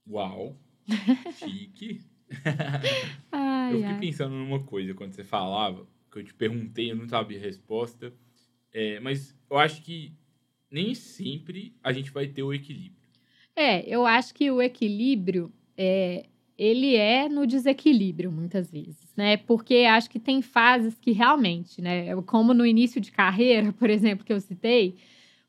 Uau! 0.07 0.55
Chique! 1.29 2.01
ai, 3.31 3.73
eu 3.73 3.79
fiquei 3.79 3.93
ai. 3.93 3.99
pensando 3.99 4.35
numa 4.35 4.63
coisa 4.63 4.93
quando 4.93 5.13
você 5.13 5.23
falava, 5.23 5.85
que 6.11 6.19
eu 6.19 6.23
te 6.23 6.33
perguntei, 6.33 6.91
eu 6.91 6.95
não 6.95 7.07
sabia 7.07 7.37
a 7.37 7.41
resposta. 7.41 8.13
É, 8.73 8.99
mas 8.99 9.37
eu 9.49 9.57
acho 9.57 9.81
que 9.81 10.13
nem 10.69 10.95
sempre 10.95 11.75
a 11.83 11.91
gente 11.91 12.11
vai 12.11 12.27
ter 12.27 12.43
o 12.43 12.53
equilíbrio. 12.53 13.09
É, 13.55 13.81
eu 13.87 14.05
acho 14.05 14.33
que 14.33 14.49
o 14.49 14.61
equilíbrio 14.61 15.51
é, 15.77 16.25
ele 16.57 16.95
é 16.95 17.27
no 17.27 17.47
desequilíbrio 17.47 18.31
muitas 18.31 18.71
vezes, 18.71 19.13
né? 19.15 19.37
Porque 19.37 19.85
acho 19.89 20.09
que 20.09 20.19
tem 20.19 20.41
fases 20.41 20.97
que 20.99 21.11
realmente, 21.11 21.81
né? 21.81 22.15
Como 22.23 22.53
no 22.53 22.65
início 22.65 23.01
de 23.01 23.11
carreira, 23.11 23.71
por 23.77 23.89
exemplo, 23.89 24.25
que 24.25 24.33
eu 24.33 24.39
citei, 24.39 24.95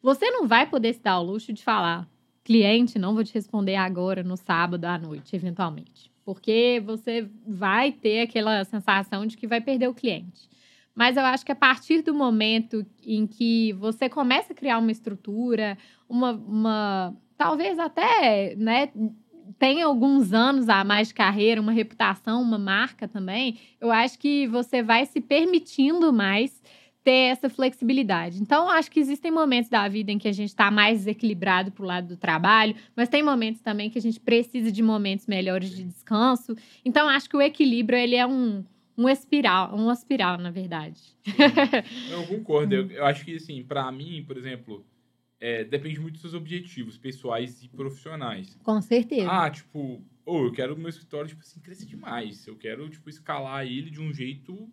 você 0.03 0.31
não 0.31 0.47
vai 0.47 0.69
poder 0.69 0.95
se 0.95 1.03
dar 1.03 1.21
o 1.21 1.23
luxo 1.23 1.53
de 1.53 1.63
falar, 1.63 2.09
cliente, 2.45 2.99
não 2.99 3.15
vou 3.15 3.25
te 3.25 3.35
responder 3.35 3.77
agora 3.77 4.23
no 4.23 4.37
sábado 4.37 4.85
à 4.85 4.99
noite, 4.99 5.37
eventualmente. 5.37 6.11
Porque 6.25 6.83
você 6.85 7.29
vai 7.47 7.93
ter 7.93 8.23
aquela 8.23 8.65
sensação 8.65 9.27
de 9.27 9.37
que 9.37 9.47
vai 9.47 9.61
perder 9.61 9.89
o 9.89 9.95
cliente. 9.95 10.49
Mas 10.95 11.17
eu 11.17 11.25
acho 11.25 11.45
que 11.45 11.53
a 11.53 11.57
partir 11.57 12.03
do 12.03 12.13
momento 12.13 12.85
em 13.05 13.27
que 13.27 13.73
você 13.75 14.09
começa 14.09 14.53
a 14.53 14.57
criar 14.57 14.79
uma 14.79 14.93
estrutura, 14.93 15.79
uma, 16.09 16.33
uma 16.33 17.17
talvez 17.37 17.79
até, 17.79 18.55
né, 18.57 18.91
tem 19.59 19.83
alguns 19.83 20.33
anos 20.33 20.69
a 20.69 20.85
mais 20.85 21.09
de 21.09 21.15
carreira, 21.15 21.61
uma 21.61 21.73
reputação, 21.73 22.41
uma 22.43 22.59
marca 22.59 23.09
também, 23.09 23.59
eu 23.81 23.91
acho 23.91 24.19
que 24.19 24.47
você 24.47 24.83
vai 24.83 25.07
se 25.07 25.21
permitindo 25.21 26.13
mais 26.13 26.63
ter 27.05 27.33
essa 27.33 27.51
flexibilidade. 27.51 28.41
Então, 28.41 28.69
acho 28.71 28.91
que 28.91 29.01
existem 29.01 29.31
momentos 29.31 29.69
da 29.69 29.89
vida 29.89 30.13
em 30.13 30.19
que 30.19 30.29
a 30.29 30.33
gente 30.33 30.51
está 30.51 30.71
mais 30.71 30.99
desequilibrado 30.99 31.73
para 31.73 31.83
o 31.83 31.87
lado 31.87 32.09
do 32.09 32.17
trabalho, 32.17 32.77
mas 32.95 33.09
tem 33.09 33.23
momentos 33.23 33.61
também 33.61 33.91
que 33.91 33.99
a 33.99 34.03
gente 34.03 34.21
precisa 34.21 34.71
de 34.71 34.83
momentos 34.83 35.27
melhores 35.27 35.71
de 35.71 35.83
descanso. 35.83 36.55
Então, 36.85 37.09
acho 37.09 37.29
que 37.29 37.37
o 37.37 37.43
equilíbrio 37.43 37.99
ele 37.99 38.15
é 38.15 38.27
um, 38.27 38.65
um 38.97 39.09
espiral, 39.09 39.75
uma 39.75 39.93
espiral, 39.93 40.39
na 40.39 40.51
verdade. 40.51 41.01
Eu 42.09 42.25
concordo. 42.27 42.75
eu, 42.75 42.91
eu 42.91 43.05
acho 43.05 43.25
que, 43.25 43.35
assim, 43.35 43.65
para 43.65 43.91
mim, 43.91 44.25
por 44.25 44.37
exemplo, 44.37 44.85
é, 45.43 45.65
depende 45.65 45.99
muito 45.99 46.13
dos 46.13 46.21
seus 46.21 46.35
objetivos 46.35 46.97
pessoais 46.97 47.65
e 47.65 47.69
profissionais. 47.69 48.57
Com 48.63 48.81
certeza. 48.81 49.29
Ah, 49.29 49.51
tipo, 49.51 50.01
ou 50.25 50.45
eu 50.45 50.53
quero 50.53 50.75
o 50.75 50.79
meu 50.79 50.89
escritório, 50.89 51.27
tipo 51.27 51.43
assim, 51.43 51.59
crescer 51.59 51.85
demais. 51.85 52.47
Eu 52.47 52.57
quero, 52.57 52.89
tipo, 52.89 53.11
escalar 53.11 53.67
ele 53.67 53.91
de 53.91 54.01
um 54.01 54.15
jeito 54.15 54.71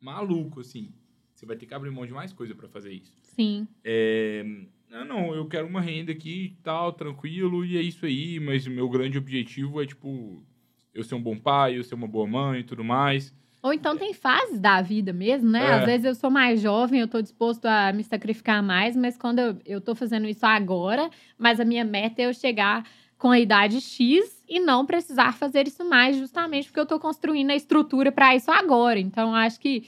maluco, 0.00 0.58
assim. 0.58 0.92
Você 1.32 1.46
vai 1.46 1.56
ter 1.56 1.66
que 1.66 1.72
abrir 1.72 1.92
mão 1.92 2.04
de 2.04 2.12
mais 2.12 2.32
coisa 2.32 2.52
para 2.52 2.68
fazer 2.68 2.92
isso. 2.92 3.12
Sim. 3.22 3.68
É, 3.84 4.42
não, 4.90 5.04
não, 5.04 5.34
eu 5.36 5.46
quero 5.46 5.68
uma 5.68 5.80
renda 5.80 6.10
aqui 6.10 6.46
e 6.46 6.62
tal, 6.64 6.92
tranquilo, 6.92 7.64
e 7.64 7.76
é 7.76 7.80
isso 7.80 8.04
aí, 8.04 8.40
mas 8.40 8.66
o 8.66 8.72
meu 8.72 8.88
grande 8.88 9.16
objetivo 9.18 9.80
é, 9.80 9.86
tipo, 9.86 10.44
eu 10.92 11.04
ser 11.04 11.14
um 11.14 11.22
bom 11.22 11.38
pai, 11.38 11.78
eu 11.78 11.84
ser 11.84 11.94
uma 11.94 12.08
boa 12.08 12.26
mãe 12.26 12.58
e 12.58 12.64
tudo 12.64 12.82
mais. 12.82 13.32
Ou 13.62 13.72
então 13.72 13.96
tem 13.96 14.14
fases 14.14 14.60
da 14.60 14.80
vida 14.80 15.12
mesmo, 15.12 15.50
né? 15.50 15.64
É. 15.64 15.72
Às 15.72 15.84
vezes 15.84 16.04
eu 16.04 16.14
sou 16.14 16.30
mais 16.30 16.60
jovem, 16.60 17.00
eu 17.00 17.08
tô 17.08 17.20
disposto 17.20 17.66
a 17.66 17.92
me 17.92 18.04
sacrificar 18.04 18.62
mais, 18.62 18.96
mas 18.96 19.16
quando 19.16 19.40
eu, 19.40 19.56
eu 19.66 19.80
tô 19.80 19.94
fazendo 19.94 20.28
isso 20.28 20.46
agora, 20.46 21.10
mas 21.36 21.58
a 21.58 21.64
minha 21.64 21.84
meta 21.84 22.22
é 22.22 22.26
eu 22.26 22.34
chegar 22.34 22.84
com 23.18 23.30
a 23.30 23.38
idade 23.38 23.80
X 23.80 24.42
e 24.48 24.60
não 24.60 24.86
precisar 24.86 25.34
fazer 25.34 25.66
isso 25.66 25.84
mais, 25.84 26.16
justamente 26.16 26.66
porque 26.66 26.78
eu 26.78 26.86
tô 26.86 27.00
construindo 27.00 27.50
a 27.50 27.56
estrutura 27.56 28.12
para 28.12 28.34
isso 28.36 28.50
agora. 28.50 29.00
Então, 29.00 29.34
acho 29.34 29.58
que 29.58 29.84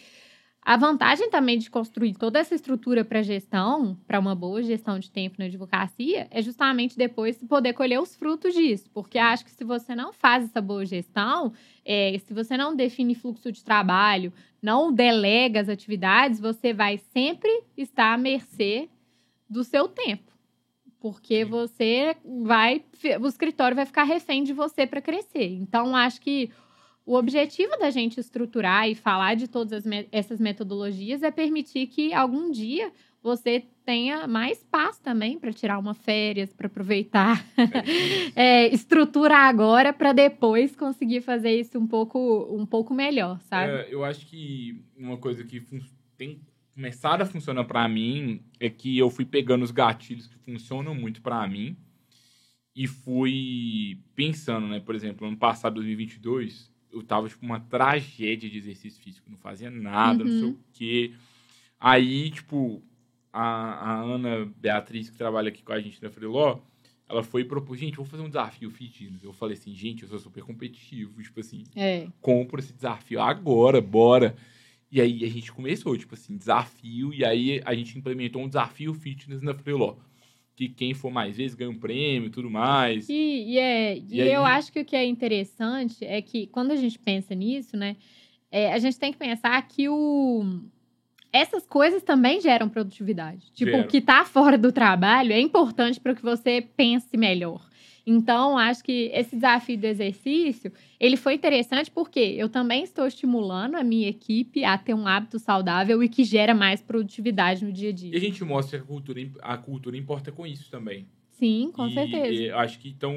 a 0.62 0.76
vantagem 0.76 1.30
também 1.30 1.58
de 1.58 1.70
construir 1.70 2.14
toda 2.14 2.38
essa 2.38 2.54
estrutura 2.54 3.02
para 3.04 3.22
gestão, 3.22 3.96
para 4.06 4.20
uma 4.20 4.34
boa 4.34 4.62
gestão 4.62 4.98
de 4.98 5.10
tempo 5.10 5.36
na 5.38 5.46
advocacia, 5.46 6.28
é 6.30 6.42
justamente 6.42 6.98
depois 6.98 7.38
poder 7.38 7.72
colher 7.72 8.00
os 8.00 8.14
frutos 8.14 8.52
disso. 8.52 8.88
Porque 8.92 9.18
acho 9.18 9.44
que 9.44 9.50
se 9.50 9.64
você 9.64 9.94
não 9.94 10.12
faz 10.12 10.44
essa 10.44 10.60
boa 10.60 10.84
gestão, 10.84 11.52
é, 11.84 12.16
se 12.26 12.34
você 12.34 12.58
não 12.58 12.76
define 12.76 13.14
fluxo 13.14 13.50
de 13.50 13.64
trabalho, 13.64 14.32
não 14.60 14.92
delega 14.92 15.60
as 15.60 15.68
atividades, 15.68 16.38
você 16.38 16.74
vai 16.74 16.98
sempre 16.98 17.50
estar 17.76 18.12
à 18.12 18.18
mercê 18.18 18.88
do 19.48 19.64
seu 19.64 19.88
tempo. 19.88 20.30
Porque 21.00 21.42
você 21.42 22.14
vai. 22.44 22.84
O 23.18 23.26
escritório 23.26 23.74
vai 23.74 23.86
ficar 23.86 24.04
refém 24.04 24.44
de 24.44 24.52
você 24.52 24.86
para 24.86 25.00
crescer. 25.00 25.54
Então, 25.54 25.96
acho 25.96 26.20
que 26.20 26.50
o 27.10 27.16
objetivo 27.16 27.76
da 27.76 27.90
gente 27.90 28.20
estruturar 28.20 28.88
e 28.88 28.94
falar 28.94 29.34
de 29.34 29.48
todas 29.48 29.72
as 29.72 29.84
me- 29.84 30.06
essas 30.12 30.38
metodologias 30.38 31.24
é 31.24 31.30
permitir 31.32 31.88
que 31.88 32.14
algum 32.14 32.52
dia 32.52 32.92
você 33.20 33.64
tenha 33.84 34.28
mais 34.28 34.62
paz 34.70 34.96
também 35.00 35.36
para 35.36 35.52
tirar 35.52 35.80
uma 35.80 35.92
férias, 35.92 36.52
para 36.52 36.68
aproveitar, 36.68 37.44
É, 38.36 38.72
estruturar 38.72 39.48
agora 39.48 39.92
para 39.92 40.12
depois 40.12 40.76
conseguir 40.76 41.20
fazer 41.20 41.50
isso 41.58 41.80
um 41.80 41.86
pouco, 41.86 42.46
um 42.56 42.64
pouco 42.64 42.94
melhor, 42.94 43.40
sabe? 43.40 43.72
É, 43.72 43.88
eu 43.92 44.04
acho 44.04 44.24
que 44.26 44.80
uma 44.96 45.16
coisa 45.16 45.42
que 45.42 45.60
tem 46.16 46.40
começado 46.72 47.22
a 47.22 47.26
funcionar 47.26 47.64
para 47.64 47.88
mim 47.88 48.40
é 48.60 48.70
que 48.70 48.96
eu 48.96 49.10
fui 49.10 49.24
pegando 49.24 49.64
os 49.64 49.72
gatilhos 49.72 50.28
que 50.28 50.38
funcionam 50.38 50.94
muito 50.94 51.20
para 51.20 51.44
mim 51.48 51.76
e 52.74 52.86
fui 52.86 53.98
pensando, 54.14 54.68
né? 54.68 54.78
Por 54.78 54.94
exemplo, 54.94 55.26
ano 55.26 55.36
passado, 55.36 55.74
2022, 55.74 56.70
eu 56.92 57.02
tava 57.02 57.28
tipo 57.28 57.44
uma 57.44 57.60
tragédia 57.60 58.48
de 58.50 58.58
exercício 58.58 59.00
físico, 59.02 59.30
não 59.30 59.38
fazia 59.38 59.70
nada, 59.70 60.24
não 60.24 60.30
sei 60.30 60.42
Uhum. 60.44 60.50
o 60.50 60.58
quê. 60.72 61.12
Aí, 61.78 62.30
tipo, 62.30 62.82
a, 63.32 63.42
a 63.42 64.00
Ana 64.02 64.44
Beatriz, 64.60 65.08
que 65.10 65.16
trabalha 65.16 65.48
aqui 65.48 65.62
com 65.62 65.72
a 65.72 65.80
gente 65.80 66.02
na 66.02 66.10
Freeló, 66.10 66.58
ela 67.08 67.22
foi 67.22 67.40
e 67.42 67.44
propôs, 67.44 67.80
gente, 67.80 67.96
vamos 67.96 68.10
fazer 68.10 68.22
um 68.22 68.28
desafio 68.28 68.70
fitness. 68.70 69.22
Eu 69.24 69.32
falei 69.32 69.56
assim, 69.56 69.74
gente, 69.74 70.02
eu 70.02 70.08
sou 70.08 70.18
super 70.18 70.42
competitivo, 70.44 71.20
tipo 71.22 71.40
assim, 71.40 71.64
É. 71.74 72.06
compro 72.20 72.60
esse 72.60 72.72
desafio 72.72 73.20
agora, 73.20 73.80
bora. 73.80 74.36
E 74.92 75.00
aí 75.00 75.24
a 75.24 75.28
gente 75.28 75.50
começou, 75.52 75.96
tipo 75.96 76.14
assim, 76.14 76.36
desafio, 76.36 77.14
e 77.14 77.24
aí 77.24 77.60
a 77.64 77.74
gente 77.74 77.96
implementou 77.98 78.42
um 78.42 78.48
desafio 78.48 78.92
fitness 78.94 79.40
na 79.42 79.54
Freeló. 79.54 79.96
Que 80.60 80.68
quem 80.68 80.92
for 80.92 81.10
mais 81.10 81.38
vezes 81.38 81.54
ganha 81.54 81.70
um 81.70 81.78
prêmio 81.78 82.26
e 82.26 82.30
tudo 82.30 82.50
mais. 82.50 83.08
E, 83.08 83.14
e 83.54 83.58
é, 83.58 83.96
e, 83.96 84.04
E 84.10 84.20
aí- 84.20 84.30
eu 84.30 84.44
acho 84.44 84.70
que 84.70 84.80
o 84.80 84.84
que 84.84 84.94
é 84.94 85.06
interessante 85.06 86.04
é 86.04 86.20
que 86.20 86.48
quando 86.48 86.70
a 86.70 86.76
gente 86.76 86.98
pensa 86.98 87.34
nisso, 87.34 87.78
né, 87.78 87.96
é, 88.50 88.70
a 88.70 88.78
gente 88.78 88.98
tem 88.98 89.10
que 89.10 89.16
pensar 89.16 89.66
que 89.66 89.88
o 89.88 90.60
essas 91.32 91.64
coisas 91.66 92.02
também 92.02 92.42
geram 92.42 92.68
produtividade. 92.68 93.46
Tipo, 93.54 93.70
Geram. 93.70 93.84
o 93.84 93.88
que 93.88 94.02
tá 94.02 94.22
fora 94.26 94.58
do 94.58 94.70
trabalho 94.70 95.32
é 95.32 95.40
importante 95.40 95.98
para 95.98 96.14
que 96.14 96.20
você 96.20 96.60
pense 96.76 97.16
melhor. 97.16 97.66
Então, 98.06 98.56
acho 98.56 98.82
que 98.82 99.10
esse 99.12 99.36
desafio 99.36 99.78
do 99.78 99.86
exercício, 99.86 100.72
ele 100.98 101.16
foi 101.16 101.34
interessante 101.34 101.90
porque 101.90 102.20
eu 102.20 102.48
também 102.48 102.82
estou 102.82 103.06
estimulando 103.06 103.76
a 103.76 103.84
minha 103.84 104.08
equipe 104.08 104.64
a 104.64 104.76
ter 104.76 104.94
um 104.94 105.06
hábito 105.06 105.38
saudável 105.38 106.02
e 106.02 106.08
que 106.08 106.24
gera 106.24 106.54
mais 106.54 106.80
produtividade 106.80 107.64
no 107.64 107.72
dia 107.72 107.90
a 107.90 107.92
dia. 107.92 108.12
E 108.12 108.16
a 108.16 108.20
gente 108.20 108.42
mostra 108.44 108.78
que 108.78 108.84
a 108.84 108.86
cultura, 108.86 109.20
a 109.42 109.56
cultura 109.56 109.96
importa 109.96 110.32
com 110.32 110.46
isso 110.46 110.70
também. 110.70 111.06
Sim, 111.30 111.70
com 111.72 111.86
e, 111.86 111.94
certeza. 111.94 112.32
E 112.32 112.50
acho 112.50 112.78
que 112.78 112.88
então 112.88 113.16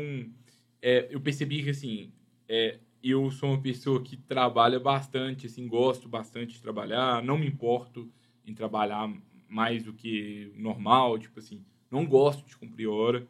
é, 0.81 1.07
eu 1.09 1.19
percebi 1.19 1.63
que 1.63 1.69
assim 1.71 2.11
é, 2.47 2.77
eu 3.03 3.29
sou 3.31 3.49
uma 3.49 3.61
pessoa 3.61 4.01
que 4.01 4.15
trabalha 4.15 4.79
bastante, 4.79 5.45
assim, 5.45 5.67
gosto 5.67 6.07
bastante 6.07 6.53
de 6.53 6.61
trabalhar, 6.61 7.21
não 7.21 7.37
me 7.37 7.45
importo 7.45 8.09
em 8.45 8.53
trabalhar 8.53 9.13
mais 9.49 9.83
do 9.83 9.93
que 9.93 10.51
normal, 10.55 11.19
tipo 11.19 11.39
assim, 11.39 11.63
não 11.91 12.05
gosto 12.05 12.45
de 12.47 12.55
cumprir 12.55 12.87
hora, 12.87 13.27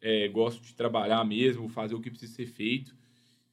é, 0.00 0.28
gosto 0.28 0.62
de 0.62 0.74
trabalhar 0.74 1.24
mesmo, 1.24 1.68
fazer 1.68 1.94
o 1.94 2.00
que 2.00 2.10
precisa 2.10 2.32
ser 2.32 2.46
feito. 2.46 2.94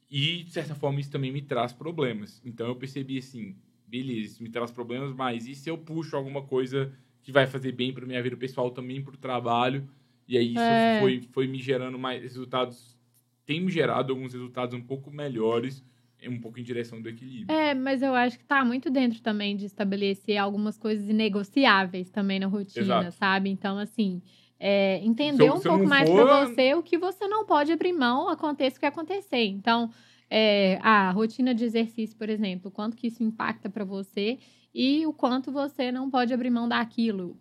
E, 0.09 0.43
de 0.43 0.51
certa 0.51 0.75
forma, 0.75 0.99
isso 0.99 1.11
também 1.11 1.31
me 1.31 1.41
traz 1.41 1.73
problemas. 1.73 2.41
Então, 2.45 2.67
eu 2.67 2.75
percebi 2.75 3.17
assim, 3.17 3.55
beleza, 3.87 4.33
isso 4.33 4.43
me 4.43 4.49
traz 4.49 4.71
problemas, 4.71 5.13
mas 5.13 5.47
e 5.47 5.55
se 5.55 5.69
eu 5.69 5.77
puxo 5.77 6.15
alguma 6.15 6.43
coisa 6.43 6.93
que 7.23 7.31
vai 7.31 7.47
fazer 7.47 7.71
bem 7.71 7.91
para 7.91 8.05
minha 8.05 8.21
vida 8.21 8.37
pessoal, 8.37 8.69
também 8.71 9.01
para 9.01 9.15
o 9.15 9.17
trabalho? 9.17 9.89
E 10.27 10.37
aí, 10.37 10.53
isso 10.53 10.59
é. 10.59 10.99
foi, 10.99 11.21
foi 11.31 11.47
me 11.47 11.57
gerando 11.57 11.97
mais 11.97 12.21
resultados, 12.21 12.97
tem 13.45 13.59
me 13.59 13.71
gerado 13.71 14.13
alguns 14.13 14.33
resultados 14.33 14.75
um 14.75 14.81
pouco 14.81 15.11
melhores 15.11 15.83
um 16.29 16.39
pouco 16.39 16.59
em 16.59 16.63
direção 16.63 17.01
do 17.01 17.09
equilíbrio. 17.09 17.55
É, 17.55 17.73
mas 17.73 18.01
eu 18.01 18.13
acho 18.13 18.37
que 18.37 18.45
tá 18.45 18.63
muito 18.63 18.89
dentro 18.89 19.21
também 19.21 19.55
de 19.55 19.65
estabelecer 19.65 20.37
algumas 20.37 20.77
coisas 20.77 21.09
inegociáveis 21.09 22.09
também 22.09 22.39
na 22.39 22.47
rotina, 22.47 22.81
Exato. 22.81 23.11
sabe? 23.11 23.49
Então, 23.49 23.77
assim, 23.77 24.21
é, 24.59 24.99
entender 25.03 25.45
se, 25.45 25.49
um 25.49 25.59
pouco 25.61 25.85
mais 25.85 26.09
for... 26.09 26.25
para 26.25 26.45
você 26.45 26.73
o 26.73 26.83
que 26.83 26.97
você 26.97 27.27
não 27.27 27.45
pode 27.45 27.71
abrir 27.71 27.93
mão, 27.93 28.29
aconteça 28.29 28.77
o 28.77 28.79
que 28.79 28.85
acontecer. 28.85 29.45
Então, 29.45 29.89
é, 30.29 30.79
a 30.81 31.11
rotina 31.11 31.53
de 31.53 31.65
exercício, 31.65 32.17
por 32.17 32.29
exemplo, 32.29 32.71
quanto 32.71 32.97
que 32.97 33.07
isso 33.07 33.23
impacta 33.23 33.69
para 33.69 33.83
você 33.83 34.39
e 34.73 35.05
o 35.05 35.13
quanto 35.13 35.51
você 35.51 35.91
não 35.91 36.09
pode 36.09 36.33
abrir 36.33 36.49
mão 36.49 36.67
daquilo. 36.67 37.37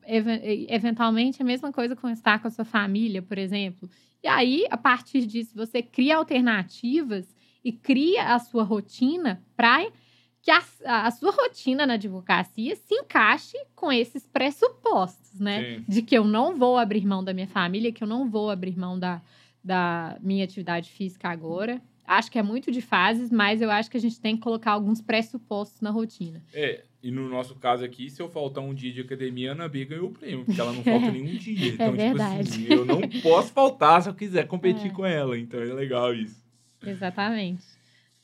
Eventualmente, 0.69 1.43
a 1.43 1.45
mesma 1.45 1.73
coisa 1.73 1.97
com 1.97 2.09
estar 2.09 2.41
com 2.41 2.47
a 2.47 2.51
sua 2.51 2.65
família, 2.65 3.21
por 3.21 3.39
exemplo. 3.39 3.91
E 4.23 4.29
aí, 4.29 4.65
a 4.71 4.77
partir 4.77 5.27
disso, 5.27 5.53
você 5.55 5.83
cria 5.83 6.17
alternativas 6.17 7.35
e 7.65 7.73
cria 7.73 8.35
a 8.35 8.39
sua 8.39 8.63
rotina 8.63 9.43
para 9.57 9.85
que 10.45 10.51
a, 10.51 10.63
a, 10.85 11.11
sua 11.11 11.31
rotina 11.31 11.87
na 11.87 11.95
advocacia 11.95 12.77
se 12.77 12.95
encaixe 12.95 13.57
com 13.75 13.91
esses 13.91 14.27
pressupostos, 14.27 15.41
né? 15.41 15.79
Sim. 15.79 15.85
De 15.89 16.03
que 16.03 16.17
eu 16.17 16.23
não 16.23 16.55
vou 16.55 16.77
abrir 16.77 17.07
mão 17.07 17.25
da 17.25 17.33
minha 17.33 17.47
família, 17.47 17.91
que 17.91 18.05
eu 18.05 18.07
não 18.07 18.29
vou 18.29 18.51
abrir 18.51 18.77
mão 18.77 18.99
da, 18.99 19.23
da 19.65 20.19
minha 20.21 20.45
atividade 20.45 20.91
física 20.91 21.31
agora. 21.31 21.81
Acho 22.07 22.31
que 22.31 22.39
é 22.39 22.43
muito 22.43 22.71
de 22.71 22.83
fases, 22.83 23.31
mas 23.31 23.63
eu 23.63 23.71
acho 23.71 23.91
que 23.91 23.97
a 23.97 24.01
gente 24.01 24.21
tem 24.21 24.37
que 24.37 24.43
colocar 24.43 24.73
alguns 24.73 25.01
pressupostos 25.01 25.81
na 25.81 25.89
rotina. 25.89 26.43
É, 26.53 26.85
e 27.03 27.11
no 27.11 27.27
nosso 27.27 27.55
caso 27.55 27.83
aqui, 27.83 28.11
se 28.11 28.21
eu 28.21 28.29
faltar 28.29 28.63
um 28.63 28.75
dia 28.75 28.93
de 28.93 29.01
academia, 29.01 29.53
a 29.53 29.55
Ana 29.55 29.67
B 29.67 29.87
ganhou 29.87 30.09
o 30.09 30.13
prêmio, 30.13 30.45
porque 30.45 30.61
ela 30.61 30.75
não 30.75 30.85
falta 30.85 31.09
nenhum 31.11 31.39
dia. 31.39 31.73
Então, 31.73 31.87
é 31.87 31.91
verdade. 31.91 32.51
tipo 32.51 32.75
assim, 32.75 32.81
eu 32.81 32.85
não 32.85 33.01
posso 33.23 33.51
faltar 33.51 34.03
se 34.03 34.11
eu 34.11 34.15
quiser 34.15 34.47
competir 34.47 34.89
é. 34.89 34.91
com 34.91 35.07
ela. 35.07 35.39
Então 35.39 35.59
é 35.59 35.73
legal 35.73 36.15
isso. 36.15 36.45
Exatamente. 36.83 37.65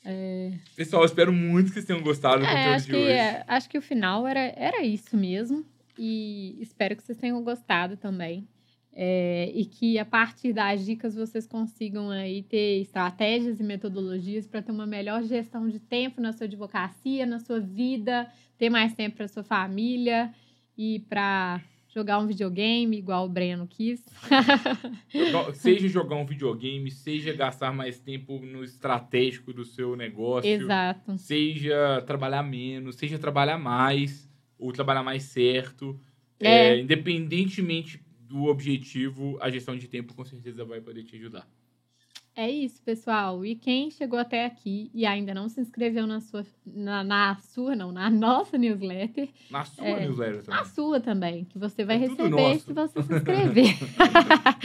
É... 0.03 0.51
Pessoal, 0.75 1.05
espero 1.05 1.31
muito 1.31 1.67
que 1.67 1.73
vocês 1.73 1.85
tenham 1.85 2.01
gostado 2.01 2.41
do 2.41 2.45
é, 2.45 2.49
conteúdo 2.49 2.75
acho 2.75 2.85
de 2.85 2.91
que, 2.91 2.97
hoje. 2.97 3.11
É, 3.11 3.43
acho 3.47 3.69
que 3.69 3.77
o 3.77 3.81
final 3.81 4.27
era, 4.27 4.39
era 4.55 4.83
isso 4.83 5.15
mesmo. 5.15 5.65
E 5.97 6.57
espero 6.59 6.95
que 6.95 7.03
vocês 7.03 7.17
tenham 7.17 7.43
gostado 7.43 7.97
também. 7.97 8.47
É, 8.93 9.49
e 9.53 9.65
que 9.65 9.97
a 9.97 10.03
partir 10.03 10.51
das 10.51 10.85
dicas 10.85 11.15
vocês 11.15 11.47
consigam 11.47 12.09
aí 12.09 12.43
ter 12.43 12.81
estratégias 12.81 13.59
e 13.59 13.63
metodologias 13.63 14.45
para 14.45 14.61
ter 14.61 14.71
uma 14.71 14.85
melhor 14.85 15.23
gestão 15.23 15.69
de 15.69 15.79
tempo 15.79 16.19
na 16.19 16.33
sua 16.33 16.45
advocacia, 16.45 17.25
na 17.25 17.39
sua 17.39 17.59
vida, 17.59 18.29
ter 18.57 18.69
mais 18.69 18.93
tempo 18.93 19.15
para 19.17 19.29
sua 19.29 19.43
família 19.43 20.33
e 20.77 20.99
para 21.07 21.61
jogar 21.93 22.19
um 22.19 22.27
videogame, 22.27 22.97
igual 22.97 23.25
o 23.25 23.29
Breno 23.29 23.67
quis. 23.67 24.03
seja 25.53 25.87
jogar 25.87 26.15
um 26.15 26.25
videogame, 26.25 26.89
seja 26.89 27.33
gastar 27.33 27.73
mais 27.73 27.99
tempo 27.99 28.39
no 28.39 28.63
estratégico 28.63 29.53
do 29.53 29.65
seu 29.65 29.95
negócio. 29.95 30.49
Exato. 30.49 31.17
Seja 31.17 32.01
trabalhar 32.05 32.43
menos, 32.43 32.95
seja 32.95 33.19
trabalhar 33.19 33.57
mais, 33.57 34.29
ou 34.57 34.71
trabalhar 34.71 35.03
mais 35.03 35.23
certo. 35.23 35.99
É. 36.39 36.69
É, 36.69 36.79
independentemente 36.79 38.03
do 38.21 38.45
objetivo, 38.45 39.37
a 39.41 39.49
gestão 39.49 39.75
de 39.75 39.87
tempo 39.87 40.13
com 40.13 40.23
certeza 40.23 40.63
vai 40.63 40.79
poder 40.79 41.03
te 41.03 41.15
ajudar. 41.17 41.47
É 42.33 42.49
isso, 42.49 42.81
pessoal. 42.81 43.45
E 43.45 43.55
quem 43.55 43.91
chegou 43.91 44.17
até 44.17 44.45
aqui 44.45 44.89
e 44.93 45.05
ainda 45.05 45.33
não 45.33 45.49
se 45.49 45.59
inscreveu 45.59 46.07
na 46.07 46.21
sua, 46.21 46.45
na, 46.65 47.03
na 47.03 47.35
sua, 47.35 47.75
não, 47.75 47.91
na 47.91 48.09
nossa 48.09 48.57
newsletter. 48.57 49.29
Na 49.49 49.65
sua 49.65 49.85
é, 49.85 50.05
newsletter 50.05 50.43
também. 50.43 50.59
Na 50.59 50.65
sua 50.65 50.99
também, 51.01 51.45
que 51.45 51.59
você 51.59 51.83
vai 51.83 51.97
é 51.97 51.99
receber 51.99 52.59
se 52.59 52.71
você 52.71 53.03
se 53.03 53.13
inscrever. 53.13 53.75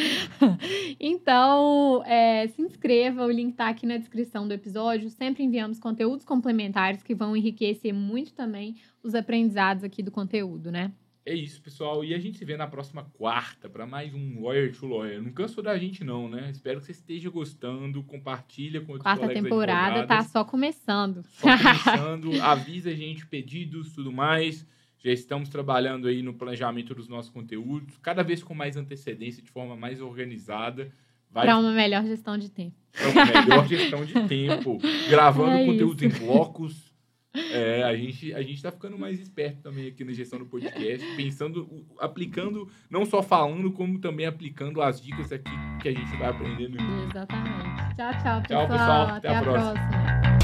então, 1.01 2.05
é, 2.07 2.47
se 2.49 2.63
inscreva, 2.63 3.27
o 3.27 3.31
link 3.31 3.51
está 3.51 3.69
aqui 3.69 3.85
na 3.85 3.97
descrição 3.97 4.47
do 4.47 4.55
episódio. 4.55 5.11
Sempre 5.11 5.43
enviamos 5.43 5.81
conteúdos 5.81 6.25
complementares 6.25 7.03
que 7.03 7.17
vão 7.17 7.37
enriquecer 7.37 7.93
muito 7.93 8.33
também 8.33 8.77
os 9.03 9.15
aprendizados 9.15 9.83
aqui 9.83 10.05
do 10.05 10.13
conteúdo, 10.13 10.71
né? 10.71 10.93
É 11.27 11.35
isso, 11.35 11.61
pessoal. 11.61 12.05
E 12.05 12.15
a 12.15 12.21
gente 12.21 12.39
se 12.39 12.45
vê 12.45 12.57
na 12.57 12.69
próxima 12.69 13.03
quarta 13.19 13.69
para 13.69 13.85
mais 13.85 14.15
um 14.15 14.45
Lawyer 14.45 14.73
to 14.73 14.87
Lawyer. 14.87 15.21
Não 15.21 15.33
canso 15.33 15.61
da 15.61 15.77
gente, 15.77 16.05
não, 16.05 16.29
né? 16.29 16.51
Espero 16.53 16.79
que 16.79 16.87
você 16.87 16.93
esteja 16.93 17.29
gostando. 17.29 18.01
Compartilha 18.05 18.81
com 18.81 18.93
outros 18.93 19.03
Quarta 19.03 19.35
temporada 19.35 20.07
tá 20.07 20.23
só 20.23 20.45
começando. 20.45 21.25
Só 21.25 21.49
começando. 21.49 22.31
Avisa 22.41 22.91
a 22.91 22.95
gente 22.95 23.27
pedidos, 23.27 23.93
tudo 23.93 24.13
mais. 24.13 24.65
Já 24.99 25.11
estamos 25.11 25.49
trabalhando 25.49 26.07
aí 26.07 26.23
no 26.23 26.33
planejamento 26.33 26.95
dos 26.95 27.09
nossos 27.09 27.33
conteúdos, 27.33 27.99
cada 27.99 28.23
vez 28.23 28.45
com 28.45 28.55
mais 28.55 28.77
antecedência, 28.77 29.43
de 29.43 29.51
forma 29.51 29.75
mais 29.75 30.01
organizada. 30.01 30.93
Para 31.33 31.59
uma 31.59 31.73
melhor 31.73 32.05
gestão 32.05 32.39
de 32.39 32.49
tempo. 32.49 32.77
Para 32.93 33.11
uma 33.11 33.25
melhor 33.27 33.67
gestão 33.67 34.05
de 34.05 34.15
tempo. 34.29 34.79
Gravando 35.11 35.51
é 35.51 35.67
conteúdos 35.67 36.03
em 36.05 36.09
blocos 36.09 36.86
é, 37.53 37.83
a 37.83 37.95
gente, 37.97 38.35
a 38.35 38.43
gente 38.43 38.63
tá 38.63 38.71
ficando 38.73 38.99
mais 38.99 39.21
esperto 39.21 39.63
também 39.63 39.89
aqui 39.89 40.05
na 40.05 40.13
gestão 40.13 40.39
do 40.39 40.47
podcast, 40.47 41.05
pensando, 41.17 41.85
aplicando, 41.99 42.69
não 42.91 43.05
só 43.05 43.23
falando, 43.23 43.71
como 43.73 43.99
também 43.99 44.27
aplicando 44.27 44.81
as 44.81 45.01
dicas 45.01 45.33
aqui 45.33 45.51
que 45.81 45.89
a 45.89 45.93
gente 45.93 46.17
vai 46.17 46.29
aprendendo. 46.29 46.77
Exatamente. 47.11 47.97
Tchau, 47.97 48.13
tchau, 48.23 48.43
pessoal. 48.43 48.43
Tchau, 48.43 48.69
pessoal. 48.69 49.07
Até, 49.09 49.29
Até 49.29 49.37
a, 49.37 49.43
próxima. 49.43 49.73
próxima. 49.73 50.36